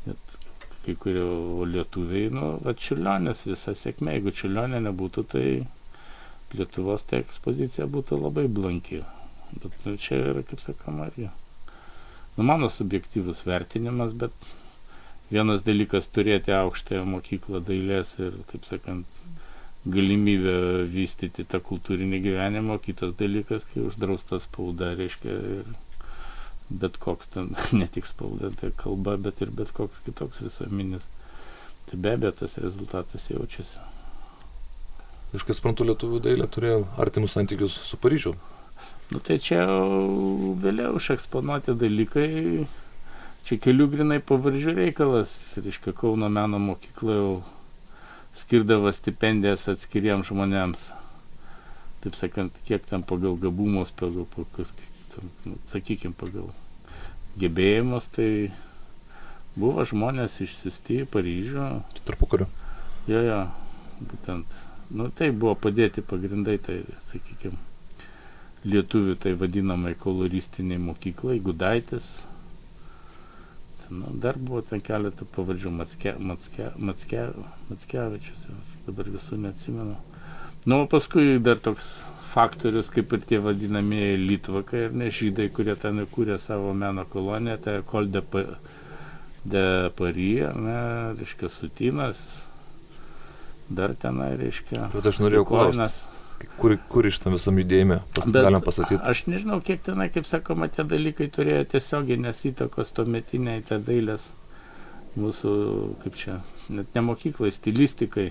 Net 0.08 0.32
kai 0.84 0.94
kurie 1.00 1.24
lietuviai, 1.70 2.28
nu, 2.34 2.50
va 2.64 2.74
Čiurlionės 2.76 3.46
visa 3.48 3.72
sėkmė, 3.78 4.18
jeigu 4.18 4.34
Čiurlionė 4.36 4.82
nebūtų, 4.84 5.24
tai 5.30 5.46
Lietuvos 6.54 7.06
ta 7.10 7.18
ekspozicija 7.22 7.86
būtų 7.90 8.20
labai 8.20 8.46
blanki. 8.48 9.00
Bet 9.62 9.74
nu, 9.86 9.96
čia 10.00 10.20
yra, 10.20 10.42
kaip 10.46 10.62
sakoma, 10.62 11.08
irgi. 11.10 11.30
Nu, 12.36 12.44
mano 12.46 12.70
subjektyvus 12.70 13.44
vertinimas, 13.46 14.14
bet 14.18 14.34
vienas 15.30 15.62
dalykas 15.66 16.08
turėti 16.14 16.54
aukštąją 16.54 17.04
mokyklą 17.10 17.60
dailės 17.66 18.14
ir, 18.18 18.34
taip 18.50 18.66
sakant, 18.66 19.20
galimybę 19.86 20.56
vystyti 20.90 21.44
tą 21.44 21.60
kultūrinį 21.60 22.20
gyvenimą, 22.24 22.78
kitas 22.82 23.14
dalykas, 23.20 23.66
kai 23.72 23.84
uždrausta 23.84 24.40
spauda, 24.42 24.94
reiškia, 24.98 25.34
ir 25.58 25.74
bet 26.70 26.96
koks 26.98 27.34
ten, 27.34 27.52
ne 27.80 27.86
tik 27.86 28.08
spauda, 28.08 28.50
tai 28.60 28.72
kalba, 28.76 29.18
bet 29.20 29.42
ir 29.44 29.52
bet 29.54 29.74
koks 29.76 30.02
kitoks 30.06 30.42
visuominis. 30.46 31.10
Tai 31.90 32.00
be 32.00 32.14
abejo, 32.16 32.32
tas 32.40 32.56
rezultatas 32.58 33.28
jaučiasi. 33.30 33.93
Iš 35.34 35.42
kai 35.42 35.54
suprantu, 35.56 35.82
lietuvių 35.88 36.20
dailė 36.22 36.46
turėjo 36.46 36.84
artimus 37.02 37.32
santykius 37.34 37.74
su 37.88 37.98
Paryžiu. 37.98 38.36
Nu 39.10 39.18
tai 39.18 39.40
čia 39.42 39.64
vėliau 40.62 40.94
išeksponuoti 41.00 41.74
dalykai, 41.80 42.28
čia 43.44 43.58
kelių 43.64 43.88
grinai 43.96 44.20
pavardžių 44.22 44.76
reikalas, 44.78 45.34
reiškia 45.58 45.92
Kauno 45.98 46.30
meno 46.30 46.60
mokykla 46.62 47.18
jau 47.18 47.32
skirdavo 48.44 48.92
stipendijas 48.94 49.66
atskiriems 49.74 50.30
žmonėms. 50.30 50.86
Taip 52.04 52.18
sakant, 52.20 52.54
kiek 52.68 52.86
ten 52.86 53.02
pagal 53.02 53.34
gabumus, 53.42 53.90
pagal, 53.98 54.28
pagal 54.36 54.70
nu, 55.44 55.58
sakykime, 55.72 56.14
pagal 56.20 56.46
gebėjimus, 57.42 58.06
tai 58.14 58.28
buvo 59.58 59.82
žmonės 59.88 60.38
išsiusti 60.46 61.02
į 61.02 61.08
Paryžių, 61.10 61.70
Tarpu 62.06 62.30
kariu. 62.30 62.46
Jo, 63.10 63.24
jo, 63.24 63.40
būtent. 64.00 64.63
Nu, 64.92 65.08
tai 65.08 65.30
buvo 65.32 65.54
padėti 65.56 66.04
pagrindai, 66.04 66.58
tai, 66.60 66.82
sakykime, 67.08 67.56
lietuvių 68.68 69.16
tai 69.20 69.32
vadinamai 69.40 69.94
koloristiniai 69.98 70.80
mokyklai, 70.82 71.40
Gudaitis. 71.44 72.06
Nu, 73.90 74.12
dar 74.20 74.36
buvo 74.40 74.62
ten 74.64 74.80
keletą 74.84 75.26
pavardžių, 75.34 75.72
Macke, 75.78 76.14
Macke, 76.18 76.70
Macke, 76.80 77.26
Mackevičius, 77.70 78.46
dabar 78.86 79.10
visų 79.12 79.40
neatsimenu. 79.44 79.96
Nu, 80.64 80.82
o 80.82 80.86
paskui 80.88 81.38
dar 81.44 81.60
toks 81.60 81.88
faktorius, 82.34 82.88
kaip 82.90 83.12
ir 83.12 83.26
tie 83.28 83.40
vadinamieji 83.44 84.22
Litvakai 84.24 84.86
ir 84.86 84.96
ne 84.96 85.10
žydai, 85.12 85.50
kurie 85.54 85.76
ten 85.80 86.00
įkūrė 86.02 86.38
savo 86.40 86.72
meno 86.76 87.04
koloniją, 87.08 87.58
tai 87.66 87.76
Kol 87.86 88.08
de, 88.10 88.24
Pa- 88.24 88.48
de 89.44 89.66
Paris, 89.98 90.48
ne, 90.56 90.78
reiškia, 91.20 91.52
Sutinas, 91.52 92.22
dar 93.68 93.94
tenai, 93.98 94.34
reiškia. 94.40 94.88
Tai 94.92 95.02
aš 95.10 95.20
norėjau 95.22 95.46
klausti, 95.48 95.88
kur, 96.58 96.76
kur 96.90 97.08
iš 97.08 97.18
tam 97.22 97.36
visam 97.36 97.58
judėjime 97.58 98.00
pas, 98.14 98.26
Bet 98.28 98.46
galim 98.46 98.64
pastatyti. 98.64 99.00
Aš 99.10 99.24
nežinau, 99.30 99.60
kiek 99.64 99.82
tenai, 99.84 100.08
kaip 100.14 100.28
sakoma, 100.28 100.68
tie 100.72 100.86
dalykai 100.88 101.28
turėjo 101.32 101.64
tiesioginės 101.74 102.44
įtakos 102.50 102.92
tuometiniai 102.96 103.64
tai 103.68 103.80
dailės 103.84 104.26
mūsų, 105.20 105.52
kaip 106.02 106.18
čia, 106.18 106.40
net 106.74 106.90
ne 106.96 107.04
mokyklai, 107.06 107.52
stilistikai. 107.54 108.30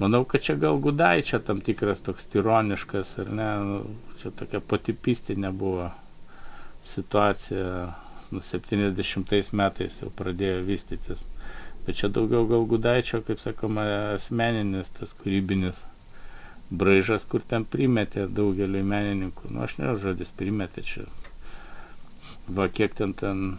Manau, 0.00 0.22
kad 0.28 0.44
čia 0.44 0.56
gal 0.56 0.78
gudaičia 0.80 1.42
tam 1.44 1.60
tikras 1.64 2.00
toks 2.04 2.28
tironiškas, 2.32 3.16
ar 3.20 3.32
ne, 3.36 3.48
nu, 3.68 3.80
čia 4.20 4.32
tokia 4.36 4.62
patipistinė 4.64 5.50
buvo 5.56 5.90
situacija, 6.88 7.90
nu, 8.32 8.40
70 8.44 9.52
metais 9.60 9.98
jau 10.00 10.12
pradėjo 10.16 10.62
vystytis. 10.68 11.20
Bet 11.86 11.96
čia 11.96 12.10
daugiau 12.12 12.44
gal 12.48 12.66
gudaičio, 12.68 13.22
kaip 13.26 13.40
sakoma, 13.40 13.86
asmeninis 14.16 14.92
tas 14.98 15.14
kūrybinis 15.16 15.78
braižas, 16.70 17.24
kur 17.30 17.42
ten 17.42 17.64
primetė 17.66 18.28
daugeliu 18.30 18.84
menininkų. 18.86 19.50
Nu, 19.54 19.64
aš 19.66 19.78
nežinau, 19.80 19.98
žodis 20.04 20.30
primetė 20.36 20.84
čia. 20.86 21.06
Va, 22.50 22.68
kiek 22.68 22.94
ten 22.98 23.14
ten 23.14 23.56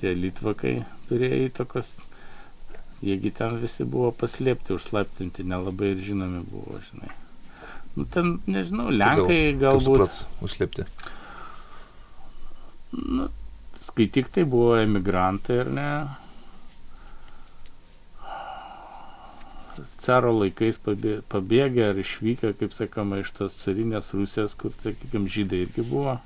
tie 0.00 0.14
litvakai 0.18 0.76
turėjo 1.08 1.48
įtakos. 1.48 1.90
Jiegi 3.04 3.32
ten 3.36 3.58
visi 3.60 3.84
buvo 3.84 4.12
paslėpti, 4.16 4.76
užslaptinti, 4.76 5.44
nelabai 5.48 5.92
ir 5.92 6.02
žinomi 6.06 6.44
buvo, 6.48 6.78
žinai. 6.90 7.10
Nu, 7.94 8.06
ten, 8.10 8.36
nežinau, 8.50 8.88
Lenkai 8.90 9.26
Kaip 9.54 9.60
galbūt, 9.60 10.14
užslėpti. 10.42 10.86
nu, 13.18 13.28
skaityk 13.88 14.30
tai 14.34 14.44
buvo 14.50 14.76
emigrantai, 14.80 15.60
ar 15.64 15.72
ne? 15.78 15.88
Caro 20.04 20.34
laikais 20.36 20.76
pabė- 20.84 21.22
pabėgę 21.32 21.88
ar 21.90 21.98
išvykę, 22.00 22.52
kaip 22.60 22.74
sakoma, 22.76 23.22
iš 23.22 23.30
tos 23.38 23.54
carinės 23.62 24.10
Rusijos, 24.12 24.52
kur, 24.60 24.74
sakykime, 24.76 25.30
žydai 25.32 25.62
irgi 25.64 25.84
buvo, 25.88 26.18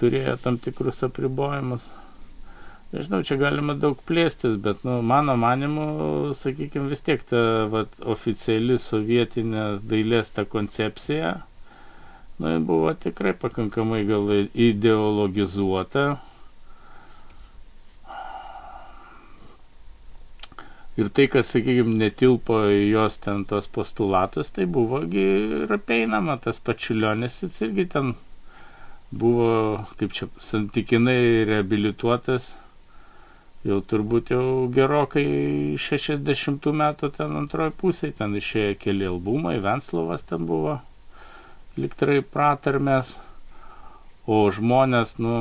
turėjo 0.00 0.34
tam 0.42 0.58
tikrus 0.58 1.04
apribojimus. 1.06 1.84
Nežinau, 2.92 3.22
čia 3.24 3.38
galima 3.40 3.72
daug 3.78 4.02
plėstis, 4.04 4.58
bet, 4.60 4.82
nu, 4.84 4.98
mano 5.06 5.32
manimu, 5.40 5.86
sakykime, 6.36 6.90
vis 6.90 7.00
tiek 7.06 7.22
ta 7.24 7.68
vat, 7.72 7.94
oficiali 8.04 8.76
sovietinė 8.82 9.78
dailės 9.88 10.34
ta 10.34 10.44
koncepcija, 10.44 11.30
nu, 12.42 12.52
buvo 12.66 12.92
tikrai 12.98 13.32
pakankamai 13.38 14.02
gal 14.10 14.28
ideologizuota. 14.52 16.18
Ir 21.00 21.08
tai, 21.08 21.24
kas, 21.32 21.48
sakykime, 21.54 21.94
netilpo 21.96 22.58
į 22.68 22.82
jos 22.90 23.14
ten 23.24 23.46
tos 23.48 23.64
postulatus, 23.72 24.50
tai 24.52 24.66
buvogi 24.68 25.22
ir 25.64 25.70
apeinama, 25.72 26.36
tas 26.36 26.58
pačiulionis 26.60 27.38
jis 27.40 27.62
irgi 27.64 27.86
ten 27.94 28.10
buvo, 29.08 29.86
kaip 29.96 30.12
čia, 30.12 30.28
santykinai 30.44 31.46
reabilituotas, 31.48 32.50
jau 33.64 33.78
turbūt 33.88 34.34
jau 34.34 34.44
gerokai 34.74 35.24
60 35.80 36.68
metų 36.82 37.12
ten 37.16 37.40
antroji 37.40 37.72
pusė, 37.80 38.12
ten 38.18 38.36
išėjo 38.36 38.76
keli 38.84 39.08
albumai, 39.08 39.56
Venslovas 39.64 40.28
ten 40.28 40.44
buvo, 40.48 40.76
liktrai 41.80 42.20
pratarmės, 42.34 43.14
o 44.28 44.44
žmonės, 44.52 45.16
nu, 45.24 45.34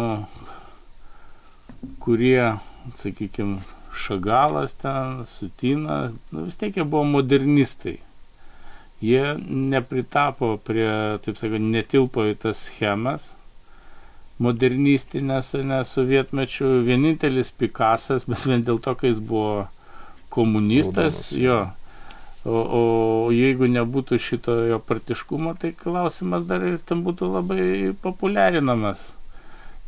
kurie, 2.00 2.54
sakykime, 3.04 3.60
Šagalas 4.02 4.78
ten, 4.82 5.22
Sutinas, 5.30 6.16
nu, 6.32 6.48
vis 6.48 6.58
tiek 6.58 6.78
jie 6.78 6.86
buvo 6.86 7.04
modernistai. 7.18 8.00
jie 9.02 9.36
nepritapo 9.50 10.56
prie, 10.66 10.90
taip 11.26 11.38
sakant, 11.38 11.72
netilpo 11.74 12.26
į 12.30 12.36
tas 12.42 12.66
schemas 12.68 13.30
modernistinės, 14.42 15.54
ne 15.68 15.82
sovietmečių. 15.88 16.72
Vienintelis 16.88 17.52
Pikasas, 17.58 18.26
bet 18.30 18.46
vien 18.50 18.66
dėl 18.66 18.82
to, 18.84 18.96
kai 18.98 19.14
jis 19.14 19.22
buvo 19.26 19.68
komunistas, 20.34 21.32
Raudonas. 21.32 21.46
jo. 21.46 21.62
O, 22.42 22.60
o 22.78 22.84
jeigu 23.36 23.68
nebūtų 23.70 24.18
šito 24.18 24.56
jo 24.66 24.80
partiškumo, 24.82 25.54
tai 25.62 25.76
klausimas 25.78 26.48
dar 26.50 26.64
jis 26.66 26.82
ten 26.88 27.04
būtų 27.06 27.30
labai 27.36 27.66
populiarinamas. 28.02 29.04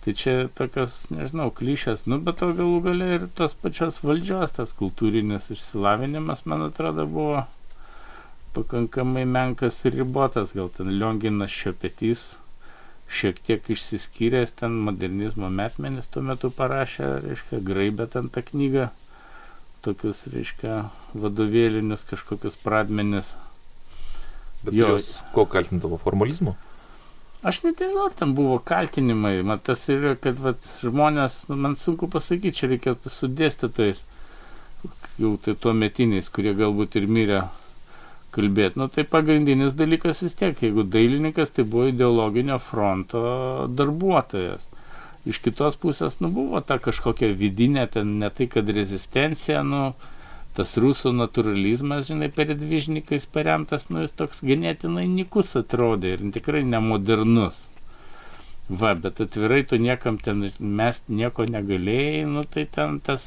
Tai 0.03 0.13
čia 0.19 0.33
tokios, 0.51 0.97
nežinau, 1.15 1.47
klišės, 1.55 2.01
nu, 2.11 2.17
bet 2.25 2.41
to 2.41 2.49
galų 2.57 2.81
galia 2.83 3.05
ir 3.15 3.27
tos 3.37 3.53
pačios 3.55 4.01
valdžios, 4.03 4.51
tas 4.57 4.73
kultūrinis 4.75 5.47
išsilavinimas, 5.55 6.43
man 6.51 6.65
atrodo, 6.65 7.05
buvo 7.07 7.45
pakankamai 8.53 9.23
menkas 9.23 9.79
ir 9.87 9.95
ribotas, 10.01 10.51
gal 10.57 10.67
ten 10.75 10.91
Lionginas 10.91 11.55
Šiopetys 11.55 12.33
šiek 13.13 13.39
tiek 13.45 13.69
išsiskyręs, 13.69 14.55
ten 14.59 14.75
modernizmo 14.87 15.49
metmenis 15.53 16.09
tuo 16.11 16.23
metu 16.25 16.51
parašė, 16.53 17.07
reiškia, 17.23 17.61
graibė 17.65 18.07
ten 18.11 18.29
tą 18.33 18.43
knygą, 18.45 18.89
tokius, 19.85 20.25
reiškia, 20.33 20.81
vadovėlinius 21.15 22.05
kažkokius 22.09 22.57
pradmenis. 22.63 23.29
Bet 24.63 24.75
Jo. 24.77 24.93
jos 24.95 25.13
ko 25.35 25.45
kaltindavo? 25.49 25.99
Formalizmu? 26.01 26.55
Aš 27.43 27.57
net 27.65 27.81
nežinau, 27.83 28.07
ten 28.15 28.31
buvo 28.37 28.55
kaltinimai, 28.63 29.41
man 29.43 29.59
tas 29.59 29.81
yra, 29.91 30.13
kad 30.15 30.37
vat, 30.39 30.61
žmonės, 30.79 31.41
nu, 31.49 31.57
man 31.59 31.73
sunku 31.75 32.07
pasakyti, 32.07 32.55
čia 32.55 32.69
reikėtų 32.71 33.11
su 33.11 33.27
dėstytojais, 33.27 33.99
jau 35.19 35.33
tai 35.43 35.57
tuo 35.59 35.73
metiniais, 35.75 36.29
kurie 36.31 36.53
galbūt 36.55 36.95
ir 37.01 37.09
mirė 37.11 37.41
kalbėti. 38.33 38.79
Nu, 38.79 38.87
tai 38.87 39.03
pagrindinis 39.03 39.75
dalykas 39.75 40.23
vis 40.23 40.37
tiek, 40.39 40.55
jeigu 40.55 40.87
dailininkas, 40.87 41.51
tai 41.57 41.67
buvo 41.67 41.89
ideologinio 41.91 42.61
fronto 42.63 43.25
darbuotojas. 43.75 44.69
Iš 45.27 45.43
kitos 45.43 45.75
pusės, 45.83 46.21
nu, 46.23 46.31
buvo 46.31 46.63
ta 46.63 46.79
kažkokia 46.79 47.33
vidinė, 47.35 47.89
ten 47.91 48.21
ne 48.23 48.31
tai, 48.31 48.47
kad 48.55 48.71
rezistencija, 48.71 49.67
nu, 49.67 49.89
tas 50.57 50.75
rusų 50.77 51.11
naturalizmas, 51.17 52.07
žinai, 52.09 52.29
peredvižnikais 52.33 53.25
paremtas, 53.33 53.87
nu, 53.89 54.03
jis 54.03 54.13
toks 54.17 54.43
ganėtinai 54.45 55.05
nikus 55.09 55.55
atrodė 55.59 56.15
ir 56.15 56.25
tikrai 56.35 56.61
nemodernus. 56.67 57.57
Va, 58.69 58.93
bet 58.95 59.19
atvirai 59.19 59.63
tu 59.67 59.79
niekam 59.81 60.19
ten 60.21 60.45
mes 60.59 60.99
nieko 61.09 61.47
negalėjai, 61.49 62.27
nu, 62.29 62.45
tai 62.47 62.63
ten 62.69 62.99
tas 63.03 63.25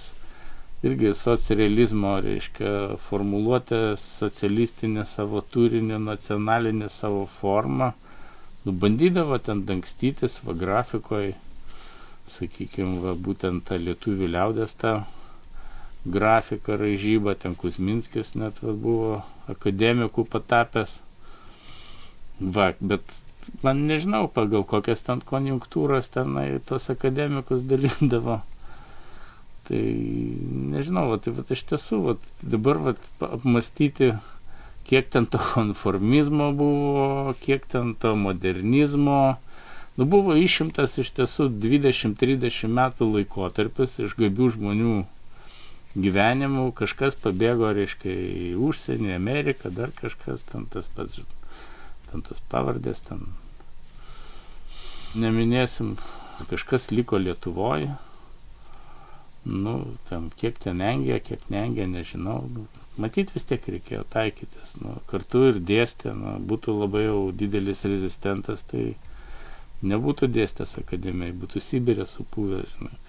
irgi 0.86 1.12
socrealizmo, 1.18 2.14
reiškia, 2.24 2.70
formuluotė 3.08 3.80
socialistinė 4.00 5.04
savo 5.08 5.42
turinį, 5.42 5.98
nacionalinė 6.06 6.88
savo 6.92 7.26
formą, 7.40 7.90
nu, 8.64 8.76
bandydavo 8.84 9.40
ten 9.42 9.66
dangstytis, 9.68 10.38
va, 10.46 10.54
grafikoje, 10.62 11.34
sakykime, 12.36 13.00
va, 13.02 13.18
būtent 13.28 13.66
tą 13.66 13.80
lietuvių 13.82 14.30
liaudės 14.38 14.78
tą 14.80 14.98
grafika, 16.06 16.76
raižyba, 16.76 17.34
ten 17.34 17.54
Kuzminskis 17.58 18.34
net 18.38 18.58
buvo 18.62 19.20
akademikų 19.50 20.26
patapęs. 20.30 20.96
Va, 22.40 22.72
bet 22.80 23.02
man 23.62 23.86
nežinau, 23.88 24.26
pagal 24.32 24.66
kokias 24.68 25.02
ten 25.06 25.22
konjunktūras 25.24 26.10
tenai 26.14 26.58
tos 26.66 26.90
akademikus 26.92 27.64
dalindavo. 27.70 28.40
Tai 29.66 29.82
nežinau, 30.76 31.08
va, 31.10 31.18
tai 31.22 31.34
va, 31.34 31.46
iš 31.50 31.64
tiesų, 31.72 32.00
va, 32.04 32.16
dabar 32.42 32.82
va, 32.84 32.94
apmastyti, 33.26 34.12
kiek 34.86 35.10
ten 35.10 35.26
to 35.26 35.40
konformizmo 35.42 36.52
buvo, 36.54 37.34
kiek 37.42 37.66
ten 37.66 37.94
to 37.98 38.14
modernizmo. 38.14 39.36
Nu, 39.96 40.04
buvo 40.04 40.36
išimtas 40.36 40.98
iš 41.00 41.14
tiesų 41.16 41.48
20-30 41.56 42.68
metų 42.68 43.08
laikotarpis 43.14 43.96
iš 44.04 44.14
gabių 44.20 44.50
žmonių 44.54 44.96
gyvenimų, 45.96 46.70
kažkas 46.76 47.16
pabėgo, 47.22 47.70
reiškia, 47.76 48.12
į 48.12 48.48
užsienį, 48.68 49.14
Ameriką, 49.16 49.72
dar 49.72 49.92
kažkas, 49.96 50.44
ten 50.50 50.66
tas 50.72 50.88
pats, 50.92 51.22
ten 52.10 52.24
tas 52.26 52.42
pavardės, 52.50 53.00
ten 53.08 53.22
neminėsim, 55.16 55.94
kažkas 56.50 56.90
liko 56.92 57.20
Lietuvoje, 57.22 57.94
nu, 59.46 59.78
ten 60.10 60.28
kiek 60.36 60.58
ten 60.60 60.82
engė, 60.84 61.20
kiek 61.24 61.48
neengė, 61.54 61.88
nežinau, 61.88 62.42
nu, 62.52 62.66
matyt 63.00 63.32
vis 63.32 63.48
tiek 63.48 63.64
reikėjo 63.76 64.04
taikytis, 64.12 64.76
nu, 64.82 64.98
kartu 65.08 65.46
ir 65.52 65.62
dėstė, 65.64 66.12
nu, 66.18 66.36
būtų 66.50 66.76
labai 66.82 67.06
jau 67.06 67.20
didelis 67.32 67.86
rezistentas, 67.88 68.68
tai 68.68 68.90
nebūtų 69.86 70.28
dėstęs 70.34 70.76
akademijai, 70.82 71.36
būtų 71.40 71.62
Sibirė 71.62 72.08
supūvęs, 72.10 72.76
žinai 72.76 73.05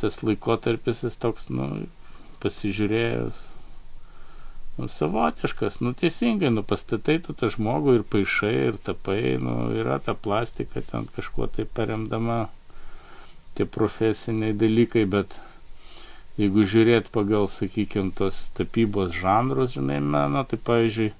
tas 0.00 0.22
laikotarpis 0.22 1.04
jis 1.06 1.18
toks, 1.20 1.48
nu, 1.54 1.68
pasižiūrėjęs, 2.42 3.40
nu, 4.78 4.86
savotiškas, 4.92 5.80
nu, 5.80 5.92
teisingai, 5.98 6.52
nu, 6.54 6.62
pastatai 6.62 7.18
tu 7.24 7.34
tą 7.34 7.50
žmogų 7.54 7.98
ir 7.98 8.06
paaišai, 8.12 8.54
ir 8.70 8.78
tapai, 8.84 9.20
nu, 9.42 9.56
yra 9.74 9.98
ta 10.02 10.14
plastika 10.14 10.82
ten 10.86 11.08
kažkuo 11.16 11.50
tai 11.50 11.66
paremdama 11.66 12.44
tie 13.58 13.66
profesiniai 13.66 14.54
dalykai, 14.54 15.02
bet 15.10 15.34
jeigu 16.38 16.62
žiūrėt 16.70 17.10
pagal, 17.14 17.48
sakykime, 17.50 18.14
tos 18.14 18.38
tapybos 18.54 19.16
žanrus, 19.18 19.74
žinai, 19.74 19.98
meno, 19.98 20.44
tai 20.46 20.60
pavyzdžiui, 20.62 21.10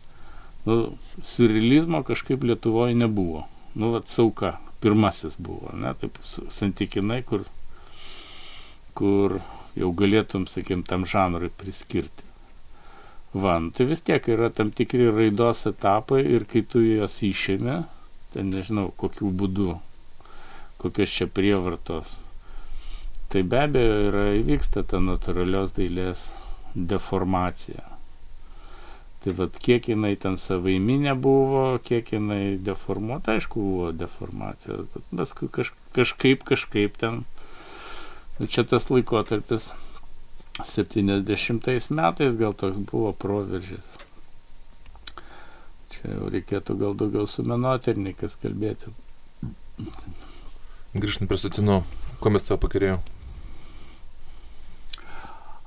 nu, 0.71 0.79
surrealizmo 1.27 2.05
kažkaip 2.07 2.47
Lietuvoje 2.47 2.95
nebuvo. 2.95 3.43
Nu, 3.75 3.91
vat 3.97 4.07
sauka, 4.11 4.55
pirmasis 4.83 5.35
buvo, 5.43 5.75
ne, 5.75 5.91
taip 5.99 6.15
santykinai, 6.55 7.25
kur 7.27 7.43
kur 8.99 9.39
jau 9.79 9.93
galėtum, 9.95 10.47
sakykim, 10.51 10.83
tam 10.87 11.07
žanrui 11.07 11.51
priskirti. 11.55 12.27
Van, 13.35 13.69
tai 13.71 13.85
vis 13.91 14.01
tiek 14.01 14.25
yra 14.33 14.49
tam 14.51 14.71
tikri 14.73 15.11
raidos 15.13 15.67
etapai 15.69 16.23
ir 16.25 16.47
kai 16.49 16.63
tu 16.65 16.81
juos 16.81 17.19
išėmė, 17.23 17.83
ten 18.33 18.49
nežinau, 18.55 18.89
kokiu 18.97 19.29
būdu, 19.37 19.75
kokios 20.81 21.13
čia 21.13 21.29
prievartos, 21.29 22.17
tai 23.29 23.45
be 23.45 23.61
abejo 23.67 24.01
yra 24.09 24.25
įvyksta 24.39 24.87
ta 24.89 25.03
natūralios 25.05 25.77
dailės 25.77 26.25
deformacija. 26.75 27.85
Tai 29.19 29.35
vad, 29.35 29.57
kiek 29.61 29.91
jinai 29.93 30.15
ten 30.17 30.39
savaiminė 30.41 31.13
buvo, 31.21 31.65
kiek 31.85 32.15
jinai 32.15 32.57
deformuota, 32.65 33.35
aišku, 33.37 33.61
buvo 33.61 33.91
deformacija, 33.93 34.79
bet 34.95 35.11
paskui 35.21 35.51
kaž, 35.53 35.75
kažkaip, 35.93 36.47
kažkaip 36.49 36.97
ten 36.97 37.27
Čia 38.47 38.63
tas 38.65 38.87
laikotarpis 38.91 39.71
70 40.65 41.91
metais 41.91 42.37
gal 42.39 42.55
toks 42.55 42.79
buvo 42.91 43.11
proveržis. 43.13 43.89
Čia 45.91 46.15
jau 46.15 46.31
reikėtų 46.31 46.77
gal 46.79 46.95
daugiau 46.95 47.27
su 47.27 47.43
menotyrininkas 47.43 48.39
kalbėti. 48.43 48.95
Grįžtant 50.95 51.31
prie 51.31 51.39
Sutino, 51.43 51.83
ko 52.23 52.31
mes 52.31 52.47
tavo 52.47 52.63
pakarėjo? 52.63 53.01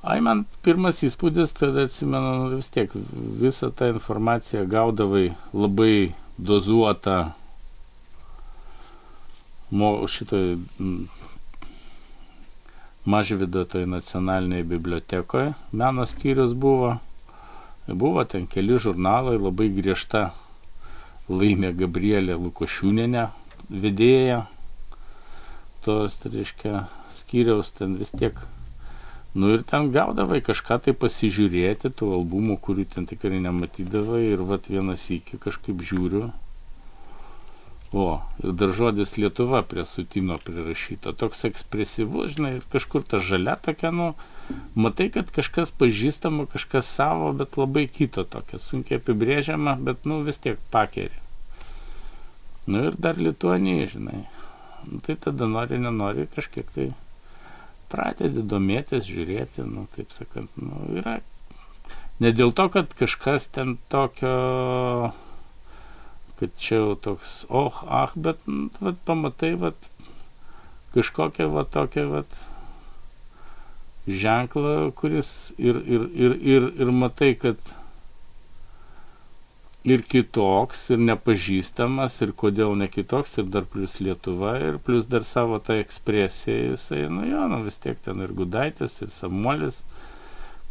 Ai, 0.01 0.17
man 0.23 0.45
pirmas 0.63 1.03
įspūdis, 1.05 1.51
tada 1.59 1.85
atsimenu 1.85 2.55
vis 2.55 2.71
tiek, 2.73 2.95
visą 3.43 3.69
tą 3.75 3.91
informaciją 3.91 4.63
gaudavai 4.71 5.27
labai 5.53 6.13
dozuotą 6.39 7.19
mo, 9.71 9.91
šitoj 10.07 10.55
Mažvido 13.01 13.63
toj 13.65 13.87
nacionalinėje 13.89 14.67
bibliotekoje 14.69 15.55
meno 15.73 16.03
skyrius 16.05 16.51
buvo. 16.53 16.91
Buvo 17.87 18.21
ten 18.29 18.45
keli 18.45 18.77
žurnalai, 18.77 19.39
labai 19.41 19.71
griežta 19.73 20.27
laimė 21.25 21.71
Gabrielė 21.79 22.35
Lukošiūnenė 22.37 23.23
vedėja. 23.73 24.43
Tos, 25.81 26.19
tai 26.21 26.29
reiškia, 26.35 26.83
skyriaus 27.23 27.73
ten 27.79 27.97
vis 27.97 28.13
tiek. 28.13 28.37
Nu 29.33 29.49
ir 29.55 29.65
ten 29.65 29.89
gaudavai 29.89 30.43
kažką 30.45 30.77
tai 30.85 30.93
pasižiūrėti, 30.93 31.89
tų 31.97 32.13
albumų, 32.19 32.59
kurių 32.61 32.85
ten 32.93 33.09
tikrai 33.09 33.41
nematydavai. 33.41 34.27
Ir 34.29 34.45
vat 34.45 34.69
vienas 34.69 35.09
iki 35.09 35.41
kažkaip 35.41 35.81
žiūriu. 35.81 36.27
O, 37.91 38.21
dar 38.39 38.71
žodis 38.71 39.17
Lietuva 39.17 39.59
prie 39.67 39.83
sutino 39.85 40.37
prirašyta. 40.39 41.11
Toks 41.19 41.43
ekspresyvus, 41.49 42.37
žinai, 42.37 42.53
kažkur 42.71 43.03
ta 43.03 43.19
žalia 43.19 43.57
tokia, 43.59 43.91
nu, 43.91 44.13
matai, 44.79 45.09
kad 45.11 45.31
kažkas 45.35 45.73
pažįstama, 45.79 46.47
kažkas 46.53 46.87
savo, 46.87 47.33
bet 47.35 47.57
labai 47.59 47.89
kito 47.91 48.23
tokia, 48.23 48.61
sunkiai 48.63 49.01
apibrėžiama, 49.01 49.75
bet, 49.83 50.07
nu, 50.07 50.21
vis 50.23 50.39
tiek 50.39 50.61
pakeri. 50.71 51.11
Nu 52.71 52.85
ir 52.87 52.95
dar 52.95 53.19
Lietuonija, 53.19 53.89
žinai. 53.91 54.23
Nu, 54.87 55.01
tai 55.03 55.17
tada 55.19 55.49
nori, 55.51 55.81
nenori 55.81 56.29
kažkiek 56.31 56.71
tai 56.71 56.87
pradedi 57.91 58.47
domėtis, 58.47 59.03
žiūrėti, 59.03 59.67
nu, 59.67 59.83
taip 59.91 60.15
sakant, 60.15 60.55
nu, 60.63 60.79
yra 61.01 61.19
Ne 62.21 62.29
dėl 62.37 62.51
to, 62.53 62.67
kad 62.69 62.91
kažkas 62.93 63.47
ten 63.55 63.71
tokio, 63.89 64.31
kad 66.41 66.53
čia 66.59 66.81
jau 66.81 66.95
toks, 67.07 67.41
oh, 67.49 67.83
ah, 67.87 68.13
bet 68.17 68.41
vat, 68.81 68.97
pamatai, 69.05 69.53
vat, 69.61 69.77
kažkokią 70.95 71.51
va 71.53 71.63
tokią 71.69 72.07
vat 72.11 72.39
ženklą, 74.07 74.91
kuris 74.97 75.29
ir, 75.57 75.77
ir, 75.85 76.07
ir, 76.17 76.35
ir, 76.41 76.67
ir 76.81 76.91
matai, 76.91 77.35
kad 77.37 77.59
ir 79.85 80.03
kitoks, 80.05 80.87
ir 80.93 81.01
nepažįstamas, 81.01 82.19
ir 82.25 82.33
kodėl 82.37 82.75
ne 82.77 82.87
kitoks, 82.91 83.37
ir 83.41 83.47
dar 83.53 83.65
plus 83.69 83.97
Lietuva, 84.01 84.55
ir 84.61 84.81
plus 84.85 85.07
dar 85.09 85.25
savo 85.25 85.61
tą 85.61 85.77
ekspresiją, 85.81 86.73
jisai, 86.73 87.05
nu 87.13 87.25
jo, 87.29 87.45
nu 87.49 87.61
vis 87.65 87.79
tiek 87.81 88.01
ten 88.01 88.21
ir 88.21 88.33
Gudaitis, 88.37 88.99
ir 89.01 89.13
Samuolis, 89.13 89.81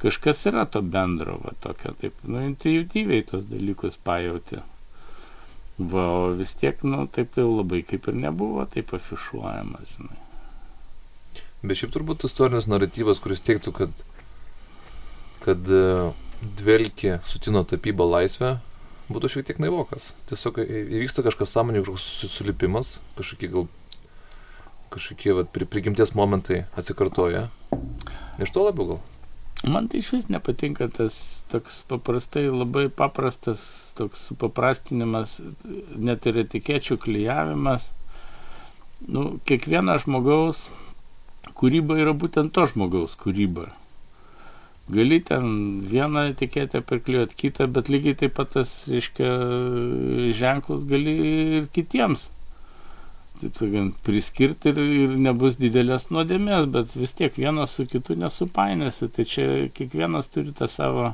kažkas 0.03 0.45
yra 0.51 0.67
to 0.67 0.83
bendro, 0.83 1.39
va 1.45 1.55
tokio, 1.63 1.95
taip, 2.03 2.23
nu, 2.27 2.43
intuityviai 2.51 3.27
tos 3.31 3.49
dalykus 3.51 3.99
pajauti. 4.05 4.63
Va, 5.81 6.03
o 6.13 6.33
vis 6.37 6.53
tiek, 6.61 6.77
nu, 6.85 7.07
taip 7.09 7.39
jau 7.41 7.47
labai 7.49 7.81
kaip 7.89 8.09
ir 8.11 8.19
nebuvo, 8.21 8.67
taip 8.69 8.93
afišuojamas, 8.97 9.95
žinai. 9.97 10.19
Bet 11.65 11.81
šiaip 11.81 11.95
turbūt 11.95 12.27
istorinis 12.29 12.69
naratyvas, 12.69 13.21
kuris 13.25 13.41
teiktų, 13.45 13.73
kad, 13.77 14.03
kad 15.45 15.73
e, 15.73 16.11
dvelkė 16.61 17.17
sutino 17.25 17.65
tapyba 17.69 18.05
laisvę, 18.09 18.59
būtų 19.09 19.33
šiek 19.33 19.49
tiek 19.49 19.61
naivokas. 19.65 20.11
Tiesiog 20.29 20.61
įvyksta 20.67 21.25
kažkas 21.25 21.57
sąmonė, 21.57 21.81
kažkoks 21.85 22.37
sulipimas, 22.37 22.99
kažkokie 23.17 23.53
gal 23.57 23.69
kažkokie 24.91 25.33
vat, 25.39 25.51
pri, 25.55 25.65
prigimties 25.71 26.13
momentai 26.19 26.65
atsikartoja. 26.79 27.47
Iš 28.43 28.53
to 28.53 28.65
labiau 28.67 28.95
gal. 28.95 29.03
Man 29.71 29.89
tai 29.89 30.01
iš 30.03 30.13
vis 30.15 30.31
nepatinka 30.33 30.89
tas 30.93 31.17
toks 31.51 31.83
paprastai, 31.89 32.49
labai 32.51 32.89
paprastas 32.93 33.63
toks 33.97 34.27
supaprastinimas, 34.31 35.37
net 35.97 36.27
ir 36.31 36.43
etikečių 36.45 36.99
klyjavimas. 37.03 37.87
Nu, 39.09 39.39
kiekvienas 39.49 40.05
žmogaus 40.05 40.67
kūryba 41.57 41.99
yra 42.01 42.17
būtent 42.17 42.53
to 42.57 42.67
žmogaus 42.71 43.17
kūryba. 43.21 43.69
Gali 44.91 45.21
ten 45.23 45.45
vieną 45.87 46.27
etiketę 46.33 46.81
priklijuoti 46.83 47.37
kitą, 47.39 47.69
bet 47.71 47.89
lygiai 47.93 48.17
taip 48.19 48.35
pat 48.35 48.51
tas, 48.57 48.73
reiškia, 48.91 49.31
ženklus 50.35 50.87
gali 50.91 51.15
ir 51.61 51.69
kitiems. 51.75 52.25
Taip 53.41 53.57
sakant, 53.57 54.01
priskirti 54.05 54.73
ir, 54.73 54.81
ir 55.05 55.17
nebus 55.29 55.61
didelės 55.61 56.09
nuodėmės, 56.11 56.67
bet 56.75 56.97
vis 56.99 57.15
tiek 57.17 57.39
vienas 57.39 57.77
su 57.77 57.87
kitu 57.89 58.19
nesupainėsi. 58.19 59.09
Tai 59.15 59.29
čia 59.31 59.47
kiekvienas 59.77 60.33
turi 60.35 60.53
tą 60.59 60.69
savo 60.69 61.13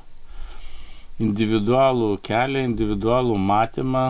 individualų 1.22 2.16
kelią, 2.24 2.64
individualų 2.70 3.36
matymą, 3.40 4.06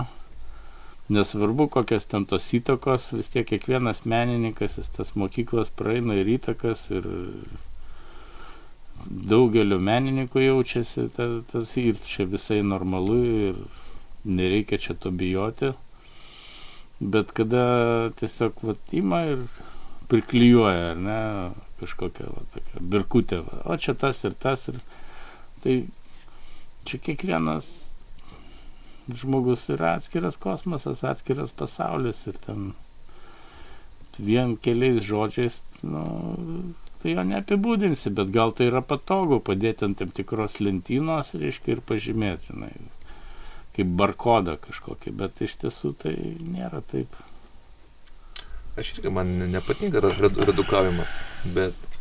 nesvarbu 1.13 1.69
kokias 1.71 2.09
ten 2.11 2.27
tos 2.27 2.49
įtakos, 2.57 3.13
vis 3.15 3.31
tiek 3.31 3.47
kiekvienas 3.47 4.03
menininkas, 4.11 4.75
jis 4.81 4.91
tas 4.97 5.15
mokyklas 5.15 5.71
praeina 5.79 6.17
ir 6.19 6.33
įtakas 6.35 6.89
ir 6.91 7.07
daugelio 9.31 9.79
menininkų 9.79 10.43
jaučiasi 10.43 11.07
tas, 11.15 11.45
tas 11.53 11.75
ir 11.79 11.99
čia 12.09 12.27
visai 12.27 12.63
normalu 12.67 13.19
ir 13.51 13.61
nereikia 14.27 14.79
čia 14.83 14.97
to 14.99 15.13
bijoti. 15.15 15.71
Bet 16.99 17.31
kada 17.37 18.11
tiesiog 18.19 18.63
vat 18.65 18.93
ima 18.97 19.21
ir 19.29 19.43
priklyjuoja, 20.09 20.91
ar 20.95 21.01
ne, 21.03 21.21
kažkokią 21.81 22.31
va, 22.33 22.43
tokią 22.55 22.83
birkutę, 22.91 23.41
va, 23.45 23.61
o 23.71 23.77
čia 23.77 23.95
tas 23.99 24.25
ir 24.25 24.35
tas 24.41 24.67
ir 24.73 24.81
tai 25.63 25.77
čia 26.87 27.03
kiekvienas 27.03 27.68
žmogus 29.14 29.68
yra 29.70 29.95
atskiras 29.99 30.37
kosmosas, 30.43 31.05
atskiras 31.05 31.53
pasaulis 31.55 32.24
ir 32.26 32.39
ten 32.47 32.72
vien 34.18 34.57
keliais 34.57 35.03
žodžiais, 35.05 35.59
nu, 35.84 36.03
tai 37.03 37.14
jo 37.14 37.24
neapibūdinsi, 37.28 38.11
bet 38.16 38.32
gal 38.34 38.55
tai 38.57 38.70
yra 38.70 38.82
patogu 38.82 39.39
padėti 39.45 39.87
ant 39.87 39.99
tam 40.01 40.12
tikros 40.16 40.59
lentynos, 40.64 41.34
reiškia, 41.37 41.76
ir 41.76 41.82
pažymėti, 41.87 42.55
žinai, 42.55 42.72
kaip 43.76 43.93
barkodą 44.01 44.57
kažkokį, 44.62 45.14
bet 45.20 45.43
iš 45.45 45.59
tiesų 45.62 45.93
tai 46.03 46.14
nėra 46.49 46.80
taip. 46.91 47.12
Aš 48.80 48.97
irgi 48.97 49.12
man 49.12 49.30
nepatinka 49.53 50.03
redukavimas, 50.03 51.12
bet 51.55 51.95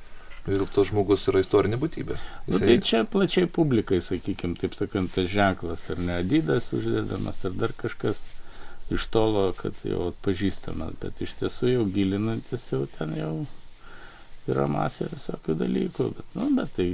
vis 0.45 0.59
dėlto 0.61 0.85
žmogus 0.85 1.25
yra 1.31 1.41
istorinė 1.41 1.79
būtybė. 1.81 2.15
Jisai... 2.15 2.53
Nu, 2.53 2.61
tai 2.61 2.77
čia 2.85 3.01
plačiai 3.09 3.49
publikai, 3.49 3.99
sakykime, 4.05 4.57
taip 4.61 4.77
sakant, 4.77 5.11
tas 5.15 5.27
ženklas, 5.31 5.87
ar 5.89 6.01
ne 6.01 6.19
Adidas 6.21 6.69
uždedamas, 6.75 7.41
ar 7.47 7.55
dar 7.57 7.73
kažkas 7.77 8.21
iš 8.93 9.07
tolo, 9.13 9.47
kad 9.57 9.77
jau 9.83 10.11
atpažįstamas, 10.11 10.99
bet 11.01 11.21
iš 11.25 11.33
tiesų 11.41 11.71
jau 11.71 11.85
gilinantis 11.89 12.67
jau 12.69 12.83
ten 12.93 13.15
jau 13.17 13.33
yra 14.51 14.67
masė 14.69 15.09
visokių 15.09 15.57
dalykų, 15.57 16.09
bet, 16.13 16.33
nu, 16.37 16.51
bet 16.59 16.75
tai 16.77 16.89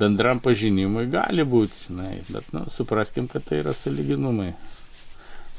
bendram 0.00 0.40
pažinimui 0.40 1.04
gali 1.12 1.44
būti, 1.44 1.84
žinai, 1.88 2.14
bet, 2.30 2.48
nu, 2.56 2.64
supraskim, 2.72 3.28
kad 3.28 3.44
tai 3.44 3.60
yra 3.60 3.76
saliginumai, 3.76 4.54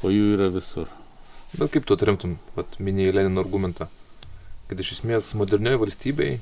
o 0.02 0.10
jų 0.10 0.34
yra 0.34 0.50
visur. 0.50 0.90
Bet 1.52 1.70
kaip 1.70 1.86
tu 1.86 1.94
atremtum, 1.94 2.34
minėjai 2.82 3.20
Lenino 3.20 3.44
argumentą, 3.44 3.86
kad 4.66 4.80
iš 4.80 4.96
esmės 4.96 5.34
modernioje 5.38 5.84
valstybėje 5.84 6.40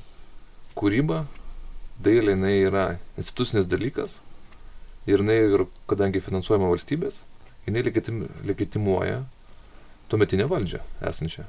kūryba, 0.77 1.23
dailė 2.03 2.35
jinai 2.35 2.55
yra 2.65 2.85
institucinis 3.17 3.69
dalykas 3.71 4.15
ir 5.09 5.23
jinai, 5.23 5.37
ir, 5.55 5.65
kadangi 5.89 6.21
finansuojama 6.23 6.69
valstybės, 6.71 7.21
jinai 7.67 7.85
legitim, 7.87 8.25
legitimuoja 8.47 9.21
tuometinę 10.11 10.47
valdžią 10.51 10.81
esančią. 11.09 11.47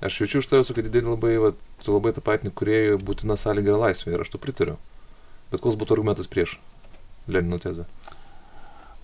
Aš 0.00 0.20
jaučiu 0.22 0.40
iš 0.40 0.48
tavęs, 0.48 0.72
kad 0.72 0.86
didelį 0.86 1.12
labai, 1.12 1.34
va, 1.42 1.50
tu 1.84 1.92
labai 1.92 2.14
tą 2.16 2.22
patį 2.24 2.54
kuriejų 2.56 3.00
būtina 3.04 3.36
sąlyga 3.36 3.76
laisvė 3.82 4.14
ir 4.14 4.24
aš 4.24 4.32
to 4.32 4.40
pritariu. 4.40 4.78
Bet 5.50 5.60
koks 5.60 5.76
būtų 5.80 5.98
argumentas 5.98 6.30
prieš 6.30 6.56
Lenino 7.28 7.58
tezę? 7.60 7.84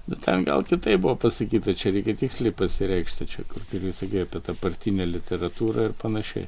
Bet 0.06 0.22
ten 0.22 0.44
gal 0.46 0.62
kitai 0.64 0.94
buvo 1.02 1.16
pasakyta, 1.18 1.74
čia 1.74 1.90
reikia 1.92 2.14
tiksliai 2.16 2.54
pasireikšti, 2.54 3.26
čia 3.26 3.44
kur 3.50 3.64
jūs 3.74 4.00
sakė 4.00 4.22
apie 4.22 4.40
tą 4.46 4.54
partinę 4.60 5.04
literatūrą 5.10 5.88
ir 5.88 5.96
panašiai. 5.98 6.46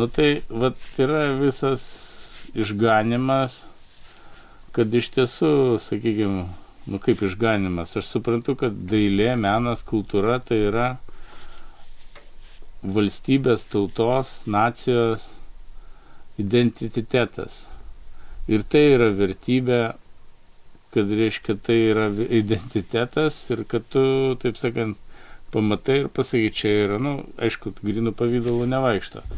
Nu 0.00 0.06
tai 0.08 0.40
vat, 0.48 0.78
yra 0.96 1.26
visas 1.36 1.82
išganimas, 2.56 3.58
kad 4.72 4.94
iš 4.96 5.10
tiesų, 5.12 5.50
sakykime, 5.84 6.46
nu 6.88 7.00
kaip 7.04 7.20
išganimas, 7.26 7.92
aš 8.00 8.08
suprantu, 8.14 8.54
kad 8.62 8.78
dailė, 8.88 9.34
menas, 9.36 9.82
kultūra 9.84 10.38
tai 10.40 10.62
yra 10.70 10.86
valstybės, 12.80 13.66
tautos, 13.74 14.32
nacijos 14.48 15.28
identitetas. 16.40 17.60
Ir 18.48 18.64
tai 18.64 18.86
yra 18.94 19.10
vertybė, 19.20 19.82
kad 20.96 21.14
reiškia 21.20 21.60
tai 21.68 21.78
yra 21.90 22.08
identitetas 22.40 23.44
ir 23.52 23.66
kad 23.68 23.84
tu, 23.92 24.08
taip 24.40 24.56
sakant, 24.64 24.96
pamatai 25.52 26.06
ir 26.06 26.12
pasakai, 26.16 26.48
čia 26.56 26.76
yra, 26.86 27.00
nu, 27.02 27.18
aišku, 27.36 27.76
grinų 27.84 28.16
pavydalų 28.16 28.72
nevaikšto. 28.78 29.28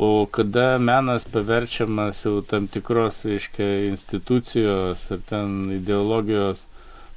O 0.00 0.26
kada 0.30 0.78
menas 0.78 1.24
paverčiamas 1.26 2.20
jau 2.22 2.38
tam 2.46 2.68
tikros, 2.70 3.16
reiškia, 3.26 3.66
institucijos 3.90 5.00
ar 5.10 5.22
ten 5.26 5.72
ideologijos 5.74 6.60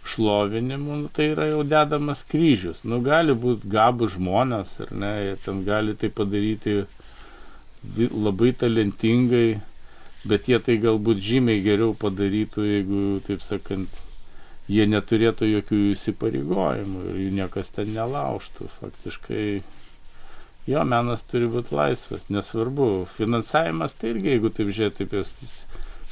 šlovinimu, 0.09 0.95
nu, 1.03 1.09
tai 1.13 1.27
yra 1.35 1.45
jau 1.51 1.61
dedamas 1.61 2.23
kryžius. 2.31 2.79
Nu, 2.89 2.97
gali 3.05 3.35
būti 3.37 3.69
gabų 3.69 4.07
žmonės, 4.15 4.71
ar 4.81 4.93
ne, 4.97 5.11
jie 5.27 5.35
ten 5.43 5.59
gali 5.67 5.93
tai 5.93 6.09
padaryti 6.09 6.79
labai 8.25 8.49
talentingai, 8.63 9.59
bet 10.25 10.49
jie 10.49 10.57
tai 10.65 10.79
galbūt 10.81 11.21
žymiai 11.27 11.61
geriau 11.61 11.93
padarytų, 12.01 12.65
jeigu, 12.65 13.03
taip 13.27 13.45
sakant, 13.45 14.01
jie 14.71 14.89
neturėtų 14.89 15.51
jokių 15.51 15.83
įsipareigojimų 15.91 17.05
ir 17.11 17.21
jų 17.27 17.29
niekas 17.37 17.69
ten 17.77 17.93
nelauštų. 17.93 18.71
Faktiškai 18.79 19.45
Jo, 20.69 20.83
menas 20.85 21.23
turi 21.25 21.47
būti 21.49 21.73
laisvas, 21.73 22.27
nesvarbu. 22.29 23.07
Finansavimas 23.15 23.95
tai 23.97 24.11
irgi, 24.13 24.35
jeigu 24.35 24.51
taip 24.53 24.69
žiūrėti, 24.69 25.07
taip 25.09 25.31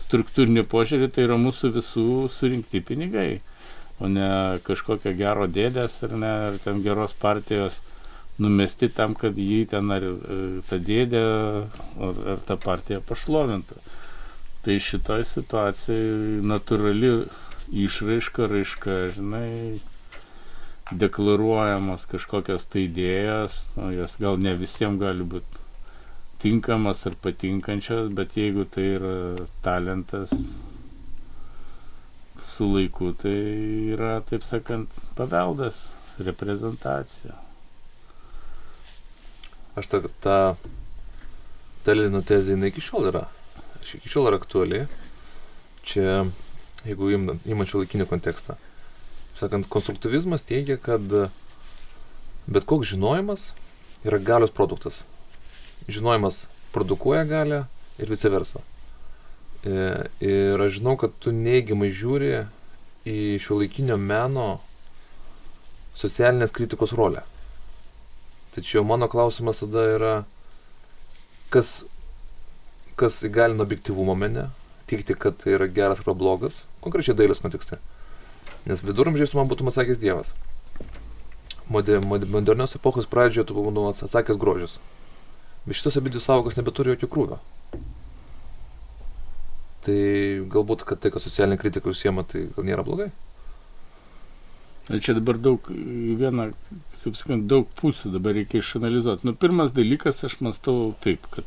struktūrinį 0.09 0.63
požiūrį, 0.71 1.11
tai 1.13 1.27
yra 1.27 1.37
mūsų 1.37 1.69
visų 1.75 2.05
surinkti 2.33 2.81
pinigai, 2.81 3.41
o 4.01 4.09
ne 4.09 4.29
kažkokio 4.65 5.13
gero 5.19 5.45
dėdės 5.45 5.99
ar 6.07 6.15
ne, 6.17 6.31
ar 6.47 6.57
ten 6.63 6.81
geros 6.81 7.13
partijos 7.19 7.77
numesti 8.41 8.89
tam, 8.89 9.13
kad 9.19 9.37
jį 9.37 9.59
ten 9.69 9.91
ar 9.93 10.07
tą 10.71 10.79
dėdę 10.81 11.21
ar, 12.07 12.23
ar 12.33 12.41
tą 12.47 12.57
partiją 12.63 13.03
pašlovintų. 13.05 13.77
Tai 14.65 14.79
šitoj 14.87 15.27
situacijai 15.29 16.41
natūrali 16.47 17.13
išraiška, 17.85 18.49
raiška, 18.49 18.97
žinai, 19.13 19.77
deklaruojamos 20.91 22.05
kažkokios 22.09 22.65
tai 22.71 22.87
idėjos, 22.87 23.57
nu, 23.77 23.91
jos 23.93 24.15
gal 24.21 24.39
ne 24.41 24.55
visiems 24.57 25.01
gali 25.01 25.25
būti 25.27 25.67
tinkamas 26.41 27.05
ar 27.05 27.17
patinkančios, 27.21 28.09
bet 28.15 28.37
jeigu 28.39 28.65
tai 28.65 28.85
yra 28.95 29.13
talentas, 29.61 30.33
su 32.49 32.71
laiku 32.73 33.11
tai 33.21 33.37
yra, 33.93 34.17
taip 34.29 34.43
sakant, 34.47 34.91
paveldas, 35.17 35.83
reprezentacija. 36.25 37.37
Aš 39.79 39.91
tą, 39.91 40.01
tą 40.23 40.37
Stalino 41.79 42.19
tezė 42.21 42.53
jinai 42.53 42.69
iki 42.73 42.83
šiol 42.83 43.07
yra. 43.09 43.21
Aš 43.79 43.95
iki 43.97 44.11
šiol 44.11 44.27
yra 44.29 44.37
aktuali. 44.37 44.81
Čia, 45.87 46.19
jeigu 46.85 47.13
įmančiau 47.15 47.79
laikinį 47.81 48.05
kontekstą. 48.09 48.57
Sakant, 49.39 49.69
konstruktivizmas 49.71 50.43
teigia, 50.43 50.75
kad 50.77 51.05
bet 52.49 52.65
koks 52.67 52.91
žinojimas 52.91 53.45
yra 54.03 54.19
galios 54.19 54.51
produktas. 54.51 55.01
Žinojimas 55.87 56.43
produkuoja 56.73 57.23
galę 57.23 57.63
ir 57.99 58.09
vice 58.09 58.29
versa. 58.29 58.59
E, 59.63 59.75
ir 60.23 60.61
aš 60.61 60.79
žinau, 60.79 60.95
kad 60.99 61.15
tu 61.19 61.31
neigiamai 61.35 61.91
žiūri 61.91 62.31
į 63.09 63.19
šio 63.43 63.59
laikinio 63.61 63.97
meno 63.99 64.49
socialinės 65.99 66.53
kritikos 66.55 66.95
rolę. 66.95 67.23
Tačiau 68.55 68.85
mano 68.87 69.07
klausimas 69.11 69.61
tada 69.61 69.85
yra, 69.95 70.13
kas, 71.53 71.83
kas 72.99 73.21
įgalina 73.27 73.63
objektivumą 73.63 74.15
mene, 74.17 74.47
tikti, 74.89 75.15
kad 75.15 75.37
tai 75.39 75.57
yra 75.57 75.67
geras 75.71 76.01
arba 76.03 76.15
blogas, 76.17 76.63
konkrečiai 76.83 77.17
dailės 77.19 77.43
kontekste. 77.43 77.77
Nes 78.70 78.84
viduramžiais 78.86 79.34
man 79.34 79.49
būtum 79.49 79.72
atsakęs 79.72 79.97
Dievas. 79.97 80.30
Moder, 81.74 82.03
modernios 82.05 82.76
epochos 82.78 83.09
pradžioje 83.09 83.49
tu 83.49 83.57
būtum 83.57 83.89
atsakęs 83.89 84.38
grožis. 84.41 84.78
Bet 85.65 85.80
šitos 85.80 85.97
abidvi 85.97 86.22
savokas 86.22 86.57
nebeturi 86.59 86.93
jokio 86.93 87.09
krūvio. 87.09 87.39
Tai 89.88 89.97
galbūt, 90.53 90.86
kad 90.86 91.01
tai, 91.01 91.09
kad 91.13 91.24
socialinė 91.24 91.57
kritika 91.57 91.89
užsiema, 91.89 92.26
tai 92.30 92.45
gal 92.53 92.67
nėra 92.67 92.86
blogai. 92.86 93.09
Čia 94.89 95.13
dabar 95.17 95.38
daug, 95.38 95.65
viena, 95.70 96.47
kaip 97.01 97.17
sakant, 97.17 97.45
daug 97.49 97.70
pusių 97.78 98.13
dabar 98.15 98.38
reikia 98.38 98.61
išanalizuoti. 98.61 99.26
Nu, 99.26 99.36
pirmas 99.38 99.74
dalykas, 99.74 100.24
aš 100.26 100.39
mastau 100.45 100.91
taip, 101.01 101.26
kad 101.34 101.45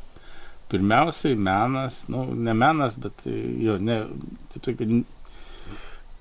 pirmiausiai 0.70 1.39
menas, 1.39 2.05
nu, 2.11 2.29
ne 2.35 2.55
menas, 2.55 2.95
bet 3.03 3.25
jo, 3.27 3.79
ne, 3.83 4.05
taip 4.55 4.70
sakant, 4.70 5.18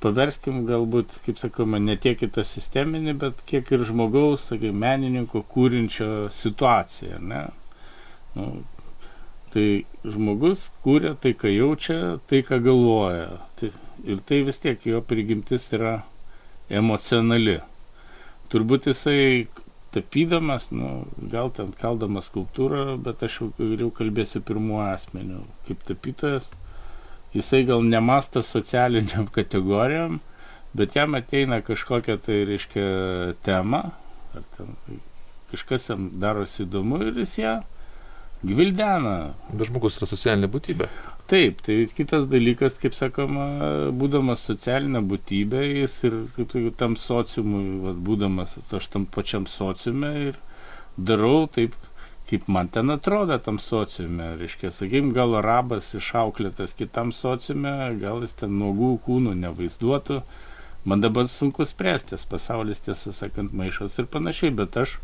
paverskim 0.02 0.64
galbūt, 0.66 1.14
kaip 1.26 1.40
sakoma, 1.42 1.80
ne 1.82 1.96
tiek 2.02 2.22
į 2.26 2.32
tą 2.36 2.46
sisteminį, 2.48 3.16
bet 3.22 3.42
kiek 3.50 3.70
ir 3.76 3.86
žmogaus, 3.88 4.48
sakai, 4.50 4.74
menininko 4.74 5.44
kūrinčio 5.52 6.30
situaciją, 6.34 7.22
ne? 7.32 7.46
Nu, 8.36 8.48
tai 9.54 9.66
žmogus 10.08 10.64
kūrė 10.82 11.14
tai, 11.22 11.34
ką 11.38 11.52
jaučia, 11.52 12.00
tai, 12.30 12.42
ką 12.48 12.62
galvoja. 12.66 13.28
Tai, 13.60 13.72
ir 14.08 14.22
tai 14.28 14.42
vis 14.48 14.62
tiek 14.64 14.88
jo 14.88 15.04
prigimtis 15.06 15.68
yra 15.76 16.00
emocionali. 16.72 17.60
Turbūt 18.52 18.90
jisai 18.90 19.46
tapydamas, 19.92 20.70
nu, 20.72 21.04
gal 21.32 21.52
ten 21.56 21.74
kaldamas 21.76 22.30
skulptūrą, 22.32 22.96
bet 23.04 23.24
aš 23.28 23.42
jau 23.42 23.50
geriau 23.60 23.92
kalbėsiu 23.96 24.42
pirmuo 24.48 24.82
asmeniu. 24.88 25.44
Kaip 25.68 25.84
tapytojas, 25.88 26.48
jisai 27.36 27.64
gal 27.70 27.86
nemasta 27.88 28.44
socialiniam 28.44 29.28
kategorijam, 29.38 30.20
bet 30.78 30.96
jam 30.96 31.16
ateina 31.20 31.62
kažkokia 31.62 32.18
tai, 32.26 32.44
reiškia, 32.50 32.88
tema, 33.46 33.86
ar 34.36 34.50
ten 34.58 34.76
kažkas 35.52 35.90
jam 35.90 36.10
darosi 36.20 36.64
įdomu 36.66 37.02
ir 37.10 37.18
jis 37.24 37.38
ją 37.42 37.56
gvildena. 38.48 39.16
Bet 39.54 39.70
žmogus 39.70 40.00
yra 40.00 40.08
socialinė 40.10 40.50
būtybė. 40.52 40.88
Taip, 41.32 41.62
tai 41.66 41.76
kitas 41.96 42.28
dalykas, 42.32 42.78
kaip 42.82 42.96
sakoma, 42.98 43.46
būdamas 43.96 44.44
socialinė 44.48 45.04
būtybė, 45.08 45.62
jis 45.84 45.98
ir 46.08 46.18
kaip 46.36 46.50
sakiau, 46.52 46.74
tam 46.80 46.98
sociumui, 47.00 47.82
vat, 47.86 48.02
būdamas 48.08 48.58
aš 48.80 48.90
tam 48.96 49.06
pačiam 49.08 49.48
sociume 49.48 50.12
ir 50.30 50.40
darau 50.98 51.46
taip, 51.52 51.76
kaip 52.32 52.48
man 52.48 52.72
ten 52.72 52.90
atrodo 52.94 53.38
tam 53.44 53.60
sociume. 53.60 54.32
Reiškia, 54.40 54.72
sakykim, 54.72 55.12
gal 55.16 55.36
arabas 55.38 55.92
išauklėtas 56.00 56.78
kitam 56.80 57.12
sociume, 57.16 57.76
gal 58.02 58.24
jis 58.26 58.38
ten 58.40 58.56
nuogų 58.60 58.94
kūnų 59.06 59.36
nevaizduotų. 59.44 60.22
Man 60.90 61.04
dabar 61.04 61.28
sunku 61.30 61.68
spręsti, 61.68 62.18
pasaulis 62.32 62.82
tiesą 62.88 63.14
sakant 63.14 63.54
maišas 63.54 64.00
ir 64.02 64.08
panašiai, 64.10 64.56
bet 64.58 64.80
aš 64.82 64.96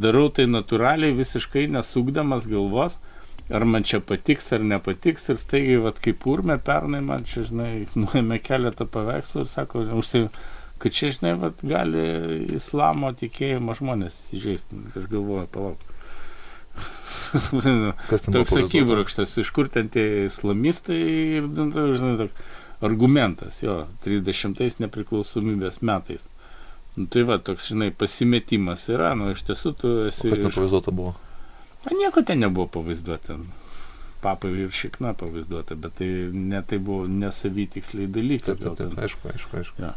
darau 0.00 0.30
tai 0.32 0.46
natūraliai, 0.48 1.12
visiškai 1.18 1.66
nesukdamas 1.74 2.46
galvos 2.48 2.96
ar 3.50 3.64
man 3.64 3.82
čia 3.82 4.00
patiks 4.00 4.52
ar 4.56 4.62
nepatiks 4.64 5.28
ir 5.32 5.38
staigiai, 5.40 5.80
vat, 5.86 5.98
kaip 6.02 6.26
urme 6.30 6.56
pernai 6.62 7.02
man 7.04 7.26
čia, 7.28 7.44
žinai, 7.48 7.86
nuėmė 8.00 8.38
keletą 8.44 8.86
paveikslų 8.90 9.44
ir 9.44 9.50
sako, 9.50 9.84
užsi, 9.98 10.24
kad 10.82 10.96
čia, 10.96 11.12
žinai, 11.16 11.34
vat, 11.42 11.60
gali 11.66 12.04
islamo 12.56 13.12
tikėjimo 13.18 13.76
žmonės 13.78 14.18
įžeisti. 14.38 14.84
Aš 14.94 15.10
galvoju, 15.12 15.48
palauk. 15.54 15.88
Ten 18.22 18.34
toks 18.34 18.56
akibrokštas, 18.60 19.36
iš 19.40 19.52
kur 19.56 19.70
ten 19.72 19.88
tie 19.92 20.26
islamistai 20.26 20.98
ir, 21.38 21.48
nu, 21.48 21.70
žinai, 21.72 22.18
toks 22.24 22.58
argumentas, 22.82 23.60
jo, 23.62 23.82
30 24.04 24.82
nepriklausomybės 24.82 25.80
metais. 25.86 26.26
Nu, 26.96 27.06
tai 27.08 27.22
va, 27.28 27.38
toks, 27.40 27.70
žinai, 27.72 27.92
pasimetimas 27.96 28.88
yra, 28.92 29.14
nu, 29.18 29.30
iš 29.32 29.44
tiesų 29.48 29.74
tu 29.78 29.92
esi... 30.10 30.28
O 30.28 30.34
kas 30.34 30.42
ten 30.42 30.54
pavaizduota 30.54 30.94
buvo? 30.94 31.14
Na, 31.86 31.94
nieko 31.96 32.24
ten 32.26 32.42
nebuvo 32.42 32.68
pavaizduota. 32.80 33.38
Papai 34.22 34.52
ir 34.66 34.74
šikna 34.74 35.14
pavaizduota, 35.18 35.78
bet 35.82 35.96
tai 35.98 36.08
ne 36.34 36.60
tai 36.66 36.78
buvo 36.82 37.06
nesavytiksliai 37.10 38.10
dalykai. 38.12 38.56
Taip, 38.58 38.66
taip, 38.66 38.82
taip, 38.82 39.06
aišku, 39.06 39.30
aišku, 39.32 39.62
aišku. 39.62 39.86
Ja. 39.86 39.94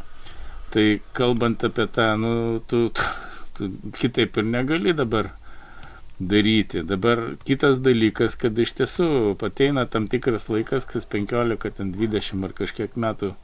Tai 0.72 0.86
kalbant 1.14 1.66
apie 1.68 1.86
tą, 1.94 2.08
nu, 2.22 2.32
tu, 2.70 2.86
tu, 2.94 3.10
tu 3.58 3.70
kitaip 3.98 4.40
ir 4.40 4.48
negali 4.48 4.94
dabar 4.96 5.30
daryti. 6.18 6.82
Dabar 6.82 7.22
kitas 7.44 7.80
dalykas, 7.84 8.36
kad 8.40 8.58
iš 8.58 8.72
tiesų 8.78 9.08
ateina 9.44 9.86
tam 9.90 10.08
tikras 10.08 10.48
laikas, 10.52 10.86
kas 10.88 11.08
15, 11.12 11.70
ten 11.76 11.92
20 11.92 12.46
ar 12.48 12.56
kažkiek 12.56 12.96
metų 12.96 13.34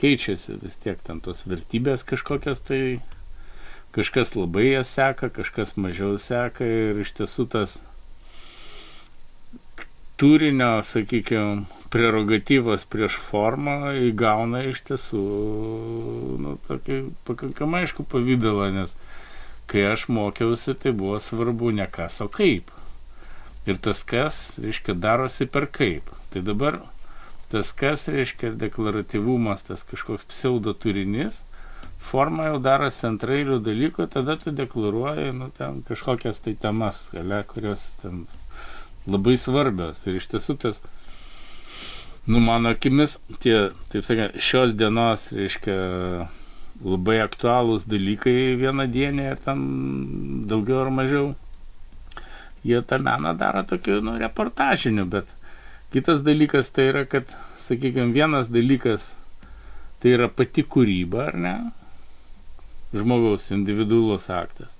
keičiasi 0.00 0.56
vis 0.62 0.78
tiek 0.82 1.00
ten 1.04 1.20
tos 1.20 1.44
vertybės 1.46 2.04
kažkokios 2.08 2.64
tai 2.66 2.82
kažkas 3.92 4.32
labai 4.38 4.72
jas 4.72 4.92
seka, 4.96 5.28
kažkas 5.28 5.76
mažiau 5.76 6.16
seka 6.18 6.64
ir 6.64 7.02
iš 7.04 7.12
tiesų 7.18 7.46
tas 7.52 7.76
turinio, 10.16 10.80
sakykime, 10.86 11.66
prerogatyvas 11.92 12.86
prieš 12.88 13.18
formą 13.28 13.92
įgauna 14.08 14.62
iš 14.70 14.80
tiesų 14.88 15.22
nu, 16.40 16.56
tokį 16.68 17.02
pakankamai 17.26 17.82
aišku 17.84 18.06
pavydalą, 18.08 18.70
nes 18.72 18.94
kai 19.72 19.86
aš 19.88 20.06
mokiausi, 20.12 20.74
tai 20.76 20.92
buvo 20.92 21.18
svarbu 21.20 21.72
ne 21.72 21.86
kas, 21.90 22.20
o 22.20 22.28
kaip. 22.28 22.68
Ir 23.66 23.78
tas 23.80 24.02
kas, 24.04 24.40
reiškia, 24.60 24.98
darosi 24.98 25.46
per 25.48 25.68
kaip. 25.72 26.10
Tai 26.32 26.42
dabar 26.44 26.80
tas 27.52 27.72
kas, 27.76 28.04
reiškia, 28.10 28.52
deklaratyvumas, 28.60 29.64
tas 29.68 29.84
kažkoks 29.88 30.28
pseudo 30.32 30.74
turinys, 30.76 31.38
forma 32.12 32.50
jau 32.50 32.58
darosi 32.60 33.06
antrailių 33.08 33.58
dalykų, 33.64 34.08
tada 34.12 34.36
tu 34.40 34.52
deklaruoji 34.56 35.32
nu, 35.36 35.48
ten 35.56 35.80
kažkokias 35.86 36.42
tai 36.44 36.56
temas, 36.60 37.06
galia, 37.14 37.42
kurios 37.48 37.84
ten 38.02 38.26
labai 39.06 39.38
svarbios. 39.40 40.02
Ir 40.06 40.18
iš 40.20 40.28
tiesų 40.34 40.58
tas, 40.66 40.80
nu, 42.28 42.42
mano 42.44 42.74
akimis, 42.76 43.16
tie, 43.44 43.70
taip 43.92 44.08
sakant, 44.08 44.36
šios 44.42 44.76
dienos, 44.76 45.28
reiškia, 45.32 45.76
labai 46.80 47.20
aktualūs 47.22 47.84
dalykai 47.90 48.56
ir 49.34 49.40
ten 49.44 49.62
daugiau 50.50 50.82
ar 50.86 50.90
mažiau, 50.94 51.32
jie 52.64 52.80
tą 52.86 52.98
meną 53.02 53.34
daro 53.38 53.62
tokiu, 53.68 54.00
nu, 54.04 54.16
reportažiniu, 54.18 55.06
bet 55.10 55.28
kitas 55.92 56.24
dalykas 56.26 56.72
tai 56.74 56.88
yra, 56.92 57.04
kad, 57.06 57.28
sakykime, 57.66 58.12
vienas 58.16 58.50
dalykas 58.54 59.10
tai 60.02 60.16
yra 60.16 60.28
pati 60.32 60.64
kūryba, 60.66 61.28
ar 61.30 61.38
ne? 61.38 61.56
žmogaus 62.92 63.50
individualus 63.54 64.28
aktas. 64.28 64.76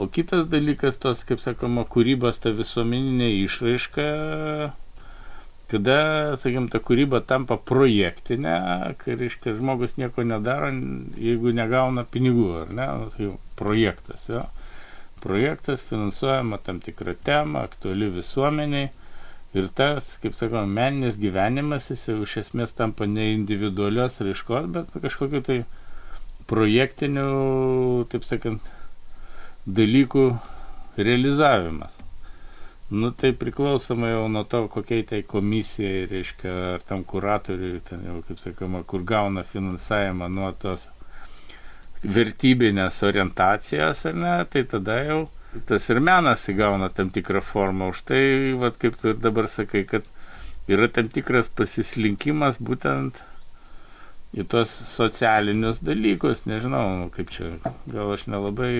O 0.00 0.06
kitas 0.08 0.46
dalykas 0.48 0.96
tos, 1.02 1.20
kaip 1.28 1.42
sakoma, 1.42 1.84
kūrybos 1.84 2.40
ta 2.40 2.52
visuomeninė 2.56 3.28
išraiška, 3.42 4.06
kada, 5.72 5.98
sakykim, 6.36 6.68
ta 6.72 6.80
kūryba 6.84 7.22
tampa 7.24 7.56
projektinė, 7.56 8.54
kai, 9.00 9.16
reiškia, 9.20 9.54
žmogus 9.56 9.96
nieko 9.96 10.24
nedaro, 10.26 10.68
jeigu 11.16 11.54
negauna 11.56 12.04
pinigų, 12.08 12.48
ar 12.62 12.74
ne, 12.76 12.88
nu, 13.00 13.08
tai 13.14 13.30
projektas, 13.56 14.26
jo. 14.28 14.42
Projektas 15.22 15.84
finansuojama 15.86 16.58
tam 16.66 16.82
tikrą 16.82 17.14
temą, 17.24 17.62
aktuali 17.68 18.10
visuomeniai. 18.10 18.90
Ir 19.52 19.68
tas, 19.76 20.06
kaip 20.22 20.34
sakoma, 20.34 20.64
meninis 20.66 21.18
gyvenimas, 21.20 21.90
jis 21.92 22.06
jau 22.08 22.18
iš 22.24 22.38
esmės 22.40 22.72
tampa 22.72 23.04
ne 23.06 23.30
individualios 23.34 24.16
raiškos, 24.24 24.70
bet 24.72 24.94
kažkokiu 25.04 25.42
tai 25.44 25.58
projektinių, 26.48 27.26
taip 28.12 28.24
sakant, 28.28 28.72
dalykų 29.68 30.30
realizavimas. 30.98 32.01
Nu, 32.92 33.08
tai 33.10 33.30
priklausomai 33.32 34.10
jau 34.10 34.26
nuo 34.28 34.42
to, 34.44 34.66
kokiai 34.68 35.04
tai 35.08 35.22
komisijai, 35.24 36.02
reiškia, 36.10 36.50
ar 36.74 36.82
tam 36.84 37.04
kuratoriui, 37.08 37.78
ten 37.86 38.02
jau, 38.04 38.18
kaip 38.26 38.42
sakoma, 38.42 38.82
kur 38.84 39.06
gauna 39.08 39.44
finansavimą 39.48 40.28
nuo 40.28 40.50
tos 40.60 40.84
vertybinės 42.04 42.98
orientacijos, 43.08 44.02
ar 44.10 44.18
ne, 44.18 44.34
tai 44.52 44.64
tada 44.68 44.98
jau 45.06 45.22
tas 45.70 45.88
ir 45.88 46.02
menas 46.04 46.44
įgauna 46.52 46.90
tam 46.92 47.08
tikrą 47.14 47.40
formą. 47.46 47.88
Už 47.94 48.02
tai, 48.10 48.20
vat, 48.60 48.76
kaip 48.82 49.00
tu 49.00 49.14
ir 49.14 49.24
dabar 49.24 49.48
sakai, 49.48 49.86
kad 49.88 50.04
yra 50.68 50.90
tam 50.92 51.08
tikras 51.16 51.48
pasislinkimas 51.56 52.60
būtent 52.60 53.22
į 54.36 54.44
tuos 54.52 54.76
socialinius 54.90 55.80
dalykus, 55.84 56.44
nežinau, 56.44 57.08
kaip 57.16 57.32
čia, 57.32 57.54
gal 57.88 58.12
aš 58.18 58.28
nelabai 58.28 58.74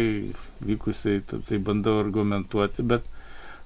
vykusiai 0.68 1.24
tai 1.24 1.64
bandau 1.64 1.98
argumentuoti, 2.04 2.84
bet 2.92 3.08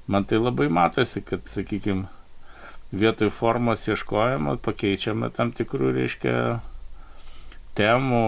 man 0.07 0.25
tai 0.25 0.39
labai 0.39 0.69
matosi, 0.73 1.23
kad, 1.27 1.45
sakykime, 1.55 2.07
vietoj 2.93 3.31
formos 3.35 3.87
ieškojimo 3.89 4.57
pakeičiame 4.65 5.31
tam 5.35 5.53
tikrų, 5.57 5.93
reiškia, 5.97 6.35
temų 7.77 8.27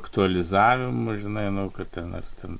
aktualizavimų, 0.00 1.16
žinai, 1.22 1.48
nu, 1.54 1.68
kad 1.74 1.90
ten 1.94 2.14
ar 2.18 2.26
ten 2.40 2.58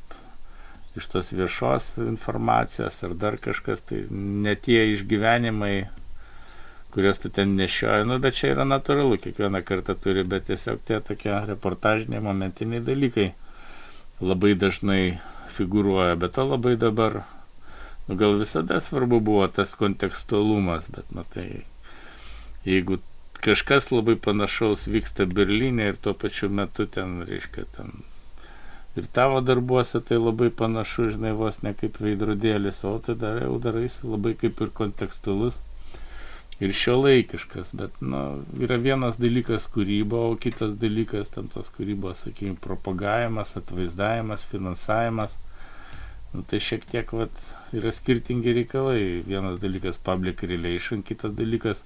iš 0.99 1.07
tos 1.11 1.31
viešos 1.35 1.93
informacijos 2.03 2.99
ar 3.07 3.15
dar 3.19 3.39
kažkas, 3.43 3.83
tai 3.89 4.05
ne 4.11 4.55
tie 4.59 4.83
išgyvenimai, 4.95 5.75
kuriuos 6.95 7.21
tu 7.23 7.31
ten 7.31 7.55
nešioji, 7.59 8.07
nu, 8.11 8.19
bet 8.23 8.39
čia 8.39 8.53
yra 8.55 8.67
natūralu, 8.67 9.19
kiekvieną 9.23 9.63
kartą 9.67 9.95
turi, 9.99 10.25
bet 10.27 10.49
tiesiog 10.51 10.83
tie 10.87 10.99
tokie 11.07 11.35
reportažiniai, 11.47 12.23
momentiniai 12.23 12.83
dalykai 12.83 13.29
labai 14.21 14.57
dažnai 14.59 15.03
figuruoja, 15.55 16.19
bet 16.19 16.35
to 16.35 16.47
labai 16.47 16.75
dabar, 16.79 17.23
gal 18.17 18.39
visada 18.41 18.81
svarbu 18.81 19.21
buvo 19.21 19.49
tas 19.49 19.75
kontekstualumas, 19.79 20.89
bet, 20.95 21.11
nu, 21.15 21.25
tai 21.35 21.47
jeigu 22.65 22.99
kažkas 23.41 23.91
labai 23.91 24.17
panašaus 24.17 24.87
vyksta 24.87 25.27
Berlyne 25.27 25.91
ir 25.93 26.01
tuo 26.01 26.15
pačiu 26.15 26.49
metu 26.49 26.87
ten, 26.87 27.23
reiškia, 27.29 27.65
ten 27.77 27.93
ir 28.97 29.07
tavo 29.13 29.41
darbuose 29.41 30.01
tai 30.01 30.19
labai 30.19 30.51
panašu, 30.51 31.11
žinai, 31.17 31.33
vos 31.39 31.63
ne 31.63 31.73
kaip 31.75 32.01
veidrodėlis, 32.03 32.83
o 32.85 32.99
dar 33.09 33.43
jau 33.43 33.59
daraisi 33.63 34.07
labai 34.07 34.35
kaip 34.39 34.61
ir 34.61 34.73
kontekstualus 34.75 35.61
ir 36.61 36.73
šio 36.77 36.99
laikiškas, 37.01 37.71
bet, 37.73 38.01
nu, 38.05 38.21
yra 38.61 38.77
vienas 38.77 39.17
dalykas 39.21 39.65
kūryba, 39.73 40.27
o 40.29 40.37
kitas 40.37 40.75
dalykas 40.81 41.33
ten 41.33 41.49
tos 41.49 41.71
kūrybos, 41.77 42.27
sakykime, 42.27 42.59
propagavimas, 42.61 43.55
atvaizdavimas, 43.57 44.45
finansavimas. 44.51 45.39
Nu, 46.33 46.45
tai 46.47 46.61
šiek 46.63 46.85
tiek, 46.87 47.11
vat, 47.17 47.35
yra 47.75 47.91
skirtingi 47.95 48.55
reikalai. 48.61 49.01
Vienas 49.27 49.59
dalykas 49.63 49.99
public 50.07 50.45
relation, 50.47 51.03
kitas 51.03 51.35
dalykas 51.39 51.83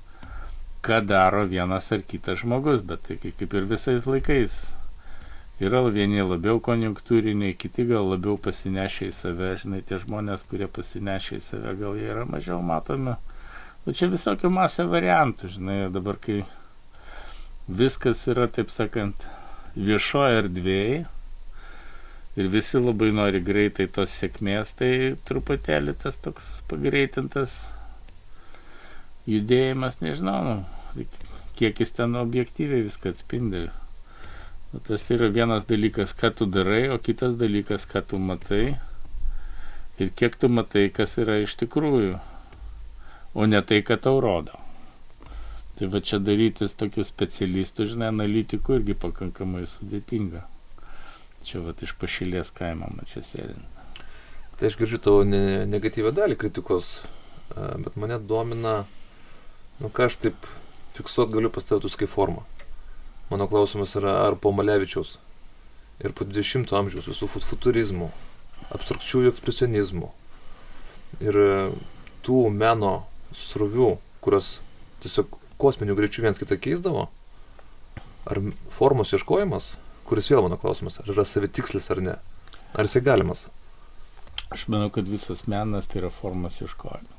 ką 0.85 1.01
daro 1.09 1.47
vienas 1.49 1.87
ar 1.97 2.03
kitas 2.05 2.43
žmogus, 2.43 2.83
bet 2.85 3.07
tai 3.07 3.17
kaip 3.17 3.55
ir 3.57 3.69
visais 3.71 4.05
laikais. 4.05 4.57
Yra 5.65 5.81
vieni 5.95 6.21
labiau 6.21 6.59
konjunktūriniai, 6.61 7.55
kiti 7.57 7.87
gal 7.89 8.11
labiau 8.11 8.35
pasinešę 8.43 9.09
į 9.09 9.15
save, 9.17 9.53
žinai, 9.63 9.81
tie 9.87 10.01
žmonės, 10.03 10.45
kurie 10.51 10.69
pasinešę 10.69 11.39
į 11.39 11.45
save, 11.47 11.73
gal 11.81 11.97
jie 11.97 12.11
yra 12.13 12.27
mažiau 12.29 12.59
matomi. 12.61 13.15
O 13.87 13.95
čia 13.97 14.11
visokių 14.13 14.51
masė 14.53 14.85
variantų, 14.91 15.55
žinai, 15.55 15.79
dabar 15.95 16.19
kai 16.21 16.43
viskas 17.81 18.27
yra, 18.29 18.49
taip 18.51 18.75
sakant, 18.75 19.25
viešoje 19.79 20.43
erdvėje 20.43 21.05
ir 22.37 22.49
visi 22.51 22.81
labai 22.81 23.13
nori 23.15 23.41
greitai 23.45 23.87
tos 23.87 24.15
sėkmės, 24.19 24.75
tai 24.79 24.91
truputėlį 25.29 25.95
tas 26.01 26.19
toks 26.25 26.51
pagreitintas 26.71 27.55
judėjimas, 29.31 30.01
nežinau, 30.03 30.41
nu, 30.49 31.07
kiek 31.59 31.81
jis 31.81 31.95
ten 31.97 32.17
objektyviai 32.19 32.85
viską 32.89 33.15
atspindi. 33.15 33.69
Nu, 34.73 34.81
tas 34.89 35.07
yra 35.15 35.31
vienas 35.31 35.69
dalykas, 35.69 36.17
ką 36.19 36.33
tu 36.35 36.49
darai, 36.51 36.89
o 36.91 36.99
kitas 36.99 37.39
dalykas, 37.39 37.87
ką 37.87 38.03
tu 38.11 38.19
matai. 38.19 38.75
Ir 40.03 40.11
kiek 40.19 40.35
tu 40.35 40.51
matai, 40.51 40.89
kas 40.91 41.15
yra 41.23 41.39
iš 41.45 41.55
tikrųjų, 41.61 42.19
o 43.39 43.47
ne 43.47 43.63
tai, 43.63 43.79
ką 43.87 44.01
tau 44.03 44.19
rodo. 44.25 44.59
Tai 45.79 45.91
va 45.93 46.01
čia 46.03 46.19
darytis 46.23 46.75
tokių 46.81 47.07
specialistų, 47.07 47.87
žinai, 47.95 48.11
analitikų 48.11 48.81
irgi 48.81 48.99
pakankamai 48.99 49.63
sudėtinga. 49.71 50.43
Čia 51.55 51.63
va 51.63 51.77
iš 51.87 51.95
pašilės 52.03 52.51
kaimo 52.59 52.91
man 52.91 53.07
čia 53.07 53.23
sėdint. 53.23 53.79
Tai 54.59 54.67
aš 54.67 54.77
girdžiu 54.81 54.99
tavo 55.07 55.23
ne, 55.23 55.63
negatyvę 55.71 56.11
dalį 56.15 56.35
kritikos, 56.41 56.97
bet 57.55 57.95
mane 58.01 58.19
domina 58.27 58.81
Nu 59.83 59.91
ką 59.91 60.07
aš 60.07 60.21
taip 60.23 60.45
fiksuot 60.95 61.33
galiu 61.35 61.51
pastatus 61.51 61.97
kaip 61.99 62.11
formą. 62.13 62.45
Mano 63.31 63.49
klausimas 63.51 63.97
yra, 63.99 64.13
ar 64.29 64.37
po 64.39 64.53
Malevičiaus 64.55 65.17
ir 66.05 66.15
po 66.15 66.27
20 66.27 66.71
amžiaus 66.79 67.09
visų 67.11 67.27
futurizmų, 67.33 68.07
abstrakčiųjų 68.77 69.33
ekspresionizmų 69.33 70.11
ir 71.27 71.39
e, 71.43 71.51
tų 72.27 72.39
meno 72.55 72.93
srovių, 73.35 73.91
kurios 74.23 74.57
tiesiog 75.03 75.35
kosminių 75.59 75.99
greičių 75.99 76.27
viens 76.29 76.39
kitą 76.39 76.59
keisdavo, 76.59 77.09
ar 78.31 78.43
formos 78.77 79.15
ieškojimas, 79.15 79.73
kuris 80.07 80.31
vėl 80.33 80.45
mano 80.47 80.61
klausimas, 80.61 81.01
ar 81.01 81.11
yra 81.15 81.27
savitikslis 81.29 81.91
ar 81.95 82.03
ne, 82.05 82.17
ar 82.75 82.89
jisai 82.89 83.05
galimas? 83.07 83.47
Aš 84.55 84.69
manau, 84.71 84.91
kad 84.95 85.09
visas 85.09 85.49
menas 85.51 85.91
tai 85.91 86.05
yra 86.05 86.13
formos 86.15 86.61
ieškojimas 86.63 87.15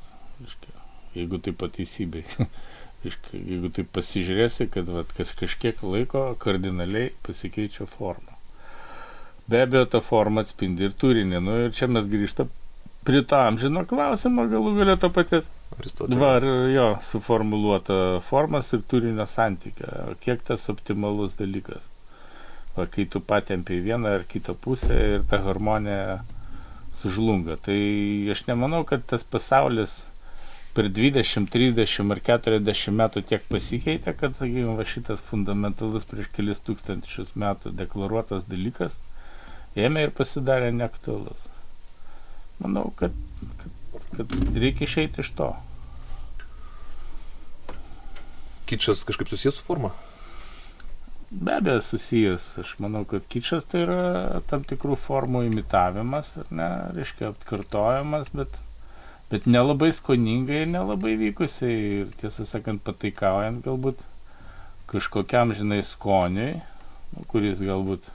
jeigu 1.16 1.40
taip 1.40 1.60
pateisybei. 1.60 2.24
jeigu 3.06 3.72
taip 3.74 3.92
pasižiūrėsi, 3.96 4.70
kad 4.74 4.90
vat, 4.92 5.12
kas 5.18 5.34
kažkiek 5.40 5.82
laiko 5.86 6.28
kardinaliai 6.42 7.12
pasikeičia 7.26 7.88
forma. 7.90 8.34
Be 9.50 9.62
abejo, 9.62 9.86
ta 9.86 10.02
forma 10.02 10.42
atspindi 10.42 10.88
ir 10.88 10.96
turinį. 10.98 11.42
Nu, 11.46 11.58
ir 11.68 11.76
čia 11.76 11.88
mes 11.92 12.08
grįžtam 12.10 12.50
prie 13.06 13.22
to 13.30 13.38
amžino 13.38 13.84
klausimo, 13.86 14.48
galų 14.50 14.74
galę 14.80 14.96
to 15.02 15.12
paties. 15.14 15.52
Va, 16.18 16.38
jo, 16.72 16.88
suformuluota 17.06 18.00
formas 18.26 18.72
ir 18.74 18.82
turinio 18.90 19.28
santykio. 19.30 20.16
Kiek 20.24 20.42
tas 20.48 20.66
optimalus 20.74 21.38
dalykas. 21.38 21.95
Kai 22.76 23.06
tu 23.08 23.22
patempi 23.24 23.80
vieną 23.82 24.18
ar 24.18 24.26
kitą 24.28 24.56
pusę 24.60 24.96
ir 25.16 25.24
ta 25.30 25.40
harmonija 25.44 26.20
sužlunga. 27.00 27.56
Tai 27.62 27.80
aš 28.34 28.44
nemanau, 28.50 28.84
kad 28.88 29.06
tas 29.08 29.24
pasaulis 29.24 30.02
per 30.76 30.90
20, 30.92 31.48
30 31.54 32.12
ar 32.12 32.20
40 32.20 32.96
metų 33.00 33.24
tiek 33.30 33.44
pasikeitė, 33.48 34.12
kad, 34.20 34.36
sakykime, 34.36 34.76
va 34.76 34.84
šitas 34.88 35.24
fundamentalus 35.24 36.08
prieš 36.10 36.32
kelis 36.36 36.64
tūkstančius 36.68 37.36
metų 37.40 37.72
deklaruotas 37.80 38.50
dalykas 38.50 38.98
ėmė 39.80 40.08
ir 40.08 40.16
pasidarė 40.16 40.74
neaktualus. 40.76 41.46
Manau, 42.64 42.90
kad, 43.00 43.16
kad, 43.62 43.72
kad 44.18 44.36
reikia 44.60 44.88
išeiti 44.88 45.24
iš 45.24 45.32
to. 45.40 45.52
Kičas 48.66 49.04
kažkaip 49.08 49.30
susijęs 49.30 49.60
su 49.60 49.66
forma? 49.68 49.94
Be 51.32 51.56
abejo 51.58 51.82
susijęs. 51.82 52.46
Aš 52.62 52.76
manau, 52.84 53.06
kad 53.10 53.26
kičas 53.28 53.66
tai 53.72 53.86
yra 53.88 54.42
tam 54.50 54.64
tikrų 54.68 54.98
formų 55.08 55.46
imitavimas, 55.48 56.36
ne, 56.52 56.70
reiškia 56.96 57.32
atkartojimas, 57.34 58.30
bet 58.38 58.54
bet 59.30 59.48
nelabai 59.50 59.90
skoningai 59.94 60.62
ir 60.64 60.68
nelabai 60.70 61.16
vykusiai 61.18 61.78
ir 62.02 62.12
tiesą 62.20 62.46
sakant 62.46 62.84
pataikaujant 62.86 63.64
galbūt 63.66 64.04
kažkokiam, 64.92 65.54
žinai, 65.58 65.82
skoniui, 65.84 66.52
nu, 67.16 67.26
kuris 67.32 67.58
galbūt 67.58 68.06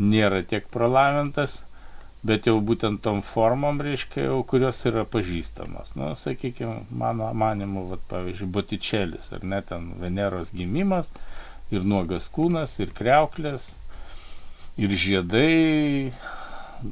nėra 0.00 0.42
tiek 0.42 0.66
pralavintas, 0.72 1.54
bet 2.26 2.48
jau 2.48 2.56
būtent 2.64 3.02
tom 3.04 3.22
formom, 3.22 3.78
reiškia, 3.84 4.26
jau 4.26 4.40
kurios 4.48 4.80
yra 4.90 5.04
pažįstamos. 5.06 5.94
Nu, 6.00 6.10
sakykime, 6.18 6.80
mano 6.98 7.30
manimu, 7.36 7.86
vat, 7.92 8.02
pavyzdžiui, 8.10 8.50
botičelis, 8.56 9.30
ar 9.36 9.46
ne, 9.46 9.62
ten 9.62 9.92
Veneros 10.02 10.50
gimimas, 10.56 11.12
ir 11.74 11.88
nuogas 11.88 12.30
kūnas, 12.34 12.76
ir 12.80 12.94
kreuklės, 12.96 13.66
ir 14.80 14.94
žiedai, 14.98 16.12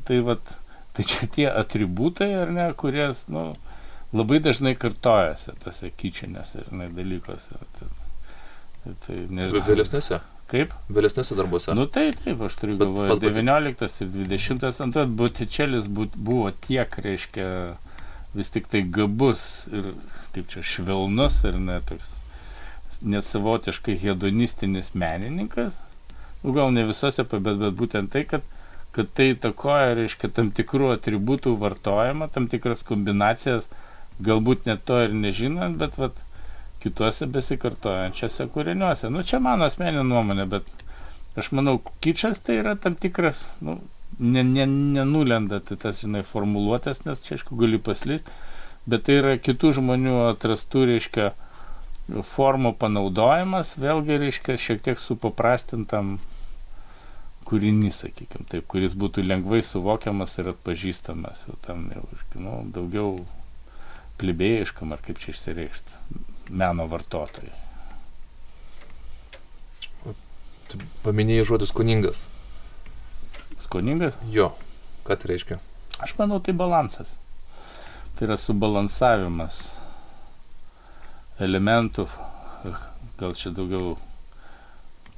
tai 0.06 0.20
vat, 0.26 0.42
Tai 0.92 1.04
čia 1.08 1.26
tie 1.26 1.48
atributai, 1.48 2.34
ar 2.36 2.50
ne, 2.52 2.66
kurie, 2.76 3.06
nu, 3.32 3.46
labai 4.12 4.42
dažnai 4.44 4.74
kartojasi 4.76 5.54
tose 5.64 5.88
kyčinėse, 5.96 6.66
ar 6.66 6.74
ne, 6.76 6.88
dalykuose. 6.92 7.60
Tai, 7.78 7.88
tai, 8.82 8.94
tai 9.06 9.16
nežinau. 9.32 9.64
Vėlesnėse? 9.70 10.20
Kaip? 10.52 10.74
Vėlesnėse 10.92 11.38
darbuose. 11.38 11.72
Nu 11.78 11.86
tai 11.88 12.10
taip, 12.12 12.44
aš 12.44 12.58
turiu 12.60 12.76
galvoje, 12.82 13.16
19 13.24 14.04
ir 14.04 14.12
20 14.18 14.82
antras 14.84 15.14
Botičelis 15.16 15.88
buvo 15.88 16.50
tiek, 16.66 16.98
reiškia, 17.06 17.46
vis 18.36 18.52
tik 18.52 18.68
tai 18.68 18.84
gabus 18.84 19.46
ir, 19.72 19.94
kaip 20.36 20.52
čia, 20.52 20.66
švelnus 20.74 21.40
ir 21.48 21.56
net 21.56 21.88
toks 21.88 22.18
net 23.05 23.26
savotiškai 23.28 23.98
hedonistinis 24.03 24.92
menininkas. 24.94 25.78
Nu, 26.42 26.53
gal 26.57 26.72
ne 26.74 26.84
visose, 26.88 27.24
bet, 27.24 27.40
bet 27.46 27.78
būtent 27.78 28.12
tai, 28.12 28.26
kad 28.28 28.46
kad 28.92 29.09
tai 29.16 29.30
įtakoja, 29.32 29.94
reiškia, 29.96 30.28
tam 30.36 30.50
tikrų 30.53 30.90
atributų 30.96 31.55
vartojimą, 31.61 32.28
tam 32.32 32.48
tikras 32.53 32.84
kombinacijas, 32.84 33.64
galbūt 34.20 34.66
net 34.68 34.84
to 34.88 34.98
ir 35.07 35.14
nežinant, 35.16 35.78
bet 35.80 35.96
vat, 35.96 36.18
kituose 36.82 37.28
besikartojančiose 37.30 38.48
kūriniuose. 38.53 39.11
Nu, 39.12 39.24
čia 39.26 39.40
mano 39.42 39.68
asmeninė 39.70 40.05
nuomonė, 40.05 40.46
bet 40.50 40.68
aš 41.40 41.53
manau, 41.57 41.78
kičas 42.05 42.42
tai 42.44 42.59
yra 42.61 42.74
tam 42.76 42.98
tikras, 42.98 43.40
nu, 43.64 43.78
nenulenda 44.20 45.57
ne, 45.57 45.62
ne 45.62 45.68
tai 45.68 45.78
tas, 45.86 46.03
žinai, 46.03 46.24
formuluotės, 46.28 47.05
nes 47.07 47.22
čia, 47.24 47.38
aišku, 47.38 47.57
gali 47.61 47.80
paslysti, 47.80 48.34
bet 48.92 49.07
tai 49.07 49.20
yra 49.22 49.38
kitų 49.40 49.72
žmonių 49.78 50.18
atrastų, 50.32 50.84
reiškia, 50.90 51.30
formų 52.09 52.74
panaudojimas, 52.80 53.76
vėlgi, 53.78 54.18
reiškia, 54.18 54.59
šiek 54.59 54.82
tiek 54.82 55.00
supaprastintam 55.00 56.16
kūrinys, 57.46 58.00
sakykime, 58.03 58.46
taip, 58.50 58.66
kuris 58.70 58.96
būtų 58.98 59.24
lengvai 59.26 59.62
suvokiamas 59.66 60.34
ir 60.40 60.53
atpažįstamas, 60.53 61.44
jau 61.48 61.57
tam 61.66 61.86
jau, 61.94 62.05
nu, 62.40 62.59
daugiau 62.74 63.16
plebėjiškam, 64.20 64.94
ar 64.94 65.03
kaip 65.05 65.20
čia 65.22 65.32
išsireikšti, 65.34 66.55
meno 66.59 66.86
vartotojai. 66.90 67.53
Paminėjai 71.03 71.44
žodis 71.44 71.68
skoningas. 71.68 72.22
Skoningas? 73.61 74.16
Jo. 74.32 74.53
Ką 75.05 75.18
tai 75.20 75.34
reiškia? 75.34 75.59
Aš 76.03 76.14
manau, 76.16 76.38
tai 76.40 76.55
balansas. 76.57 77.11
Tai 78.16 78.30
yra 78.30 78.38
subalansavimas 78.40 79.59
elementų, 81.40 82.06
gal 83.20 83.36
čia 83.38 83.52
daugiau 83.54 83.96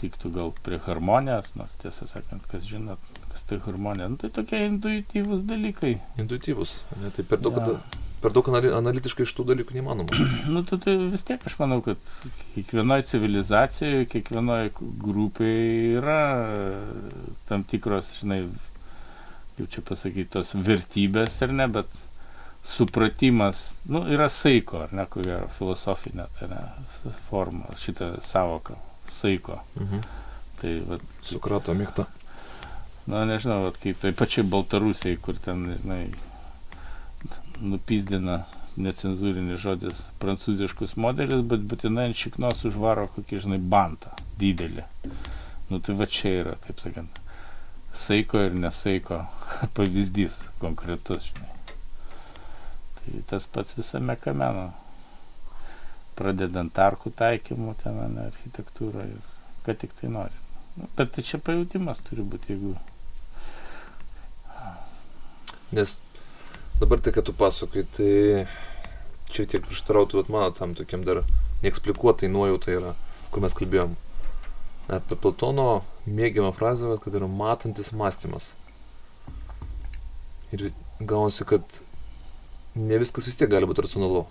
tiktų 0.00 0.30
gal 0.34 0.52
prie 0.64 0.78
harmonijos, 0.84 1.52
nors 1.58 1.74
tiesą 1.80 2.06
sakant, 2.10 2.44
kas 2.50 2.66
žinot, 2.68 3.00
kas 3.32 3.46
tai 3.48 3.60
harmonija, 3.64 4.10
nu, 4.12 4.18
tai 4.20 4.30
tokie 4.34 4.60
intuityvūs 4.68 5.44
dalykai. 5.48 5.94
Intuityvūs, 6.22 6.74
ne, 7.02 7.12
tai 7.14 7.24
per 7.28 7.40
daug, 7.44 7.56
ja. 7.60 7.76
per 8.22 8.34
daug 8.34 8.50
analitiškai 8.54 9.26
iš 9.26 9.34
tų 9.36 9.48
dalykų 9.52 9.78
neįmanoma. 9.78 10.20
nu, 10.54 10.64
tai, 10.68 10.80
tai 10.84 10.96
vis 11.14 11.24
tiek 11.26 11.42
aš 11.48 11.56
manau, 11.62 11.80
kad 11.84 12.00
kiekvienoje 12.54 13.08
civilizacijoje, 13.12 14.08
kiekvienoje 14.12 14.72
grupėje 15.04 15.98
yra 16.00 16.20
tam 17.48 17.64
tikros, 17.68 18.10
žinai, 18.20 18.42
kaip 19.54 19.70
čia 19.70 19.86
pasakyti, 19.86 20.32
tos 20.34 20.52
vertybės 20.58 21.38
ar 21.46 21.54
ne, 21.54 21.70
bet 21.78 21.90
supratimas, 22.74 23.73
nu, 23.92 24.04
yra 24.12 24.28
saiko, 24.32 24.82
ar 24.84 24.92
ne, 24.96 25.06
kuria 25.10 25.40
filosofinė 25.58 26.26
tai 26.38 26.50
ne, 26.52 26.60
forma, 27.28 27.72
šitą 27.80 28.14
savoką 28.30 28.76
saiko. 29.20 29.60
Mhm. 29.80 30.04
Tai, 30.60 30.74
vat, 30.88 31.08
Sukrato 31.24 31.74
mėgta. 31.76 32.06
Na, 33.10 33.24
nežinau, 33.28 33.66
vat, 33.66 33.76
kaip 33.80 33.98
tai 34.00 34.14
pačiai 34.16 34.46
Baltarusiai, 34.48 35.18
kur 35.20 35.36
ten, 35.40 35.66
žinai, 35.82 36.06
nupizdina 37.64 38.42
necenzūrinis 38.80 39.60
žodis 39.62 40.00
prancūziškus 40.22 40.96
modelius, 41.00 41.44
bet 41.50 41.66
būtinai 41.70 42.08
ant 42.10 42.18
šiknos 42.18 42.64
užvaro 42.70 43.06
kokį, 43.14 43.42
žinai, 43.44 43.60
bantą 43.70 44.10
didelį. 44.40 44.86
Nu 45.70 45.80
tai 45.84 45.96
va 46.00 46.08
čia 46.10 46.32
yra, 46.42 46.56
taip 46.66 46.82
sakant, 46.82 47.20
saiko 47.94 48.42
ir 48.48 48.56
nesaiko 48.58 49.22
pavyzdys 49.76 50.40
konkretus, 50.62 51.30
žinai. 51.30 51.53
Tai 53.04 53.22
tas 53.28 53.46
pats 53.52 53.76
visame 53.76 54.16
kame, 54.16 54.48
nu 54.56 54.66
pradedant 56.14 56.78
arkų 56.78 57.12
taikymu, 57.18 57.74
ten 57.82 57.98
ne, 58.14 58.26
architektūrą 58.30 59.04
ir 59.10 59.30
ką 59.66 59.74
tik 59.80 59.94
tai 59.98 60.10
nori. 60.14 60.42
Nu, 60.78 60.88
bet 60.96 61.12
tai 61.14 61.24
čia 61.26 61.40
pajūtimas 61.42 62.02
turi 62.06 62.26
būti, 62.26 62.54
jeigu... 62.54 62.74
Nes 65.74 65.96
dabar 66.80 67.02
tai, 67.02 67.12
kad 67.16 67.26
tu 67.26 67.34
pasakai, 67.34 67.84
tai 67.96 68.10
čia 69.34 69.46
tiek 69.50 69.64
prieštarautų 69.66 70.26
mano 70.30 70.52
tam 70.54 70.74
tokiam 70.78 71.02
dar 71.06 71.22
neeksplikuotai 71.64 72.30
nuojautai 72.30 72.78
yra, 72.78 72.94
kur 73.34 73.42
mes 73.42 73.54
kalbėjom. 73.58 73.94
Apie 74.94 75.16
Platono 75.16 75.82
mėgiamą 76.06 76.52
frazę, 76.54 76.94
kad 77.02 77.16
yra 77.16 77.26
matantis 77.30 77.90
mąstymas. 77.96 78.50
Ir 80.54 80.68
gaunasi, 81.00 81.46
kad 81.48 81.64
ne 82.74 82.98
viskas 83.02 83.28
vis 83.28 83.38
tiek 83.38 83.50
gali 83.50 83.68
būti 83.70 83.86
racionalu 83.86 84.24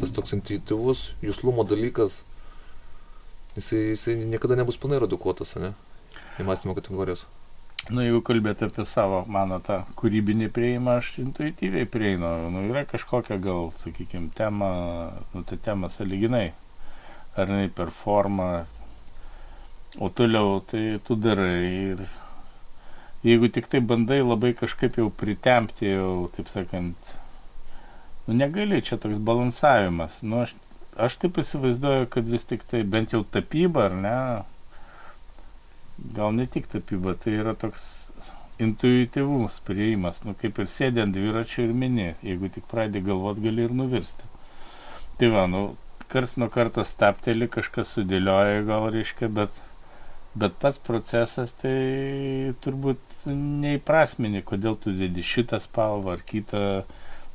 tas 0.00 0.12
toks 0.14 0.34
intuityvus 0.36 1.04
juslumo 1.24 1.64
dalykas, 1.64 2.20
jisai, 3.56 3.82
jisai 3.94 4.16
niekada 4.30 4.58
nebus 4.58 4.78
pilnai 4.80 5.00
redukuotas, 5.02 5.54
ne? 5.60 5.72
Į 6.40 6.46
mąstymo 6.48 6.76
kategorijos. 6.76 7.24
Nu, 7.88 8.02
jeigu 8.04 8.20
kalbėti 8.22 8.66
apie 8.68 8.84
savo, 8.86 9.22
mano 9.32 9.56
tą 9.64 9.80
kūrybinį 9.98 10.50
prieimą, 10.54 10.98
aš 11.00 11.14
intuityviai 11.22 11.88
prieinu. 11.90 12.28
Nu, 12.52 12.66
yra 12.68 12.84
kažkokia 12.86 13.40
gal, 13.42 13.70
sakykime, 13.80 14.28
tema, 14.36 14.68
nu, 15.32 15.42
ta 15.48 15.56
tema 15.56 15.88
saliginai. 15.90 16.50
Ar 17.40 17.48
jinai 17.48 17.70
per 17.74 17.90
formą. 17.94 18.50
O 19.98 20.10
toliau 20.14 20.60
tai 20.70 21.00
tu 21.06 21.16
darai 21.18 21.64
ir 21.94 22.04
jeigu 23.24 23.48
tik 23.50 23.66
tai 23.72 23.80
bandai 23.82 24.20
labai 24.22 24.52
kažkaip 24.54 25.00
jau 25.00 25.08
pritempti, 25.10 25.90
jau, 25.96 26.28
taip 26.36 26.52
sakant, 26.52 27.00
Nu 28.26 28.34
negali, 28.36 28.82
čia 28.82 28.98
toks 29.00 29.22
balansavimas. 29.26 30.20
Nu, 30.22 30.42
aš, 30.44 30.54
aš 30.96 31.16
taip 31.22 31.40
įsivaizduoju, 31.42 32.10
kad 32.12 32.28
vis 32.28 32.44
tik 32.50 32.66
tai 32.68 32.82
bent 32.82 33.14
jau 33.16 33.22
tapyba, 33.24 33.88
ar 33.88 33.96
ne, 34.04 34.16
gal 36.16 36.36
ne 36.36 36.46
tik 36.46 36.68
tapyba, 36.70 37.16
tai 37.18 37.38
yra 37.40 37.56
toks 37.58 37.88
intuityvus 38.60 39.60
prieimas, 39.64 40.20
nu 40.26 40.34
kaip 40.36 40.58
ir 40.60 40.68
sėdė 40.68 41.06
ant 41.06 41.16
dviračio 41.16 41.64
ir 41.64 41.72
mini, 41.76 42.10
jeigu 42.24 42.50
tik 42.52 42.66
pradedi 42.68 43.06
galvot, 43.06 43.40
gali 43.40 43.64
ir 43.64 43.72
nuvirsti. 43.76 44.28
Tai 45.20 45.30
va, 45.32 45.46
nu, 45.48 45.62
kars 46.12 46.36
nuo 46.40 46.50
karto 46.52 46.84
stapteli, 46.84 47.48
kažkas 47.48 47.94
sudėlioja 47.96 48.64
gal 48.68 48.88
reiškia, 48.92 49.30
bet, 49.32 49.56
bet 50.40 50.56
pats 50.60 50.80
procesas 50.84 51.54
tai 51.62 52.52
turbūt 52.64 53.24
neįprasmini, 53.30 54.44
kodėl 54.44 54.76
tu 54.80 54.92
dėdi 54.96 55.24
šitą 55.24 55.60
spalvą 55.64 56.18
ar 56.18 56.26
kitą 56.28 56.64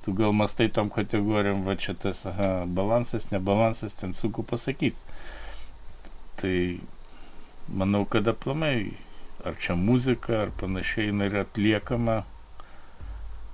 tu 0.05 0.13
gal 0.13 0.35
mastai 0.37 0.69
tom 0.69 0.91
kategorijom, 0.93 1.63
va 1.65 1.73
čia 1.75 1.95
tas 1.97 2.21
aha, 2.29 2.49
balansas, 2.69 3.31
nebalansas, 3.31 3.97
ten 3.97 4.13
sunku 4.13 4.45
pasakyti. 4.45 4.95
Tai 6.37 6.55
manau, 7.73 8.03
kad 8.05 8.27
aplamai, 8.29 8.91
ar 9.49 9.57
čia 9.57 9.73
muzika, 9.75 10.43
ar 10.43 10.53
panašiai, 10.59 11.09
jinai 11.09 11.31
yra 11.31 11.41
atliekama 11.47 12.21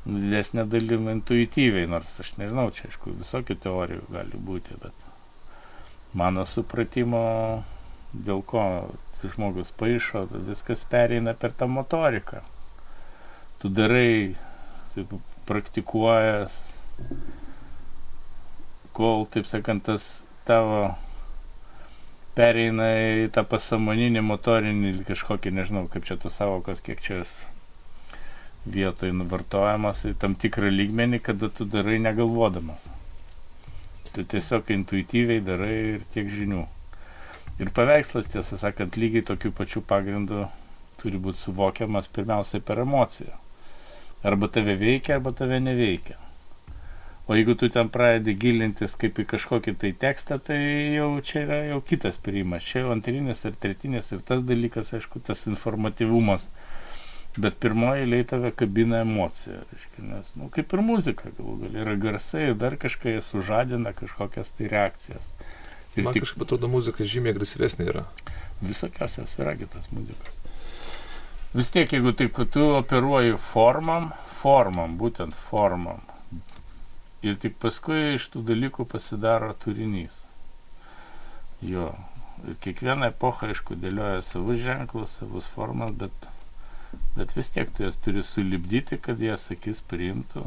didesnė 0.06 0.65
dalim 0.65 1.07
intuityviai, 1.11 1.88
nors 1.88 2.19
aš 2.19 2.34
nežinau, 2.41 2.68
čia 2.73 2.88
aišku, 2.90 3.14
visokių 3.22 3.57
teorijų 3.64 4.06
gali 4.11 4.44
būti, 4.48 4.78
bet 4.82 6.18
mano 6.18 6.44
supratimo, 6.49 7.23
dėl 8.11 8.41
ko 8.44 8.64
žmogus 9.22 9.69
paaišo, 9.78 10.26
viskas 10.49 10.84
pereina 10.90 11.36
per 11.38 11.53
tą 11.56 11.69
motoriką. 11.69 12.41
Tu 13.61 13.69
darai, 13.69 14.34
taip, 14.95 15.14
praktikuojas, 15.47 16.57
kol, 18.95 19.26
taip 19.31 19.47
sakant, 19.49 19.85
tas 19.88 20.05
tavo 20.47 20.89
pereina 22.35 22.88
į 23.23 23.30
tą 23.35 23.43
pasamoninį 23.47 24.23
motorinį 24.23 24.93
kažkokį, 25.07 25.53
nežinau, 25.57 25.88
kaip 25.91 26.07
čia 26.07 26.18
tos 26.22 26.38
savokas, 26.39 26.84
kiek 26.84 27.01
čia 27.03 27.22
vietoj 28.72 29.11
nuvartojamas 29.18 30.03
į 30.05 30.15
tam 30.22 30.35
tikrą 30.39 30.69
lygmenį, 30.72 31.22
kada 31.26 31.49
tu 31.49 31.65
darai 31.65 31.99
negalvodamas. 32.03 32.85
Tu 34.11 34.26
tiesiog 34.27 34.69
intuityviai 34.76 35.43
darai 35.43 35.76
ir 35.95 36.01
tiek 36.13 36.27
žinių. 36.30 36.65
Ir 37.61 37.72
paveikslas, 37.76 38.31
tiesą 38.34 38.59
sakant, 38.59 38.97
lygiai 38.99 39.23
tokiu 39.27 39.53
pačiu 39.55 39.84
pagrindu 39.88 40.45
turi 41.01 41.19
būti 41.22 41.41
suvokiamas 41.45 42.09
pirmiausiai 42.15 42.63
per 42.65 42.84
emociją. 42.84 43.34
Arba 44.23 44.48
tave 44.48 44.76
veikia, 44.77 45.15
arba 45.15 45.31
tave 45.34 45.60
neveikia. 45.60 46.18
O 47.27 47.35
jeigu 47.35 47.56
tu 47.56 47.69
ten 47.69 47.88
pradedi 47.89 48.34
gilintis 48.38 48.93
kaip 49.02 49.18
į 49.22 49.26
kažkokį 49.30 49.73
tai 49.81 49.91
tekstą, 49.98 50.38
tai 50.45 50.57
jau 50.98 51.07
čia 51.26 51.45
yra 51.45 51.60
jau 51.69 51.80
kitas 51.85 52.18
priimas. 52.22 52.65
Čia 52.65 52.84
jau 52.84 52.91
antrinis 52.93 53.41
ir 53.48 53.56
tretinis 53.61 54.11
ir 54.14 54.22
tas 54.26 54.43
dalykas, 54.45 54.91
aišku, 54.98 55.22
tas 55.26 55.45
informatyvumas. 55.49 56.45
Bet 57.38 57.56
pirmoji 57.64 58.03
eilė 58.03 58.19
tave 58.34 58.52
kabina 58.57 58.99
emocija. 59.06 59.61
Reiškia, 59.72 60.06
nes, 60.10 60.34
nu, 60.41 60.49
kaip 60.53 60.76
ir 60.76 60.84
muzika, 60.85 61.31
galų 61.38 61.56
gal 61.64 61.80
yra 61.85 61.95
garsai 62.03 62.49
ir 62.49 62.60
dar 62.60 62.76
kažkai 62.81 63.15
sužadina 63.23 63.95
kažkokias 63.95 64.52
tai 64.57 64.69
reakcijas. 64.76 65.31
Ir 65.95 66.10
Man 66.10 66.18
tik... 66.18 66.27
kažkaip 66.27 66.45
atrodo, 66.45 66.69
muzika 66.73 67.07
žymiai 67.07 67.34
agresyvesnė 67.38 67.89
yra. 67.93 68.06
Visokiausias 68.61 69.39
yra 69.39 69.56
kitas 69.61 69.88
muzikas 69.95 70.40
vis 71.53 71.72
tiek, 71.73 71.91
jeigu 71.91 72.14
taip, 72.18 72.38
tu 72.53 72.65
operuoji 72.78 73.38
formam, 73.52 74.10
formam, 74.41 74.98
būtent 75.02 75.38
formam. 75.49 76.02
Ir 77.22 77.38
tik 77.38 77.60
paskui 77.61 78.15
iš 78.15 78.32
tų 78.34 78.45
dalykų 78.48 78.88
pasidaro 78.90 79.53
turinys. 79.64 80.23
Jo. 81.61 81.91
Ir 82.49 82.56
kiekviena 82.64 83.11
epocha, 83.11 83.52
aišku, 83.52 83.76
dėlioja 83.78 84.23
savus 84.26 84.64
ženklus, 84.64 85.11
savus 85.19 85.45
formas, 85.45 85.94
bet 85.99 86.15
Bet 87.15 87.36
vis 87.36 87.49
tiek 87.56 87.69
tu 87.76 87.84
jas 87.84 87.95
turi 88.03 88.23
sulibdyti, 88.23 88.98
kad 89.06 89.19
jas 89.23 89.48
akis 89.53 89.80
priimtų 89.91 90.44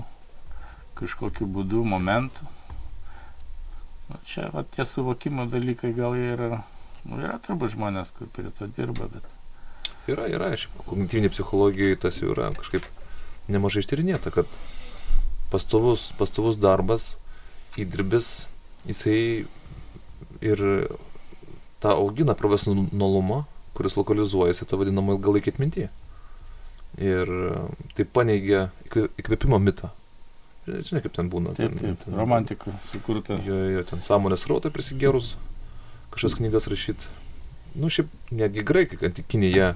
kažkokiu 0.98 1.48
būdu, 1.54 1.84
momentu. 1.88 2.48
Nu, 4.10 4.20
čia 4.28 4.50
va, 4.52 4.64
tie 4.74 4.84
suvokimo 4.88 5.46
dalykai 5.50 5.94
gal 5.96 6.16
jie 6.18 6.34
yra, 6.34 6.60
nu, 7.08 7.20
yra 7.22 7.38
turbūt 7.46 7.72
žmonės, 7.74 8.12
kur 8.16 8.28
prie 8.34 8.52
to 8.58 8.68
dirba, 8.76 9.08
bet... 9.14 9.30
Yra, 10.10 10.28
yra, 10.28 10.50
šiaip 10.58 10.84
kognityvinė 10.84 11.30
psichologija 11.32 11.96
tas 12.02 12.20
jau 12.20 12.34
yra 12.34 12.50
kažkaip 12.56 12.84
nemažai 13.48 13.84
ištyrinėta, 13.84 14.32
kad 14.34 14.48
pastovus, 15.52 16.10
pastovus 16.18 16.58
darbas, 16.60 17.14
įdirbis, 17.80 18.44
jisai 18.88 19.18
ir 20.44 20.62
tą 21.80 21.96
augina 21.96 22.36
profesionalumą, 22.36 23.42
kuris 23.74 23.96
lokalizuojasi 23.98 24.68
tą 24.68 24.80
vadinamą 24.80 25.16
ilgalaikį 25.16 25.54
atmintį. 25.54 25.88
Ir 27.02 27.30
tai 27.96 28.06
paneigia 28.06 28.68
įkvėpimo 28.92 29.58
mitą. 29.58 29.90
Žinai, 30.64 31.02
kaip 31.04 31.12
ten 31.12 31.28
būna. 31.28 31.52
Taip, 31.58 31.74
taip, 31.80 31.98
ten, 32.04 32.14
romantika 32.16 32.72
sukurta. 32.88 33.36
Jo, 33.44 33.56
jo, 33.74 33.82
ten 33.88 34.00
sąmonės 34.04 34.46
rautą 34.48 34.70
prisigerus, 34.72 35.34
kažkas 36.14 36.38
knygas 36.38 36.70
rašyti. 36.72 37.10
Nu, 37.82 37.90
šiaip 37.92 38.08
netgi 38.32 38.64
graikai, 38.64 39.00
antikiniai, 39.10 39.50
jie, 39.52 39.68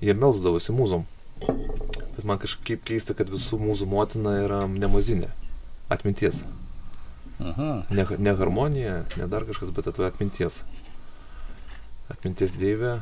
jie 0.00 0.14
melsdavosi 0.14 0.74
mūzom. 0.76 1.04
Bet 1.46 2.24
man 2.26 2.40
kažkaip 2.42 2.82
keista, 2.86 3.14
kad 3.18 3.30
visų 3.30 3.60
mūzų 3.62 3.86
motina 3.90 4.38
yra 4.44 4.64
nemozinė. 4.70 5.28
Atminties. 5.94 6.42
Aha. 7.38 7.68
Ne, 7.94 8.04
ne 8.18 8.34
harmonija, 8.34 9.04
ne 9.16 9.28
dar 9.30 9.46
kažkas, 9.46 9.70
bet 9.76 9.86
atva 9.90 10.10
atminties. 10.10 10.60
Atminties 12.12 12.54
dievė. 12.58 12.98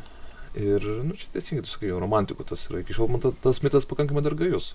Ir, 0.56 0.84
nu, 1.04 1.12
čia 1.16 1.28
teisingai, 1.34 1.64
tu 1.66 1.72
sakai, 1.72 1.90
romantikų 2.00 2.46
tas 2.48 2.62
yra. 2.70 2.80
Iki 2.80 2.96
šiol 2.96 3.10
man 3.12 3.20
ta, 3.24 3.32
tas 3.42 3.60
mitas 3.64 3.88
pakankamai 3.88 4.22
dar 4.24 4.36
gajus. 4.38 4.70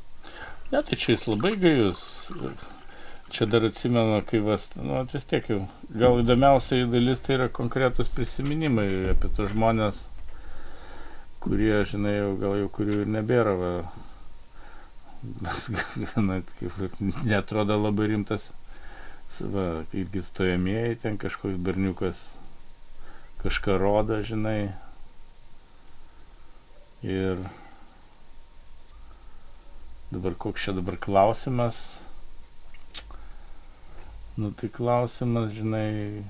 Ne, 0.71 0.81
tai 0.85 0.97
čia 0.97 1.15
jis 1.15 1.25
labai 1.29 1.55
gajus. 1.61 2.03
Čia 3.31 3.47
dar 3.49 3.65
atsimenu, 3.65 4.19
kai 4.27 4.41
vas, 4.43 4.67
nu, 4.77 4.99
vis 5.09 5.25
tiek 5.29 5.47
jau, 5.49 5.61
gal 5.97 6.19
įdomiausia 6.21 6.83
dalis 6.91 7.23
tai 7.25 7.37
yra 7.39 7.47
konkretus 7.53 8.11
prisiminimai 8.13 8.87
apie 9.13 9.31
tos 9.37 9.53
žmonės, 9.53 10.01
kurie, 11.41 11.73
žinai, 11.89 12.15
jau, 12.19 12.31
gal 12.41 12.57
jau 12.61 12.69
kurių 12.77 13.01
ir 13.03 13.11
nebėra, 13.17 13.55
va, 13.59 13.71
gana, 16.11 16.41
kaip, 16.59 17.01
netrodo 17.25 17.79
labai 17.81 18.11
rimtas, 18.13 18.51
va, 19.41 19.65
irgi 19.97 20.21
stojamieji, 20.27 21.01
ten 21.01 21.17
kažkoks 21.21 21.59
berniukas 21.65 22.23
kažką 23.41 23.81
rodo, 23.81 24.21
žinai, 24.21 24.69
Ir 27.01 27.39
dabar 30.13 30.35
koks 30.37 30.61
čia 30.61 30.73
dabar 30.77 30.99
klausimas. 31.01 31.79
Nu 34.37 34.51
tai 34.53 34.69
klausimas, 34.69 35.49
žinai, 35.49 36.21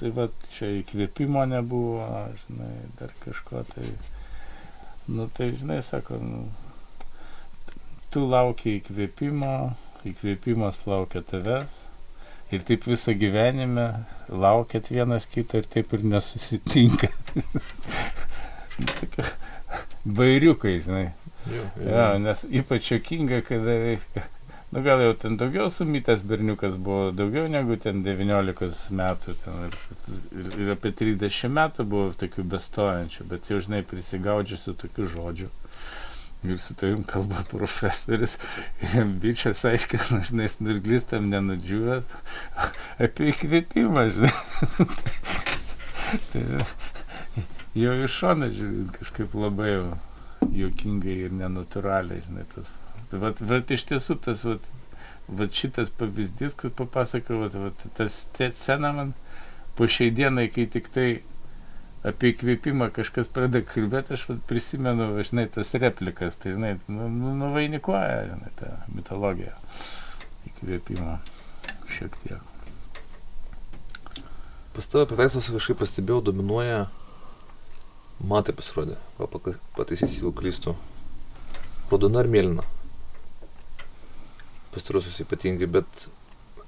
tai 0.00 0.10
va 0.16 0.26
čia 0.56 0.72
įkvėpimo 0.80 1.44
nebuvo, 1.46 2.02
žinai, 2.48 2.72
dar 2.98 3.14
kažko 3.22 3.62
tai. 3.70 3.86
Nu 5.08 5.26
tai, 5.26 5.50
žinai, 5.58 5.80
sako, 5.82 6.18
nu, 6.22 6.42
tu 8.14 8.26
laukia 8.30 8.76
įkvėpimo, 8.78 9.54
įkvėpimas 10.06 10.84
laukia 10.86 11.24
tavęs. 11.26 11.80
Ir 12.52 12.62
taip 12.68 12.84
visą 12.84 13.14
gyvenime 13.16 13.86
laukėt 14.28 14.90
vienas 14.92 15.24
kito 15.32 15.58
ir 15.62 15.66
taip 15.72 15.94
ir 15.96 16.04
nesusitinka. 16.04 17.08
bairiukai, 20.04 20.80
žinai. 20.84 21.06
Jo, 21.50 21.64
Ja, 21.86 22.06
nes 22.22 22.44
ypač 22.54 22.92
jokinga, 22.92 23.40
kada, 23.46 23.74
nu 24.72 24.82
gal 24.82 25.02
jau 25.04 25.14
ten 25.14 25.36
daugiau 25.36 25.70
sumytas 25.70 26.22
berniukas 26.24 26.78
buvo, 26.80 27.10
daugiau 27.12 27.48
negu 27.52 27.76
ten 27.76 28.00
19 28.04 28.94
metų, 28.96 29.34
ten 29.44 29.66
ir, 29.66 29.76
ir, 30.40 30.46
ir 30.64 30.70
apie 30.72 30.94
30 30.96 31.52
metų 31.52 31.84
buvo 31.90 32.14
tokių 32.16 32.46
bestojančių, 32.54 33.26
bet 33.28 33.50
jau, 33.52 33.60
žinai, 33.60 33.82
prisigaudžiusių 33.90 34.74
tokių 34.80 35.10
žodžių. 35.12 35.50
Ir 36.48 36.58
su 36.58 36.74
tavim 36.74 37.04
kalba 37.04 37.44
jam 38.94 39.12
bičias 39.20 39.60
aiškina, 39.68 40.24
žinai, 40.30 40.48
snurglistam 40.50 41.28
nenudžiūvęs, 41.30 42.08
apie 43.06 43.28
įkvėpimą, 43.34 44.08
žinai. 44.16 44.32
tai, 46.32 46.46
jau 47.84 47.98
iš 48.08 48.22
šono 48.22 48.48
žiūrint 48.56 48.96
kažkaip 49.02 49.36
labai 49.36 49.74
juokingai 50.48 51.26
ir 51.28 51.42
nenatūraliai, 51.44 52.24
žinai, 52.24 52.48
tas. 52.56 52.78
Tai 53.12 53.20
vat, 53.20 53.40
vat 53.44 53.72
iš 53.76 53.84
tiesų 53.90 54.16
tas, 54.24 54.44
vat, 54.48 54.64
vat 55.36 55.52
šitas 55.52 55.92
pavyzdys, 55.98 56.56
kur 56.56 56.72
papasakau, 56.76 57.42
vat, 57.44 57.56
vat, 57.60 57.82
tas 57.98 58.16
scena 58.32 58.94
man 58.96 59.12
po 59.76 59.84
šiai 59.84 60.14
dienai, 60.16 60.46
kai 60.52 60.64
tik 60.72 60.88
tai 60.94 61.08
apie 62.08 62.32
įkvėpimą 62.32 62.88
kažkas 62.96 63.28
pradeda 63.34 63.60
kalbėti, 63.68 64.16
aš 64.16 64.24
vat, 64.30 64.40
prisimenu, 64.48 65.10
va, 65.12 65.26
žinai, 65.28 65.44
tas 65.52 65.74
replikas, 65.76 66.40
tai, 66.40 66.56
žinai, 66.56 66.72
nu, 66.88 67.10
nu, 67.12 67.34
nuvainikuoja, 67.44 68.24
žinai, 68.32 68.54
tą 68.56 68.72
mitologiją 68.96 69.52
įkvėpimą 70.48 71.20
šiek 71.92 72.18
tiek. 72.24 72.50
Pas 74.72 74.88
tave 74.88 75.04
paveikslas 75.12 75.52
kažkaip 75.52 75.84
pastebėjau, 75.84 76.24
dominuoja 76.32 76.86
Man 78.28 78.44
tai 78.46 78.54
pasirodė, 78.54 78.94
gal 79.18 79.28
pataisysi, 79.74 80.20
jeigu 80.20 80.30
klystu. 80.36 80.76
Raudona 81.90 82.22
ir 82.22 82.30
mėlyna. 82.30 82.62
Pastarosius 84.72 85.20
ypatingai, 85.24 85.68
bet 85.68 85.88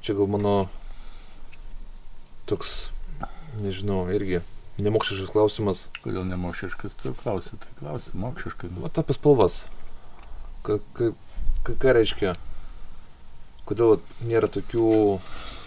čia 0.04 0.16
gal 0.18 0.28
mano 0.28 0.54
toks, 2.48 2.74
nežinau, 3.62 4.04
irgi 4.12 4.42
nemokšiškas 4.84 5.30
klausimas. 5.32 5.84
Kodėl 6.04 6.26
nemokšiškas, 6.28 6.96
tu 7.00 7.14
klausi, 7.20 7.56
tai 7.60 7.76
klausi, 7.78 8.16
mokšiškas. 8.18 8.74
O 8.82 8.90
apie 8.90 9.16
spalvas. 9.16 9.60
Ką, 10.66 10.80
ką, 10.96 11.12
ką, 11.66 11.76
ką 11.80 11.94
reiškia? 11.96 12.34
Kodėl 13.68 13.96
nėra 14.28 14.50
tokių, 14.52 14.88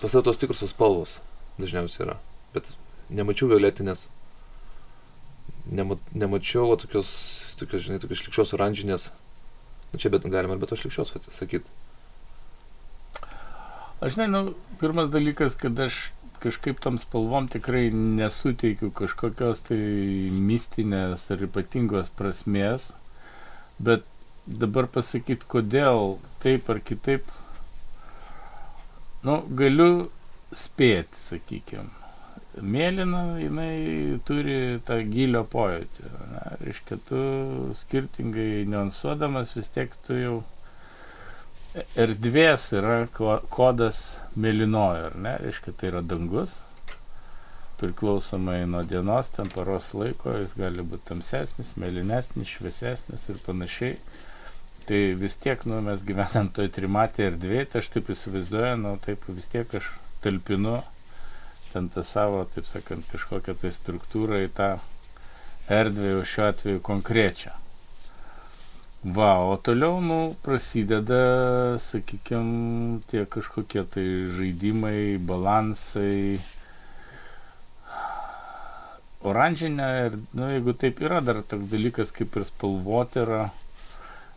pas 0.02 0.14
tave 0.14 0.26
tos 0.28 0.38
tikrusios 0.42 0.76
spalvos 0.76 1.18
dažniausiai 1.58 2.06
yra. 2.06 2.18
Bet 2.54 2.68
nemačiau 3.10 3.50
violetinės, 3.50 4.04
nema, 5.74 5.98
nemačiau 6.14 6.76
tokios, 6.78 7.10
tokios, 7.58 7.88
žinai, 7.88 8.02
tokios 8.04 8.22
šlikščios 8.22 8.54
oranžinės. 8.58 9.10
Nu, 9.94 10.02
čia 10.02 10.12
bet 10.14 10.28
galima 10.30 10.58
ir 10.58 10.62
be 10.62 10.70
to 10.70 10.78
šlikščios 10.78 11.16
sakyti. 11.40 11.66
Aš 13.98 14.14
žinai, 14.14 14.28
nu, 14.30 14.54
pirmas 14.78 15.08
dalykas, 15.10 15.56
kad 15.58 15.80
aš 15.80 15.96
kažkaip 16.38 16.78
tam 16.84 17.00
spalvom 17.02 17.48
tikrai 17.50 17.88
nesuteikiu 17.90 18.92
kažkokios 18.94 19.64
tai 19.66 19.80
mistinės 20.38 21.24
ar 21.34 21.42
ypatingos 21.48 22.12
prasmės, 22.20 22.86
bet 23.82 24.06
dabar 24.62 24.86
pasakyti, 24.94 25.48
kodėl 25.50 26.20
taip 26.44 26.70
ar 26.70 26.82
kitaip, 26.86 27.26
nu, 29.26 29.40
galiu 29.58 29.90
spėti, 30.54 31.24
sakykime. 31.32 31.90
Mėlyna, 32.62 33.24
jinai 33.42 34.20
turi 34.30 34.78
tą 34.86 35.00
gilio 35.10 35.42
pojūtį. 35.50 36.14
Na, 36.36 36.46
reiškia, 36.62 37.00
tu 37.10 37.24
skirtingai 37.82 38.64
niuansuodamas 38.70 39.58
vis 39.58 39.74
tiek 39.74 39.98
tu 40.06 40.22
jau 40.22 40.38
erdvės 42.00 42.70
yra 42.78 43.02
ko- 43.14 43.42
kodas 43.54 44.00
mėlynojo, 44.38 45.12
ar 45.12 45.18
ne? 45.22 45.36
Reiškia, 45.44 45.74
tai 45.80 45.92
yra 45.92 46.02
dangus. 46.02 46.56
Priklausomai 47.78 48.64
nuo 48.70 48.82
dienos, 48.90 49.30
ten 49.36 49.50
paros 49.54 49.92
laiko, 49.94 50.34
jis 50.34 50.56
gali 50.58 50.82
būti 50.82 51.12
tamsesnis, 51.12 51.76
mėlynesnis, 51.78 52.50
šviesesnis 52.56 53.28
ir 53.30 53.42
panašiai. 53.46 53.98
Tai 54.88 55.02
vis 55.20 55.36
tiek, 55.44 55.66
nu, 55.70 55.82
mes 55.86 56.02
gyvenam 56.08 56.50
toj 56.56 56.72
trimatėje 56.74 57.34
erdvėje, 57.34 57.66
tai 57.72 57.84
aš 57.84 57.92
taip 57.94 58.10
įsivaizduoju, 58.14 58.76
nu, 58.82 58.96
taip 59.04 59.26
vis 59.30 59.50
tiek 59.52 59.74
aš 59.78 59.92
talpinu 60.24 60.80
ten 61.74 61.90
tą 61.94 62.04
savo, 62.08 62.46
taip 62.56 62.66
sakant, 62.72 63.06
kažkokią 63.12 63.58
tai 63.62 63.74
struktūrą 63.76 64.42
į 64.46 64.52
tą 64.56 64.70
erdvę, 65.70 66.14
jau 66.16 66.24
šiuo 66.32 66.46
atveju 66.50 66.84
konkrečią. 66.88 67.52
Va, 69.16 69.40
o 69.40 69.56
toliau, 69.56 70.02
nu, 70.02 70.36
prasideda, 70.44 71.78
sakykime, 71.80 73.00
tie 73.08 73.22
kažkokie 73.24 73.84
tai 73.88 74.04
žaidimai, 74.36 75.16
balansai. 75.24 76.42
Oranžinė, 79.32 79.88
ir, 80.08 80.18
nu, 80.36 80.50
jeigu 80.52 80.74
taip 80.82 81.00
yra, 81.06 81.22
dar 81.24 81.40
toks 81.40 81.70
dalykas 81.72 82.12
kaip 82.18 82.36
ir 82.36 82.46
spalvotėra. 82.50 83.46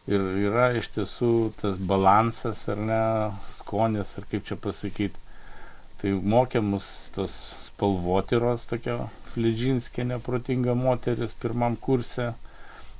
Ir 0.06 0.28
yra 0.44 0.68
iš 0.78 0.92
tiesų 0.94 1.32
tas 1.58 1.80
balansas, 1.90 2.62
ar 2.70 2.84
ne, 2.90 3.00
skonis, 3.56 4.12
ar 4.20 4.28
kaip 4.30 4.46
čia 4.46 4.58
pasakyti. 4.60 5.18
Tai 5.98 6.14
mokė 6.34 6.62
mus 6.62 6.86
tos 7.16 7.34
spalvotyros, 7.64 8.68
tokia 8.70 9.00
Fledžinskė 9.32 10.06
neprotinga 10.12 10.78
moteris 10.78 11.34
pirmam 11.42 11.74
kurse 11.80 12.30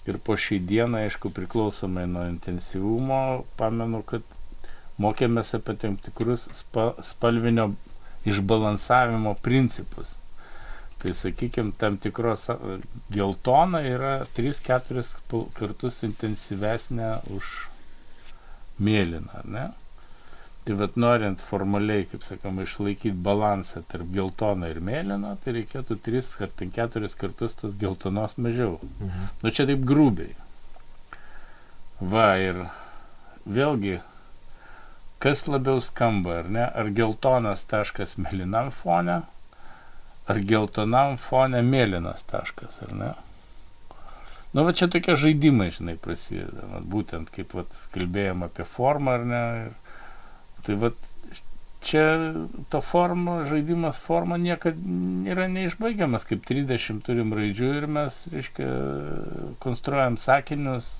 Ir 0.08 0.16
po 0.24 0.36
šį 0.40 0.62
dieną, 0.64 1.02
aišku, 1.04 1.32
priklausomai 1.36 2.06
nuo 2.08 2.24
intensyvumo, 2.30 3.20
pamenu, 3.58 4.00
kad 4.06 4.24
mokėmės 5.00 5.52
apie 5.58 5.76
tam 5.80 5.98
tikrus 6.00 6.46
spa, 6.56 6.90
spalvinio 7.04 7.68
išbalansavimo 8.28 9.34
principus. 9.44 10.16
Tai 11.00 11.12
sakykime, 11.16 11.72
tam 11.80 11.96
tikros 12.00 12.48
geltona 13.12 13.80
yra 13.88 14.14
3-4 14.36 15.04
kartus 15.56 16.02
intensyvesnė 16.08 17.12
už 17.36 17.52
mėlyną, 18.84 19.44
ne? 19.52 19.68
Tai 20.64 20.76
vad 20.76 20.98
norint 21.00 21.40
formaliai, 21.40 22.04
kaip 22.10 22.26
sakoma, 22.26 22.66
išlaikyti 22.66 23.16
balansą 23.24 23.80
tarp 23.88 24.10
geltono 24.12 24.68
ir 24.68 24.82
mėlyno, 24.84 25.32
tai 25.40 25.56
reikėtų 25.56 25.96
3 26.04 26.34
ar 26.44 26.52
4 26.60 27.10
kartus 27.22 27.56
tos 27.62 27.78
geltonos 27.80 28.36
mažiau. 28.36 28.76
Mhm. 29.00 29.26
Nu 29.42 29.54
čia 29.56 29.66
taip 29.70 29.86
grubiai. 29.88 30.36
Va 32.00 32.28
ir 32.40 32.60
vėlgi 33.48 33.98
kas 35.20 35.46
labiau 35.48 35.80
skamba, 35.84 36.38
ar 36.40 36.48
ne? 36.48 36.64
Ar 36.64 36.88
geltonas 36.96 37.64
taškas 37.68 38.16
mėlynam 38.16 38.70
fone, 38.72 39.20
ar 40.32 40.38
geltonam 40.52 41.18
fone 41.20 41.60
mėlynas 41.66 42.24
taškas, 42.30 42.78
ar 42.86 42.94
ne? 42.96 43.10
Nu, 44.52 44.64
va 44.66 44.72
čia 44.74 44.88
tokie 44.90 45.14
žaidimai, 45.20 45.68
žinai, 45.76 45.94
prasideda. 46.00 46.64
Va, 46.72 46.80
būtent 46.94 47.28
kaip 47.30 47.52
va, 47.54 47.62
kalbėjom 47.94 48.46
apie 48.48 48.66
formą, 48.66 49.18
ar 49.20 49.26
ne? 49.28 49.42
Tai 50.66 50.76
va, 50.80 50.90
čia 51.84 52.04
to 52.70 52.80
forma, 52.84 53.40
žaidimas 53.48 53.98
forma 54.00 54.36
niekada 54.40 54.78
nėra 55.24 55.48
neišbaigiamas, 55.52 56.26
kaip 56.28 56.44
30 56.48 57.02
turim 57.06 57.34
raidžių 57.36 57.70
ir 57.80 57.88
mes, 57.90 58.16
reiškia, 58.32 58.68
konstruojam 59.62 60.18
sakinius, 60.20 60.90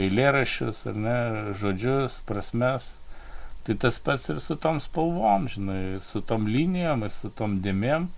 eilėraščius, 0.00 0.84
ar 0.90 1.02
ne, 1.06 1.18
žodžius, 1.60 2.20
prasmes. 2.28 2.86
Tai 3.66 3.76
tas 3.76 3.98
pats 4.00 4.30
ir 4.32 4.40
su 4.40 4.56
tom 4.56 4.80
spalvom, 4.80 5.48
žinai, 5.52 6.00
su 6.04 6.22
tom 6.24 6.46
linijom 6.48 7.04
ir 7.04 7.12
su 7.12 7.32
tom 7.36 7.58
dėmėm. 7.64 8.08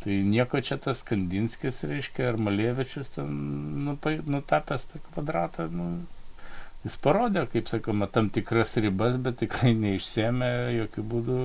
Tai 0.00 0.14
nieko 0.24 0.62
čia 0.64 0.78
tas 0.80 1.02
Kandinskis, 1.04 1.82
reiškia, 1.84 2.30
ar 2.30 2.38
Malievičius 2.40 3.10
ten 3.16 3.34
nutapęs 3.84 4.86
tą 4.88 5.02
kvadratą, 5.10 5.66
nu, 5.74 5.90
jis 6.84 6.96
parodė, 7.04 7.44
kaip 7.52 7.68
sakoma, 7.68 8.08
tam 8.08 8.30
tikras 8.32 8.76
ribas, 8.80 9.18
bet 9.24 9.40
tikrai 9.42 9.74
neišsėmė 9.76 10.50
jokių 10.78 11.06
būdų 11.12 11.40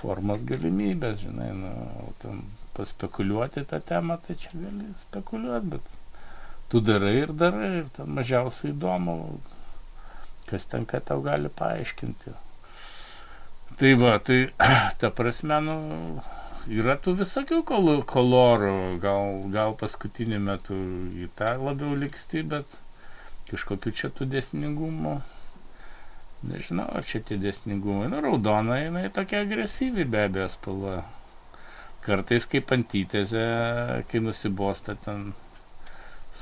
formos 0.00 0.42
galimybės, 0.48 1.20
žinai, 1.22 1.50
nu, 1.58 1.72
tam 2.22 2.40
paspekuliuoti 2.74 3.64
tą 3.70 3.80
temą, 3.80 4.18
tai 4.26 4.36
čia 4.40 4.50
gali 4.56 4.88
spekuliuoti, 5.04 5.70
bet 5.76 5.92
tu 6.72 6.82
darai 6.82 7.14
ir 7.22 7.34
darai, 7.38 7.70
ir 7.80 7.90
tam 7.94 8.10
mažiausiai 8.18 8.74
įdomu, 8.74 9.18
kas 10.50 10.66
ten 10.72 10.86
ką 10.88 11.00
tau 11.06 11.22
gali 11.24 11.50
paaiškinti. 11.60 12.34
Tai 13.78 13.92
va, 14.02 14.18
tai 14.22 14.40
ta 15.00 15.10
prasme, 15.14 15.60
nu, 15.64 15.76
yra 16.74 16.98
tų 17.00 17.16
visokių 17.22 17.62
kolorų, 18.10 18.74
gal, 19.02 19.38
gal 19.54 19.76
paskutiniu 19.78 20.42
metu 20.42 20.76
į 21.22 21.30
tą 21.38 21.54
labiau 21.62 21.94
liksti, 21.98 22.42
bet 22.50 22.70
kažkokiu 23.54 23.94
čia 23.96 24.12
tų 24.12 24.28
desningumų. 24.34 25.16
Nežinau, 26.44 26.84
ar 26.92 27.06
čia 27.08 27.22
tie 27.24 27.38
desningumai. 27.40 28.10
Nu, 28.12 28.20
raudona, 28.20 28.76
jinai 28.82 29.08
tokia 29.14 29.40
agresyvi 29.46 30.04
be 30.04 30.26
abejo 30.28 30.50
spalva. 30.52 30.98
Kartais 32.04 32.44
kaip 32.50 32.68
antitezė, 32.74 33.44
kai 34.10 34.20
nusibosta 34.20 34.92
ten 35.06 35.30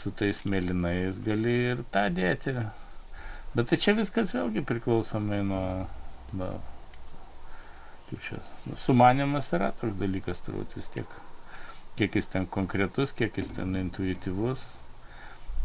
su 0.00 0.10
tais 0.18 0.40
mėlynais, 0.50 1.20
gali 1.22 1.54
ir 1.70 1.84
tą 1.94 2.08
dėti. 2.10 2.56
Bet 3.54 3.70
tai 3.70 3.78
čia 3.78 3.94
viskas 3.94 4.32
vėlgi 4.34 4.64
priklausomai 4.66 5.38
nuo, 5.46 5.62
nuo 6.34 6.50
kaip 8.08 8.26
čia, 8.26 8.40
nu, 8.66 8.78
sumanimas 8.82 9.52
yra 9.54 9.70
toks 9.76 9.94
dalykas 10.00 10.42
turbūt 10.48 10.74
vis 10.80 10.90
tiek. 10.96 11.18
Kiek 11.94 12.18
jis 12.18 12.30
ten 12.32 12.48
konkretus, 12.50 13.12
kiek 13.14 13.36
jis 13.38 13.54
ten 13.54 13.76
intuityvus. 13.78 14.64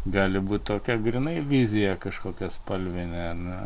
Gali 0.08 0.40
būti 0.40 0.70
tokia 0.70 0.96
grinai 1.02 1.38
vizija 1.44 1.96
kažkokia 2.00 2.48
spalvinė, 2.54 3.24
ne, 3.36 3.58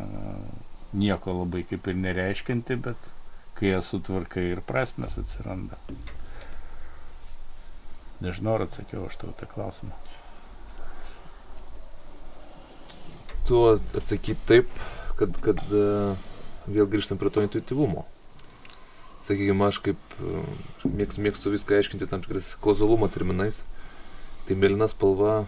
nieko 0.99 1.37
labai 1.43 1.63
kaip 1.69 1.87
ir 1.93 2.01
nereiškinti, 2.03 2.79
bet 2.87 3.11
kai 3.59 3.75
ją 3.75 3.83
sutvarkai 3.85 4.49
ir 4.55 4.65
prasmes 4.67 5.15
atsiranda. 5.23 5.79
Nežinau, 8.23 8.57
ar 8.57 8.67
atsakiau 8.67 9.07
aš 9.07 9.21
tau 9.23 9.37
tą 9.39 9.51
klausimą. 9.51 9.95
tu 13.47 13.63
atsakyti 13.97 14.41
taip, 14.47 14.69
kad, 15.19 15.35
kad 15.45 15.59
e, 15.75 15.87
vėl 16.73 16.87
grįžtam 16.91 17.19
prie 17.21 17.31
to 17.33 17.43
intuityvumo. 17.45 18.05
Sakykime, 19.27 19.67
aš 19.67 19.81
kaip 19.85 20.15
e, 20.21 20.45
mėgstu, 20.89 21.25
mėgstu 21.27 21.53
viską 21.55 21.79
aiškinti 21.79 22.09
tam 22.11 22.23
tikras 22.25 22.53
klauzalumo 22.63 23.11
terminais, 23.13 23.61
tai 24.47 24.59
mėlyna 24.59 24.89
spalva, 24.91 25.43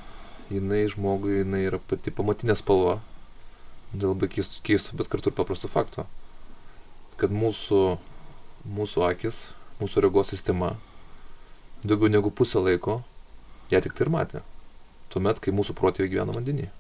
jinai 0.53 0.85
žmogui, 0.93 1.41
jinai 1.43 1.65
yra 1.69 1.81
pati 1.81 2.13
pamatinė 2.15 2.57
spalva, 2.59 2.99
dėl 3.95 4.13
labai 4.13 4.29
keistų, 4.33 4.63
keistų, 4.67 4.99
bet 5.01 5.11
kartu 5.13 5.31
ir 5.31 5.37
paprastų 5.39 5.71
faktų, 5.73 6.05
kad 7.21 7.35
mūsų, 7.35 7.83
mūsų 8.77 9.05
akis, 9.09 9.41
mūsų 9.81 10.05
regos 10.05 10.33
sistema 10.35 10.75
daugiau 11.85 12.11
negu 12.13 12.33
pusę 12.33 12.63
laiko 12.65 13.01
ją 13.71 13.81
tik 13.85 13.97
tai 13.97 14.07
ir 14.07 14.13
matė. 14.15 14.43
Tuomet, 15.13 15.39
kai 15.41 15.55
mūsų 15.55 15.77
protėviai 15.79 16.11
gyvena 16.11 16.35
vandenyje. 16.35 16.71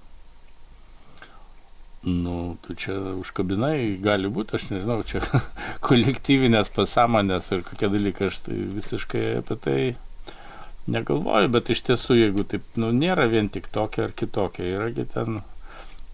Nu, 2.04 2.56
tu 2.60 2.74
čia 2.76 2.98
užkabinai, 3.16 3.96
gali 4.04 4.28
būti, 4.28 4.58
aš 4.58 4.66
nežinau, 4.74 4.98
čia 5.08 5.22
kolektyvinės 5.86 6.68
pasąmonės 6.74 7.48
ir 7.54 7.62
kokie 7.64 7.88
dalykai, 7.88 8.28
aš 8.28 8.42
tai 8.44 8.58
visiškai 8.74 9.22
apie 9.38 9.56
tai 9.64 9.78
negalvoju, 10.90 11.50
bet 11.54 11.70
iš 11.72 11.84
tiesų, 11.88 12.18
jeigu 12.18 12.44
taip, 12.48 12.66
nu, 12.80 12.90
nėra 12.94 13.26
vien 13.30 13.48
tik 13.52 13.70
tokia 13.72 14.08
ar 14.08 14.14
kitokia, 14.16 14.66
yragi 14.76 15.06
ten 15.12 15.40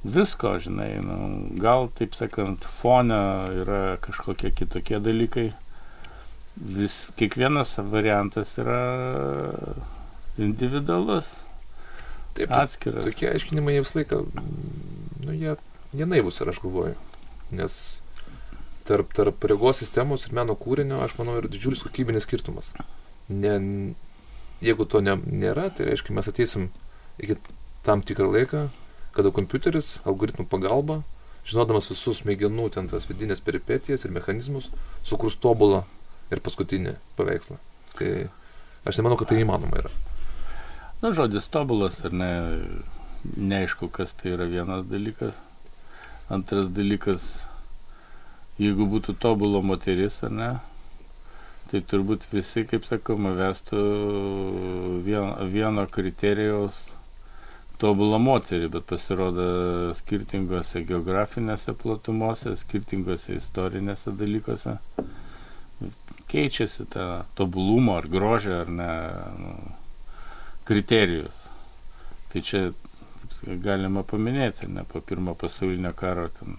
visko, 0.04 0.54
žinai, 0.62 0.92
nu, 1.04 1.16
gal, 1.60 1.88
taip 1.96 2.14
sakant, 2.18 2.64
fone 2.80 3.20
yra 3.62 3.96
kažkokie 4.04 4.52
kitokie 4.56 5.00
dalykai. 5.02 5.50
Vis, 6.60 6.96
kiekvienas 7.16 7.76
variantas 7.92 8.56
yra 8.60 8.80
individualus. 10.40 11.28
Taip, 12.36 12.52
atskiras. 12.54 13.06
Tokie 13.06 13.30
aiškinimai 13.30 13.76
jie 13.76 13.84
visą 13.84 14.00
laiką, 14.00 14.22
nu, 15.26 15.34
jie 15.34 15.54
jie 15.92 16.06
naivus 16.06 16.40
ir 16.40 16.50
aš 16.50 16.60
galvoju. 16.62 16.94
Nes 17.58 17.76
tarp, 18.86 19.10
tarp 19.16 19.44
regos 19.50 19.82
sistemos 19.82 20.26
ir 20.26 20.36
meno 20.38 20.56
kūrinio, 20.58 21.00
aš 21.04 21.16
manau, 21.18 21.38
yra 21.40 21.50
didžiulis 21.50 21.82
kokybinis 21.86 22.26
skirtumas. 22.28 22.70
Ne, 23.30 23.56
jeigu 24.64 24.86
to 24.88 25.00
ne, 25.04 25.16
nėra, 25.26 25.68
tai 25.74 25.88
reiškia, 25.88 26.14
mes 26.16 26.28
ateisim 26.30 26.68
iki 27.20 27.36
tam 27.84 28.04
tikrą 28.04 28.28
laiką, 28.32 28.66
kada 29.16 29.32
kompiuteris, 29.34 29.98
algoritmų 30.08 30.46
pagalba, 30.50 31.00
žinodamas 31.48 31.88
visus 31.90 32.20
smegenų, 32.20 32.68
ten 32.74 32.88
tas 32.90 33.08
vidinės 33.08 33.42
peripetijas 33.44 34.04
ir 34.04 34.14
mechanizmus, 34.14 34.68
sukurs 35.06 35.38
tobulą 35.40 35.82
ir 36.30 36.42
paskutinį 36.44 36.94
paveikslą. 37.16 37.58
Tai 37.98 38.10
aš 38.86 39.00
nemanau, 39.00 39.18
kad 39.20 39.32
tai 39.32 39.40
įmanoma 39.42 39.82
yra. 39.82 39.92
Na, 41.00 41.14
žodis 41.16 41.48
tobulas 41.50 41.96
ar 42.04 42.12
ne, 42.12 42.30
neaišku, 43.36 43.88
kas 43.92 44.12
tai 44.20 44.34
yra 44.36 44.46
vienas 44.48 44.86
dalykas. 44.90 45.38
Antras 46.30 46.68
dalykas, 46.76 47.24
jeigu 48.60 48.86
būtų 48.92 49.16
tobulo 49.18 49.64
moteris, 49.66 50.20
ar 50.28 50.34
ne, 50.36 50.50
tai 51.70 51.82
turbūt 51.86 52.26
visi, 52.32 52.64
kaip 52.66 52.86
sakoma, 52.88 53.34
vestų 53.38 53.82
vieno, 55.06 55.36
vieno 55.52 55.86
kriterijaus 55.90 56.80
tobulą 57.80 58.18
moterį, 58.20 58.68
bet 58.74 58.88
pasirodo 58.90 59.46
skirtingose 59.96 60.82
geografinėse 60.88 61.72
platumose, 61.80 62.56
skirtingose 62.60 63.38
istorinėse 63.38 64.12
dalykuose 64.18 64.76
keičiasi 66.30 66.86
ta 66.90 67.24
tobulumo 67.34 67.96
ar 67.96 68.06
grožio 68.06 68.60
ar 68.60 68.68
ne 68.70 68.90
nu, 69.38 69.54
kriterijus. 70.64 71.40
Tai 72.32 72.42
čia 72.46 72.60
galima 73.64 74.04
paminėti, 74.06 74.68
ne 74.70 74.84
po 74.86 75.00
pirmo 75.02 75.34
pasaulinio 75.34 75.92
karo 75.98 76.28
ten 76.36 76.58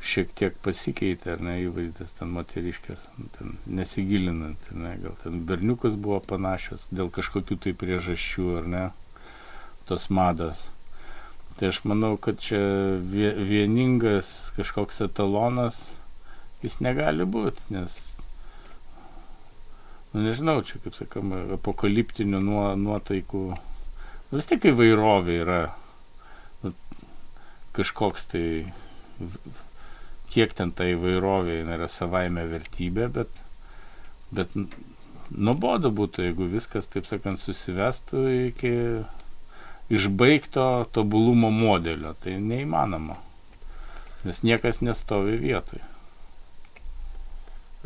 šiek 0.00 0.32
tiek 0.36 0.56
pasikeitė, 0.64 1.36
ne, 1.44 1.58
įvaizdis 1.66 2.16
ten 2.18 2.32
moteriškės, 2.34 3.04
ten 3.36 3.54
nesigilinant, 3.68 4.70
ne, 4.72 4.94
gal 5.02 5.16
ten 5.22 5.44
berniukas 5.48 5.96
buvo 6.00 6.20
panašios 6.24 6.86
dėl 6.90 7.12
kažkokių 7.12 7.58
tai 7.64 7.74
priežasčių, 7.76 8.46
ar 8.62 8.68
ne, 8.74 8.84
tos 9.88 10.08
madas. 10.10 10.64
Tai 11.58 11.68
aš 11.68 11.82
manau, 11.84 12.14
kad 12.16 12.40
čia 12.40 12.60
vieningas 13.04 14.30
kažkoks 14.56 15.02
etalonas 15.04 15.76
jis 16.64 16.78
negali 16.84 17.26
būti, 17.28 17.72
nes, 17.74 17.92
nu 20.12 20.24
nežinau, 20.24 20.60
čia 20.64 20.80
kaip 20.84 20.96
sakoma, 20.96 21.42
apokaliptinių 21.56 22.40
nuo, 22.44 22.64
nuotaikų 22.80 23.44
vis 24.32 24.48
tiek 24.48 24.70
įvairovė 24.72 25.38
yra 25.42 25.60
nu, 26.64 26.72
kažkoks 27.76 28.28
tai, 28.32 28.44
kiek 30.30 30.54
ten 30.56 30.72
ta 30.76 30.86
įvairovė 30.88 31.60
yra 31.64 31.88
savaime 31.90 32.46
vertybė, 32.50 33.08
bet, 33.14 33.32
bet 34.34 34.54
nuobodu 35.30 35.90
būtų, 35.94 36.26
jeigu 36.28 36.48
viskas, 36.50 36.88
taip 36.92 37.08
sakant, 37.08 37.42
susivestų 37.42 38.24
iki 38.50 38.74
išbaigto 39.90 40.86
tobulumo 40.94 41.50
modelio. 41.50 42.14
Tai 42.22 42.36
neįmanoma, 42.38 43.18
nes 44.24 44.42
niekas 44.46 44.82
nestovi 44.86 45.38
vietoj. 45.42 45.82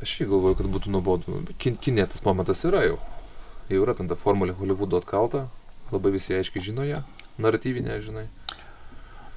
Aš 0.02 0.16
jį 0.20 0.28
galvoju, 0.32 0.58
kad 0.58 0.70
būtų 0.74 0.90
nuobodu. 0.90 1.40
Kin, 1.62 1.76
kinė 1.78 2.08
tas 2.10 2.24
momentas 2.24 2.64
yra 2.66 2.82
jau. 2.82 2.96
Jau 3.70 3.84
yra 3.84 3.94
ten 3.96 4.10
ta 4.10 4.18
formulė 4.18 4.56
Hollywoodo 4.58 4.98
atkalta, 5.00 5.46
labai 5.94 6.16
visi 6.16 6.34
aiškiai 6.36 6.64
žino 6.66 6.84
ją, 6.84 6.98
naratyvinė, 7.40 8.00
žinai. 8.04 8.26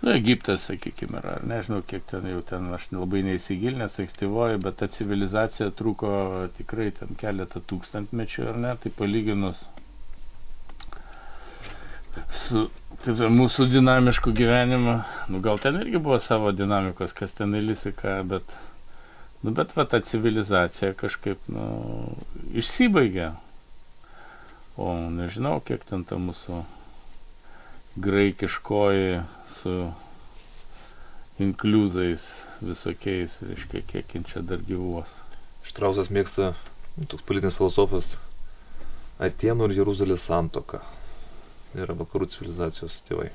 Nu, 0.02 0.12
Egiptas, 0.14 0.68
sakykime, 0.70 1.18
yra, 1.18 1.40
nežinau, 1.50 1.82
kiek 1.82 2.04
ten 2.06 2.28
jau 2.30 2.44
ten, 2.46 2.68
aš 2.76 2.86
labai 2.94 3.24
neįsigilinęs, 3.26 3.98
aktyvoju, 4.04 4.60
bet 4.62 4.78
ta 4.78 4.88
civilizacija 4.94 5.72
truko 5.74 6.12
tikrai 6.60 6.92
ten 6.94 7.18
keletą 7.18 7.64
tūkstantmečių, 7.66 8.46
ar 8.52 8.60
ne, 8.62 8.76
tai 8.84 8.94
palyginus 8.94 9.66
su 12.34 12.68
tai, 13.04 13.14
mūsų 13.34 13.68
dinamišku 13.72 14.34
gyvenimu, 14.38 15.00
nu 15.34 15.42
gal 15.44 15.60
ten 15.62 15.80
irgi 15.82 16.00
buvo 16.02 16.20
savo 16.24 16.54
dinamikos, 16.54 17.14
kas 17.18 17.34
ten 17.38 17.56
įlisika, 17.58 18.20
bet, 18.30 18.46
nu, 19.44 19.54
bet 19.58 19.74
va 19.78 19.86
ta 19.90 20.02
civilizacija 20.02 20.94
kažkaip, 20.98 21.42
nu, 21.54 21.68
išsibaigė. 22.58 23.32
O 24.78 24.94
nežinau, 25.10 25.58
kiek 25.66 25.82
ten 25.90 26.04
ta 26.06 26.20
mūsų 26.22 26.62
graikiškoji 27.98 29.22
su 29.68 29.94
inkliuzais 31.44 32.22
visokiais, 32.62 33.32
reiškia, 33.42 33.82
kiek 33.88 34.28
čia 34.28 34.42
dar 34.42 34.62
gyvuos. 34.66 35.10
Štrausas 35.68 36.10
mėgsta, 36.14 36.54
nu, 36.98 37.08
toks 37.12 37.26
politinis 37.28 37.58
filosofas, 37.60 38.16
Atienų 39.18 39.68
ir 39.68 39.80
Jeruzalės 39.80 40.28
santoka. 40.30 40.80
Yra 41.78 41.96
vakarų 41.98 42.28
civilizacijos 42.30 43.00
tėvai. 43.08 43.32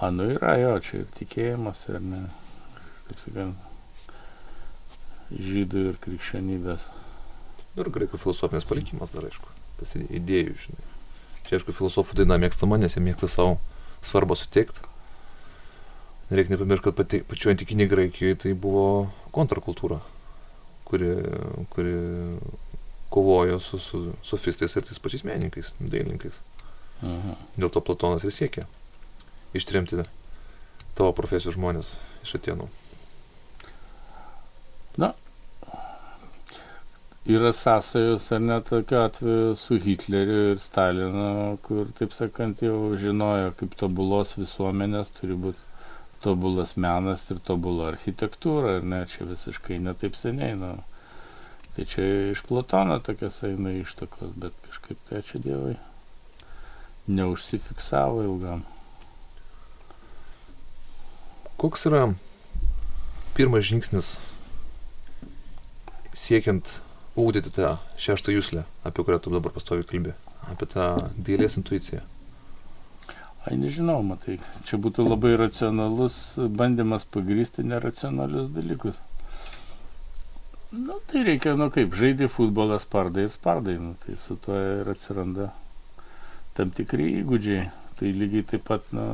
A, 0.00 0.12
nu 0.14 0.28
yra 0.36 0.54
jo, 0.60 0.72
čia 0.86 1.00
ir 1.00 1.08
tikėjimas, 1.18 1.80
ir 1.90 2.00
ne, 2.06 2.22
kaip 3.08 3.22
sakant, 3.24 3.54
žydų 5.34 5.86
ir 5.90 6.00
krikščionybės. 6.06 6.88
Nu, 7.74 7.82
ir 7.82 7.92
graikų 7.98 8.22
filosofinės 8.22 8.68
palikimas 8.70 9.14
dar, 9.14 9.26
aišku, 9.28 9.54
tas 9.80 9.96
idėjų, 10.06 10.58
žinai. 10.64 10.90
Čia, 11.46 11.58
aišku, 11.58 11.74
filosofų 11.76 12.22
daina 12.22 12.38
mėgstama, 12.42 12.78
nes 12.80 12.94
jie 12.96 13.02
mėgsta 13.04 13.30
savo 13.30 13.58
svarbą 14.06 14.38
suteikti 14.38 14.95
Reikia 16.30 16.56
nepamiršti, 16.56 16.84
kad 16.88 16.96
pati, 16.98 17.20
pačioje 17.28 17.54
antikinėje 17.54 17.90
Graikijoje 17.92 18.38
tai 18.42 18.54
buvo 18.58 19.06
kontrakultūra, 19.34 20.00
kuri, 20.88 21.12
kuri 21.70 21.92
kovojo 23.14 23.60
su, 23.62 23.78
su 23.78 24.00
sofistais 24.26 24.74
ir 24.74 24.82
tais 24.82 24.98
pačiais 24.98 25.22
menininkais, 25.28 25.70
dailininkais. 25.78 26.40
Aha. 27.06 27.36
Dėl 27.54 27.70
to 27.70 27.82
Platonas 27.84 28.26
ir 28.26 28.34
siekia 28.34 28.66
ištrimti 29.54 30.02
tavo 30.96 31.12
profesijos 31.14 31.54
žmonės 31.54 31.92
iš 32.24 32.34
Atenų. 32.40 32.66
Na, 34.98 35.12
yra 37.28 37.52
sąsajos 37.54 38.26
ar 38.32 38.42
net 38.42 38.66
tokiu 38.72 38.98
atveju 39.04 39.54
su 39.60 39.78
Hitleriu 39.84 40.42
ir 40.54 40.60
Stalinu, 40.64 41.30
kur, 41.62 41.86
taip 42.00 42.16
sakant, 42.16 42.64
jau 42.64 42.96
žinojo, 42.98 43.52
kaip 43.60 43.78
tobulos 43.78 44.34
visuomenės 44.40 45.14
turi 45.20 45.38
būti 45.46 45.75
tobulas 46.26 46.74
menas 46.76 47.24
ir 47.30 47.38
tobula 47.46 47.92
architektūra, 47.92 48.78
ir 48.80 48.86
ne, 48.90 49.04
čia 49.10 49.28
visiškai 49.30 49.78
netaip 49.82 50.18
seniai, 50.18 50.58
nu. 50.58 50.74
Tai 51.76 51.84
čia 51.86 52.06
iš 52.32 52.42
Platono 52.48 52.96
tokias 53.04 53.42
eina 53.46 53.74
ištakos, 53.76 54.38
bet 54.42 54.56
kažkaip 54.64 55.02
tai 55.06 55.20
ačiū 55.20 55.42
Dievai 55.44 55.76
neužsifiksavo 57.06 58.24
ilgam. 58.24 58.64
Koks 61.56 61.86
yra 61.88 62.02
pirmas 63.36 63.68
žingsnis 63.68 64.16
siekiant 66.16 66.74
ūkdyti 67.16 67.54
tą 67.54 67.76
šeštą 68.02 68.34
jūslę, 68.34 68.66
apie 68.88 69.06
kurią 69.06 69.22
tu 69.22 69.36
dabar 69.36 69.54
pastovi 69.54 69.86
kalbė, 69.86 70.16
apie 70.50 70.68
tą 70.74 70.90
dailės 71.28 71.60
intuiciją? 71.60 72.02
Ai 73.46 73.56
nežinau, 73.62 74.00
matai, 74.02 74.40
čia 74.66 74.78
būtų 74.82 75.04
labai 75.06 75.36
racionalus 75.38 76.16
bandymas 76.58 77.04
pagrysti 77.14 77.62
neracionalius 77.62 78.48
dalykus. 78.50 78.98
Nu, 80.74 80.96
tai 81.06 81.22
reikia, 81.28 81.52
nu 81.54 81.68
kaip, 81.70 81.94
žaidži 81.94 82.26
futbolą, 82.26 82.80
spardai 82.82 83.28
ir 83.28 83.30
spardai, 83.30 83.76
nu, 83.78 83.94
tai 84.02 84.16
su 84.18 84.34
tuo 84.42 84.58
ir 84.58 84.90
atsiranda 84.90 85.52
tam 86.56 86.74
tikri 86.74 87.06
įgūdžiai. 87.20 87.68
Tai 87.96 88.10
lygiai 88.18 88.44
taip 88.50 88.66
pat, 88.66 88.90
nu, 88.96 89.04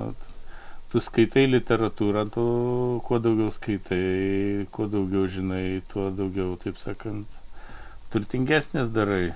tu 0.88 1.00
skaitai 1.04 1.44
literatūrą, 1.52 2.24
tu 2.32 2.44
kuo 3.04 3.20
daugiau 3.20 3.52
skaitai, 3.52 4.64
kuo 4.72 4.88
daugiau 4.90 5.28
žinai, 5.28 5.82
tuo 5.92 6.08
daugiau, 6.08 6.56
taip 6.64 6.80
sakant, 6.80 7.36
turtingesnės 8.14 8.88
darai, 8.96 9.26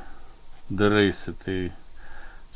daraisi. 0.73 1.37
Tai 1.45 1.59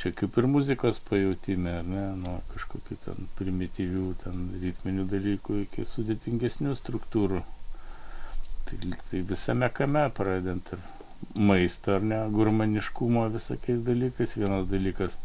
čia 0.01 0.15
kaip 0.17 0.37
ir 0.41 0.47
muzikos 0.49 0.97
pajūtime, 1.11 1.73
ar 1.83 1.89
ne, 1.89 2.05
nuo 2.23 2.39
kažkokių 2.55 2.97
ten 3.03 3.27
primityvių, 3.37 4.05
ten 4.23 4.47
ritminių 4.63 5.05
dalykų 5.11 5.59
iki 5.67 5.85
sudėtingesnių 5.91 6.73
struktūrų. 6.79 7.43
Tai, 8.65 8.79
tai 9.11 9.21
visame 9.29 9.69
kame 9.77 10.07
pradedant 10.17 10.73
ir 10.73 10.87
maisto, 11.51 11.99
ar 11.99 12.07
ne, 12.07 12.23
gurmaniškumo 12.33 13.27
visokiais 13.37 13.85
dalykais. 13.85 14.39
Vienas 14.41 14.73
dalykas 14.73 15.21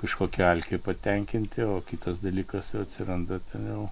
kažkokią 0.00 0.48
alkį 0.54 0.80
patenkinti, 0.88 1.68
o 1.68 1.82
kitas 1.84 2.24
dalykas 2.24 2.72
jau 2.72 2.86
atsiranda 2.86 3.42
ten 3.52 3.68
jau 3.74 3.86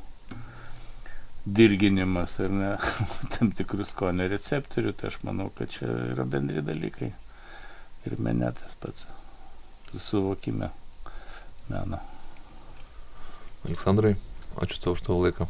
dirginimas, 1.45 2.39
ar 2.41 2.57
ne, 2.57 2.75
tam 3.37 3.53
tikrus 3.53 3.93
skonio 3.93 4.33
receptorių, 4.33 4.97
tai 4.97 5.13
aš 5.13 5.21
manau, 5.29 5.53
kad 5.61 5.77
čia 5.77 5.93
yra 6.15 6.25
bendri 6.25 6.65
dalykai. 6.65 7.13
Ir 8.09 8.23
mene 8.25 8.49
tas 8.57 8.79
pats 8.81 9.20
suvokime 9.99 10.71
meno. 11.71 11.99
Aleksandrai, 13.67 14.15
ačiū 14.63 14.81
tau 14.81 14.95
už 14.95 15.03
tavo 15.05 15.21
laiką. 15.25 15.47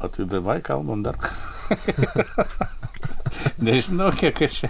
O 0.00 0.08
tai 0.08 0.24
davai 0.24 0.60
kalbam 0.64 1.02
dar. 1.02 1.16
Nežinau, 3.66 4.10
kiek 4.16 4.40
aš 4.46 4.62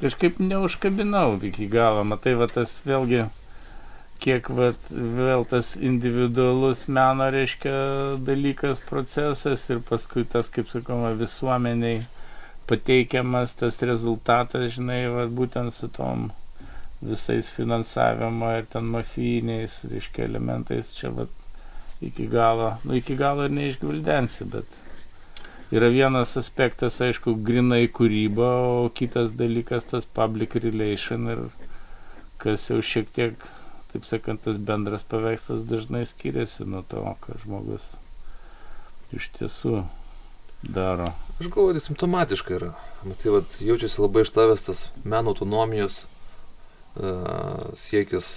kažkaip 0.00 0.40
neužkabinau 0.40 1.36
iki 1.44 1.68
galo. 1.68 2.04
Matai, 2.04 2.34
va 2.40 2.48
tas 2.48 2.78
vėlgi, 2.86 3.26
kiek 4.22 4.48
va, 4.54 4.70
vėl 4.90 5.44
tas 5.50 5.74
individualus 5.76 6.86
meno 6.88 7.28
reiškia 7.34 7.74
dalykas, 8.24 8.80
procesas 8.88 9.68
ir 9.70 9.82
paskui 9.88 10.24
tas, 10.24 10.48
kaip 10.52 10.70
sakoma, 10.72 11.12
visuomeniai 11.18 12.04
pateikiamas 12.70 13.56
tas 13.58 13.82
rezultatas, 13.82 14.70
žinai, 14.76 15.02
va, 15.12 15.26
būtent 15.26 15.74
su 15.76 15.90
tom 15.92 16.30
visais 17.02 17.50
finansavimo 17.50 18.50
ir 18.56 18.68
ten 18.70 18.86
mafijiniais, 18.94 19.80
reiškia, 19.90 20.28
elementais 20.28 20.92
čia 20.96 21.10
vat, 21.16 21.30
iki 22.02 22.26
galo, 22.30 22.76
nu 22.84 22.96
iki 22.98 23.16
galo 23.18 23.46
ir 23.46 23.54
neišgvildensi, 23.56 24.46
bet 24.52 24.68
yra 25.74 25.88
vienas 25.92 26.36
aspektas, 26.38 27.00
aišku, 27.02 27.34
grinai 27.46 27.86
kūryba, 27.88 28.50
o 28.84 28.92
kitas 28.94 29.34
dalykas 29.38 29.88
tas 29.90 30.06
public 30.18 30.54
relation 30.62 31.30
ir 31.32 31.42
kas 32.42 32.68
jau 32.70 32.78
šiek 32.82 33.10
tiek, 33.14 33.48
taip 33.92 34.06
sakant, 34.06 34.42
tas 34.44 34.60
bendras 34.62 35.06
paveikslas 35.08 35.66
dažnai 35.70 36.04
skiriasi 36.10 36.68
nuo 36.68 36.84
to, 36.86 37.02
ką 37.24 37.38
žmogus 37.42 37.90
iš 39.16 39.28
tiesų 39.38 39.82
daro. 40.62 41.10
Aš 41.40 41.50
galvoju, 41.50 41.76
tai 41.76 41.84
simptomatiškai 41.84 42.56
yra. 42.56 42.72
Matai, 43.02 43.34
vat, 43.34 43.58
jaučiasi 43.60 44.00
labai 44.00 44.22
ištavęs 44.26 44.66
tas 44.68 44.82
meno 45.04 45.34
autonomijos 45.34 46.02
siekis, 47.80 48.34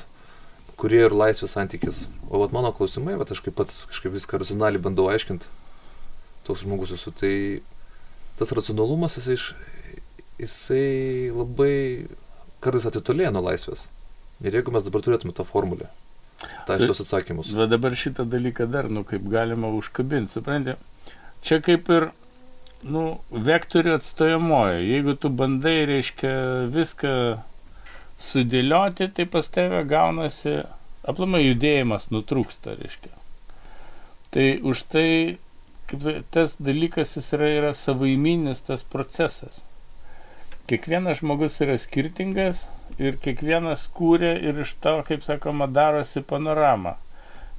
kurie 0.79 1.01
ir 1.05 1.15
laisvės 1.15 1.55
santykis. 1.55 2.03
O 2.29 2.41
vat 2.41 2.53
mano 2.55 2.71
klausimai, 2.75 3.17
vat 3.19 3.31
aš 3.31 3.41
kaip 3.45 3.57
pats 3.59 3.83
kažkaip 3.89 4.15
viską 4.15 4.41
racionaliai 4.41 4.83
bandau 4.83 5.07
aiškinti, 5.11 5.47
toks 6.47 6.63
žmogus 6.65 6.93
esu, 6.95 7.13
tai 7.15 7.33
tas 8.39 8.51
racionalumas, 8.55 9.17
jisai, 9.19 9.37
jisai 10.41 10.87
labai 11.35 11.75
kartais 12.63 12.87
atitolėja 12.89 13.31
nuo 13.35 13.45
laisvės. 13.45 13.85
Ir 14.43 14.57
jeigu 14.57 14.73
mes 14.75 14.83
dabar 14.83 15.03
turėtume 15.05 15.31
tą 15.35 15.45
formulę, 15.47 15.87
tą 16.67 16.75
šitos 16.81 17.05
atsakymus. 17.05 17.53
Bet 17.55 17.71
dabar 17.71 17.95
šitą 17.95 18.25
dalyką 18.27 18.67
dar, 18.71 18.89
nu, 18.91 19.05
kaip 19.07 19.23
galima 19.31 19.71
užkabinti, 19.71 20.33
suprantate, 20.35 20.75
čia 21.45 21.61
kaip 21.63 21.87
ir, 21.95 22.09
nu, 22.91 23.05
vektorių 23.31 23.95
atstojamojo. 23.95 24.81
Jeigu 24.83 25.15
tu 25.21 25.31
bandai, 25.31 25.77
reiškia, 25.87 26.33
viską 26.75 27.13
sudėlioti, 28.25 29.09
tai 29.15 29.25
pas 29.29 29.47
tave 29.51 29.83
gaunasi 29.89 30.59
aplamai 31.09 31.43
judėjimas 31.45 32.09
nutrūksta, 32.13 32.75
reiškia. 32.79 33.13
Tai 34.35 34.47
už 34.67 34.81
tai, 34.91 35.09
kaip 35.89 36.07
tas 36.33 36.57
dalykas 36.59 37.15
jis 37.17 37.31
yra, 37.37 37.51
yra 37.59 37.71
savaiminis 37.77 38.65
tas 38.67 38.83
procesas. 38.91 39.61
Kiekvienas 40.65 41.21
žmogus 41.21 41.59
yra 41.61 41.77
skirtingas 41.77 42.63
ir 42.97 43.19
kiekvienas 43.21 43.85
kūrė 43.95 44.33
ir 44.49 44.63
iš 44.65 44.73
to, 44.81 44.97
kaip 45.07 45.23
sakoma, 45.25 45.69
darosi 45.69 46.25
panoramą. 46.25 46.95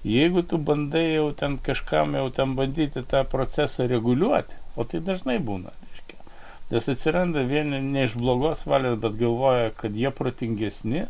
Jeigu 0.06 0.42
tu 0.46 0.58
bandai 0.58 1.04
jau 1.16 1.30
ten 1.34 1.56
kažkam 1.58 2.14
jau 2.18 2.28
ten 2.34 2.54
bandyti 2.58 3.02
tą 3.10 3.24
procesą 3.30 3.86
reguliuoti, 3.90 4.58
o 4.76 4.84
tai 4.86 5.00
dažnai 5.06 5.38
būna, 5.42 5.72
nes 6.70 6.88
atsiranda 6.92 7.44
vieni 7.46 7.80
ne 7.82 8.06
iš 8.08 8.16
blogos 8.18 8.64
valios, 8.66 8.98
bet 9.02 9.18
galvoja, 9.20 9.70
kad 9.76 9.94
jie 9.94 10.10
protingesni 10.10 11.04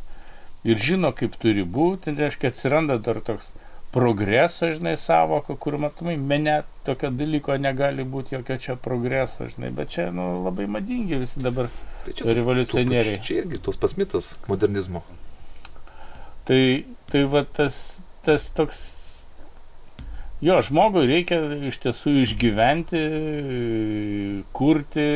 ir 0.66 0.82
žino, 0.82 1.12
kaip 1.16 1.36
turi 1.40 1.64
būti, 1.64 2.10
tai 2.10 2.26
reiškia, 2.26 2.52
atsiranda 2.52 2.98
dar 2.98 3.22
toks 3.24 3.52
progreso, 3.94 4.68
žinai, 4.74 4.96
savoka, 5.00 5.54
kur 5.56 5.78
matomai, 5.80 6.16
mene 6.20 6.58
tokio 6.84 7.10
dalyko 7.14 7.56
negali 7.56 8.04
būti, 8.04 8.36
jokio 8.36 8.58
čia 8.60 8.76
progreso, 8.76 9.46
žinai, 9.52 9.70
bet 9.76 9.94
čia, 9.94 10.10
nu, 10.12 10.26
labai 10.44 10.66
madingi 10.68 11.22
visi 11.22 11.44
dabar 11.44 11.70
Tai 12.06 12.14
čia 12.14 12.34
revoliucionieriai. 12.38 13.18
Čia 13.18 13.40
irgi 13.42 13.58
tos 13.58 13.78
pasmitas 13.82 14.36
modernizmo. 14.46 15.02
Tai, 16.46 16.60
tai 17.10 17.22
va 17.26 17.42
tas, 17.42 17.78
tas 18.22 18.44
toks, 18.54 18.78
jo, 20.44 20.56
žmogui 20.64 21.06
reikia 21.08 21.38
iš 21.68 21.78
tiesų 21.84 22.12
išgyventi, 22.22 23.00
kurti 24.56 25.06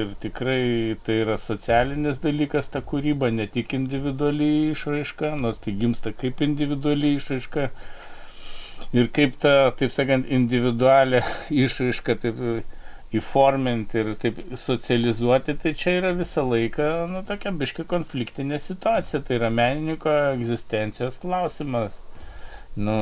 ir 0.00 0.14
tikrai 0.22 0.96
tai 1.04 1.20
yra 1.26 1.36
socialinis 1.40 2.22
dalykas 2.24 2.72
ta 2.72 2.80
kūryba, 2.80 3.28
ne 3.34 3.46
tik 3.50 3.74
individualiai 3.76 4.70
išraiška, 4.72 5.34
nors 5.40 5.60
tai 5.64 5.76
gimsta 5.76 6.14
kaip 6.16 6.40
individualiai 6.46 7.20
išraiška. 7.20 7.70
Ir 8.96 9.10
kaip 9.14 9.36
ta, 9.38 9.70
taip 9.76 9.92
sakant, 9.94 10.26
individualią 10.32 11.20
išraišką 11.52 12.16
taip 12.24 12.38
įforminti 13.14 14.00
ir 14.00 14.12
taip 14.22 14.38
socializuoti, 14.58 15.56
tai 15.62 15.72
čia 15.78 15.96
yra 15.98 16.12
visą 16.16 16.44
laiką, 16.46 16.90
nu, 17.10 17.24
tokia 17.26 17.52
biški 17.58 17.84
konfliktinė 17.90 18.60
situacija, 18.62 19.22
tai 19.26 19.40
yra 19.40 19.50
menininko 19.54 20.14
egzistencijos 20.36 21.18
klausimas. 21.22 21.98
Nu, 22.78 22.96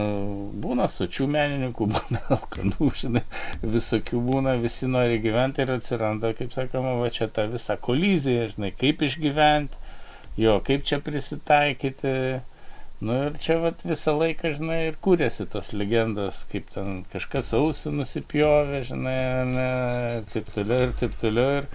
būna 0.63 0.87
sočių 0.89 1.27
menininkų, 1.29 1.89
būna 1.95 2.23
alkanų, 2.39 2.91
žinai, 3.03 3.25
visokių 3.63 4.23
būna, 4.25 4.57
visi 4.63 4.89
nori 4.89 5.21
gyventi 5.25 5.65
ir 5.65 5.75
atsiranda, 5.77 6.33
kaip 6.39 6.55
sakoma, 6.57 6.97
va 7.03 7.11
čia 7.13 7.29
ta 7.29 7.45
visa 7.51 7.77
kolizija, 7.81 8.49
žinai, 8.55 8.73
kaip 8.77 9.05
išgyventi, 9.05 9.85
jo, 10.41 10.57
kaip 10.65 10.87
čia 10.89 11.03
prisitaikyti 11.05 12.15
Nu 12.99 13.15
ir 13.29 13.37
čia 13.39 13.61
vat, 13.63 13.83
visą 13.87 14.11
laiką, 14.19 14.51
žinai, 14.57 14.79
ir 14.89 14.97
kūrėsi 14.99 15.45
tos 15.53 15.69
legendos, 15.71 16.41
kaip 16.51 16.65
ten 16.73 17.05
kažkas 17.13 17.53
ausį 17.55 17.93
nusipjovė, 17.95 18.81
žinai, 18.89 19.21
ne, 19.47 19.67
taip 20.33 20.49
toliau 20.51 20.89
ir 20.89 20.95
taip 20.99 21.15
toliau. 21.21 21.61
Ir 21.61 21.69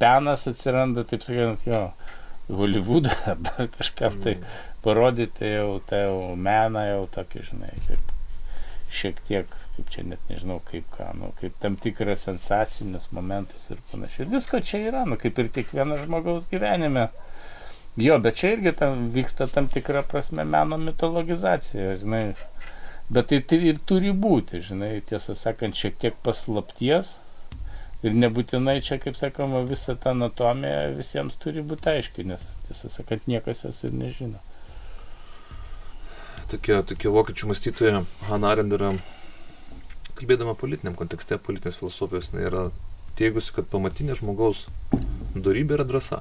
penas 0.00 0.48
atsiranda, 0.50 1.04
taip 1.06 1.22
sakant, 1.22 1.62
jo, 1.68 1.84
Hollywoodą 2.50 3.14
ar 3.30 3.38
dar 3.46 3.70
kažkam 3.76 4.18
tai 4.24 4.34
parodyti 4.84 5.54
jau 5.56 5.78
tą 5.88 6.00
jau 6.04 6.18
meną, 6.36 6.84
jau 6.90 7.04
tokį, 7.16 7.44
žinai, 7.50 7.72
kaip 7.88 8.14
šiek 8.94 9.20
tiek, 9.28 9.54
kaip 9.74 9.90
čia 9.90 10.04
net 10.06 10.22
nežinau 10.30 10.60
kaip 10.68 10.86
ką, 10.94 11.10
nu, 11.18 11.30
kaip 11.40 11.56
tam 11.62 11.76
tikras 11.80 12.26
sensacinius 12.28 13.08
momentus 13.16 13.66
ir 13.72 13.80
panašiai. 13.90 14.28
Visko 14.30 14.60
čia 14.62 14.84
yra, 14.90 15.04
nu, 15.08 15.18
kaip 15.20 15.38
ir 15.42 15.50
kiekvieno 15.54 15.98
žmogaus 16.04 16.46
gyvenime. 16.52 17.08
Jo, 17.98 18.18
bet 18.22 18.38
čia 18.40 18.54
irgi 18.56 18.72
tam 18.78 19.08
vyksta 19.14 19.46
tam 19.50 19.68
tikra 19.70 20.02
prasme 20.06 20.44
meno 20.44 20.78
mitologizacija, 20.82 21.96
žinai. 22.00 22.24
Bet 23.14 23.28
tai, 23.30 23.38
tai 23.44 23.60
ir 23.70 23.78
turi 23.86 24.14
būti, 24.16 24.62
žinai, 24.64 24.96
tiesą 25.08 25.36
sakant, 25.38 25.76
šiek 25.78 26.00
tiek 26.00 26.16
paslapties. 26.24 27.12
Ir 28.04 28.16
nebūtinai 28.20 28.80
čia, 28.84 28.98
kaip 29.00 29.16
sakoma, 29.16 29.62
visa 29.68 29.94
ta 29.96 30.10
anatomija 30.12 30.90
visiems 30.96 31.38
turi 31.40 31.62
būti 31.64 31.88
aiški, 31.94 32.26
nes, 32.28 32.42
tiesą 32.66 32.90
sakant, 32.92 33.30
niekas 33.30 33.62
jos 33.64 33.80
ir 33.86 33.94
nežino. 33.96 34.42
Tokia, 36.54 36.84
tokia 36.86 37.10
vokiečių 37.10 37.48
mąstytoja 37.50 38.00
Hanna 38.28 38.52
Arendt 38.54 38.74
yra, 38.76 38.92
kalbėdama 40.14 40.52
politiniam 40.54 40.94
kontekste, 40.94 41.34
politinės 41.42 41.80
filosofijos, 41.80 42.28
jinai 42.30 42.44
yra 42.46 42.60
teigusi, 43.18 43.50
kad 43.56 43.66
pamatinė 43.72 44.14
žmogaus 44.20 44.60
darybė 45.34 45.74
yra 45.80 45.86
drąsa. 45.88 46.20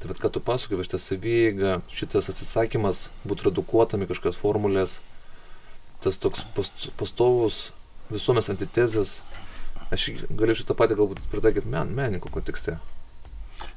Tai 0.00 0.10
vad, 0.10 0.18
ką 0.24 0.30
tu 0.34 0.42
pasakoji, 0.48 0.88
šitą 0.88 1.00
savyjėgą, 1.04 1.76
šitas 1.94 2.32
atsisakymas 2.32 3.04
būtų 3.30 3.46
redukuotami 3.52 4.10
kažkokios 4.10 4.40
formulės, 4.42 4.96
tas 6.02 6.18
toks 6.18 6.42
pastovus 6.98 7.60
visuomės 8.10 8.50
antitezės, 8.56 9.20
aš 9.94 10.08
galėčiau 10.34 10.66
tą 10.66 10.78
patį 10.82 10.98
galbūt 10.98 11.22
pritaikyti 11.30 11.70
men, 11.70 11.94
menininko 11.94 12.34
kontekste. 12.34 12.74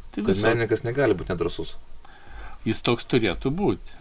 Tai 0.09 0.25
kad 0.25 0.41
menininkas 0.41 0.81
negali 0.89 1.13
būti 1.13 1.35
nedrasus. 1.35 1.77
Jis 2.65 2.81
toks 2.81 3.05
turėtų 3.13 3.53
būti. 3.53 3.98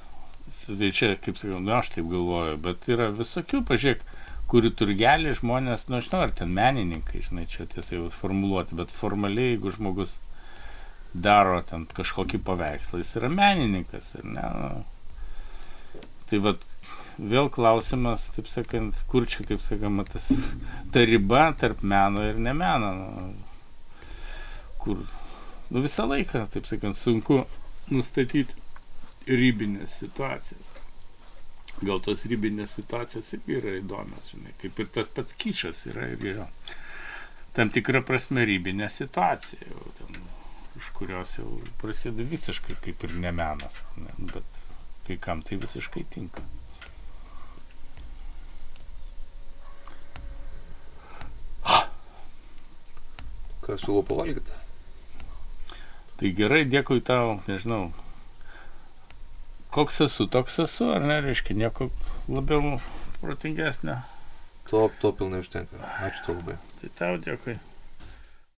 Tai 0.66 0.92
čia, 0.92 1.14
kaip 1.20 1.36
sakiau, 1.40 1.58
nu 1.64 1.74
aš 1.76 1.92
taip 1.96 2.08
galvoju, 2.12 2.56
bet 2.64 2.86
yra 2.92 3.08
visokių, 3.14 3.62
pažiūrėk, 3.68 4.04
kurių 4.48 4.70
turgelį 4.76 5.34
žmonės, 5.40 5.88
nu 5.88 5.98
aš 5.98 6.08
žinau, 6.08 6.22
ar 6.24 6.32
ten 6.36 6.52
menininkai, 6.56 7.24
žinai, 7.26 7.44
čia 7.50 7.66
tiesiai 7.68 8.06
formuluoti, 8.14 8.76
bet 8.78 8.92
formaliai, 8.94 9.54
jeigu 9.54 9.74
žmogus 9.76 10.14
daro 11.12 11.60
ten 11.68 11.84
kažkokį 11.96 12.40
paveikslą, 12.44 13.02
jis 13.02 13.14
yra 13.20 13.30
menininkas. 13.32 14.08
Ir 14.20 14.28
ne, 14.36 14.46
nu. 14.56 14.70
Tai 16.28 16.40
vad, 16.44 16.64
vėl 17.18 17.50
klausimas, 17.52 18.28
taip 18.36 18.48
sakant, 18.52 18.96
kur 19.10 19.26
čia, 19.28 19.44
kaip 19.48 19.62
sakama, 19.64 20.04
tas, 20.08 20.28
ta 20.92 21.04
riba 21.04 21.50
tarp 21.60 21.82
meno 21.82 22.24
ir 22.28 22.40
nemeno. 22.40 22.92
Nu, 22.96 23.28
kur, 24.82 25.00
nu 25.72 25.84
visą 25.84 26.08
laiką, 26.08 26.46
taip 26.52 26.68
sakant, 26.68 27.00
sunku 27.00 27.42
nustatyti 27.92 28.54
ribinės 29.28 29.98
situacijas. 30.00 30.74
Gal 31.78 32.00
tos 32.02 32.24
ribinės 32.26 32.74
situacijos 32.74 33.28
irgi 33.36 33.58
yra 33.60 33.74
įdomios, 33.78 34.32
žinai, 34.32 34.54
kaip 34.58 34.80
ir 34.82 34.88
tas 34.94 35.10
pats 35.14 35.36
kyšas 35.38 35.84
yra 35.92 36.08
irgi 36.14 36.34
jo. 36.34 36.46
Tam 37.54 37.70
tikra 37.74 38.02
prasme 38.06 38.44
ribinė 38.48 38.88
situacija. 38.90 39.68
Jau, 39.70 39.92
ten, 39.98 40.18
iš 40.78 40.88
kurios 40.98 41.34
jau 41.38 41.48
prasideda 41.82 42.26
visiškai 42.30 42.78
kaip 42.82 43.04
ir 43.06 43.14
ne 43.22 43.34
menas, 43.34 43.82
ne, 43.98 44.14
bet 44.32 44.56
kai 45.06 45.18
kam 45.22 45.42
tai 45.42 45.60
visiškai 45.62 46.04
tinka. 46.12 46.42
Ką 53.68 53.76
siūlau 53.76 54.02
pavalgyti? 54.08 54.58
Tai 56.18 56.30
gerai, 56.34 56.64
dėkui 56.66 57.02
tau, 57.06 57.36
nežinau, 57.46 57.92
koks 59.78 60.00
esu, 60.00 60.26
toks 60.26 60.56
esu, 60.58 60.88
ar 60.90 61.04
ne, 61.06 61.20
reiškia, 61.22 61.54
nieko 61.54 61.86
labiau 62.26 62.80
protingesnio. 63.20 63.94
To, 64.70 64.88
to 65.00 65.12
pilnai 65.14 65.38
užtenka. 65.44 65.78
Ačiū 66.02 66.24
tau 66.26 66.34
labai. 66.40 66.56
Tai 66.80 66.90
tau 66.96 67.20
dėkui. 67.22 67.54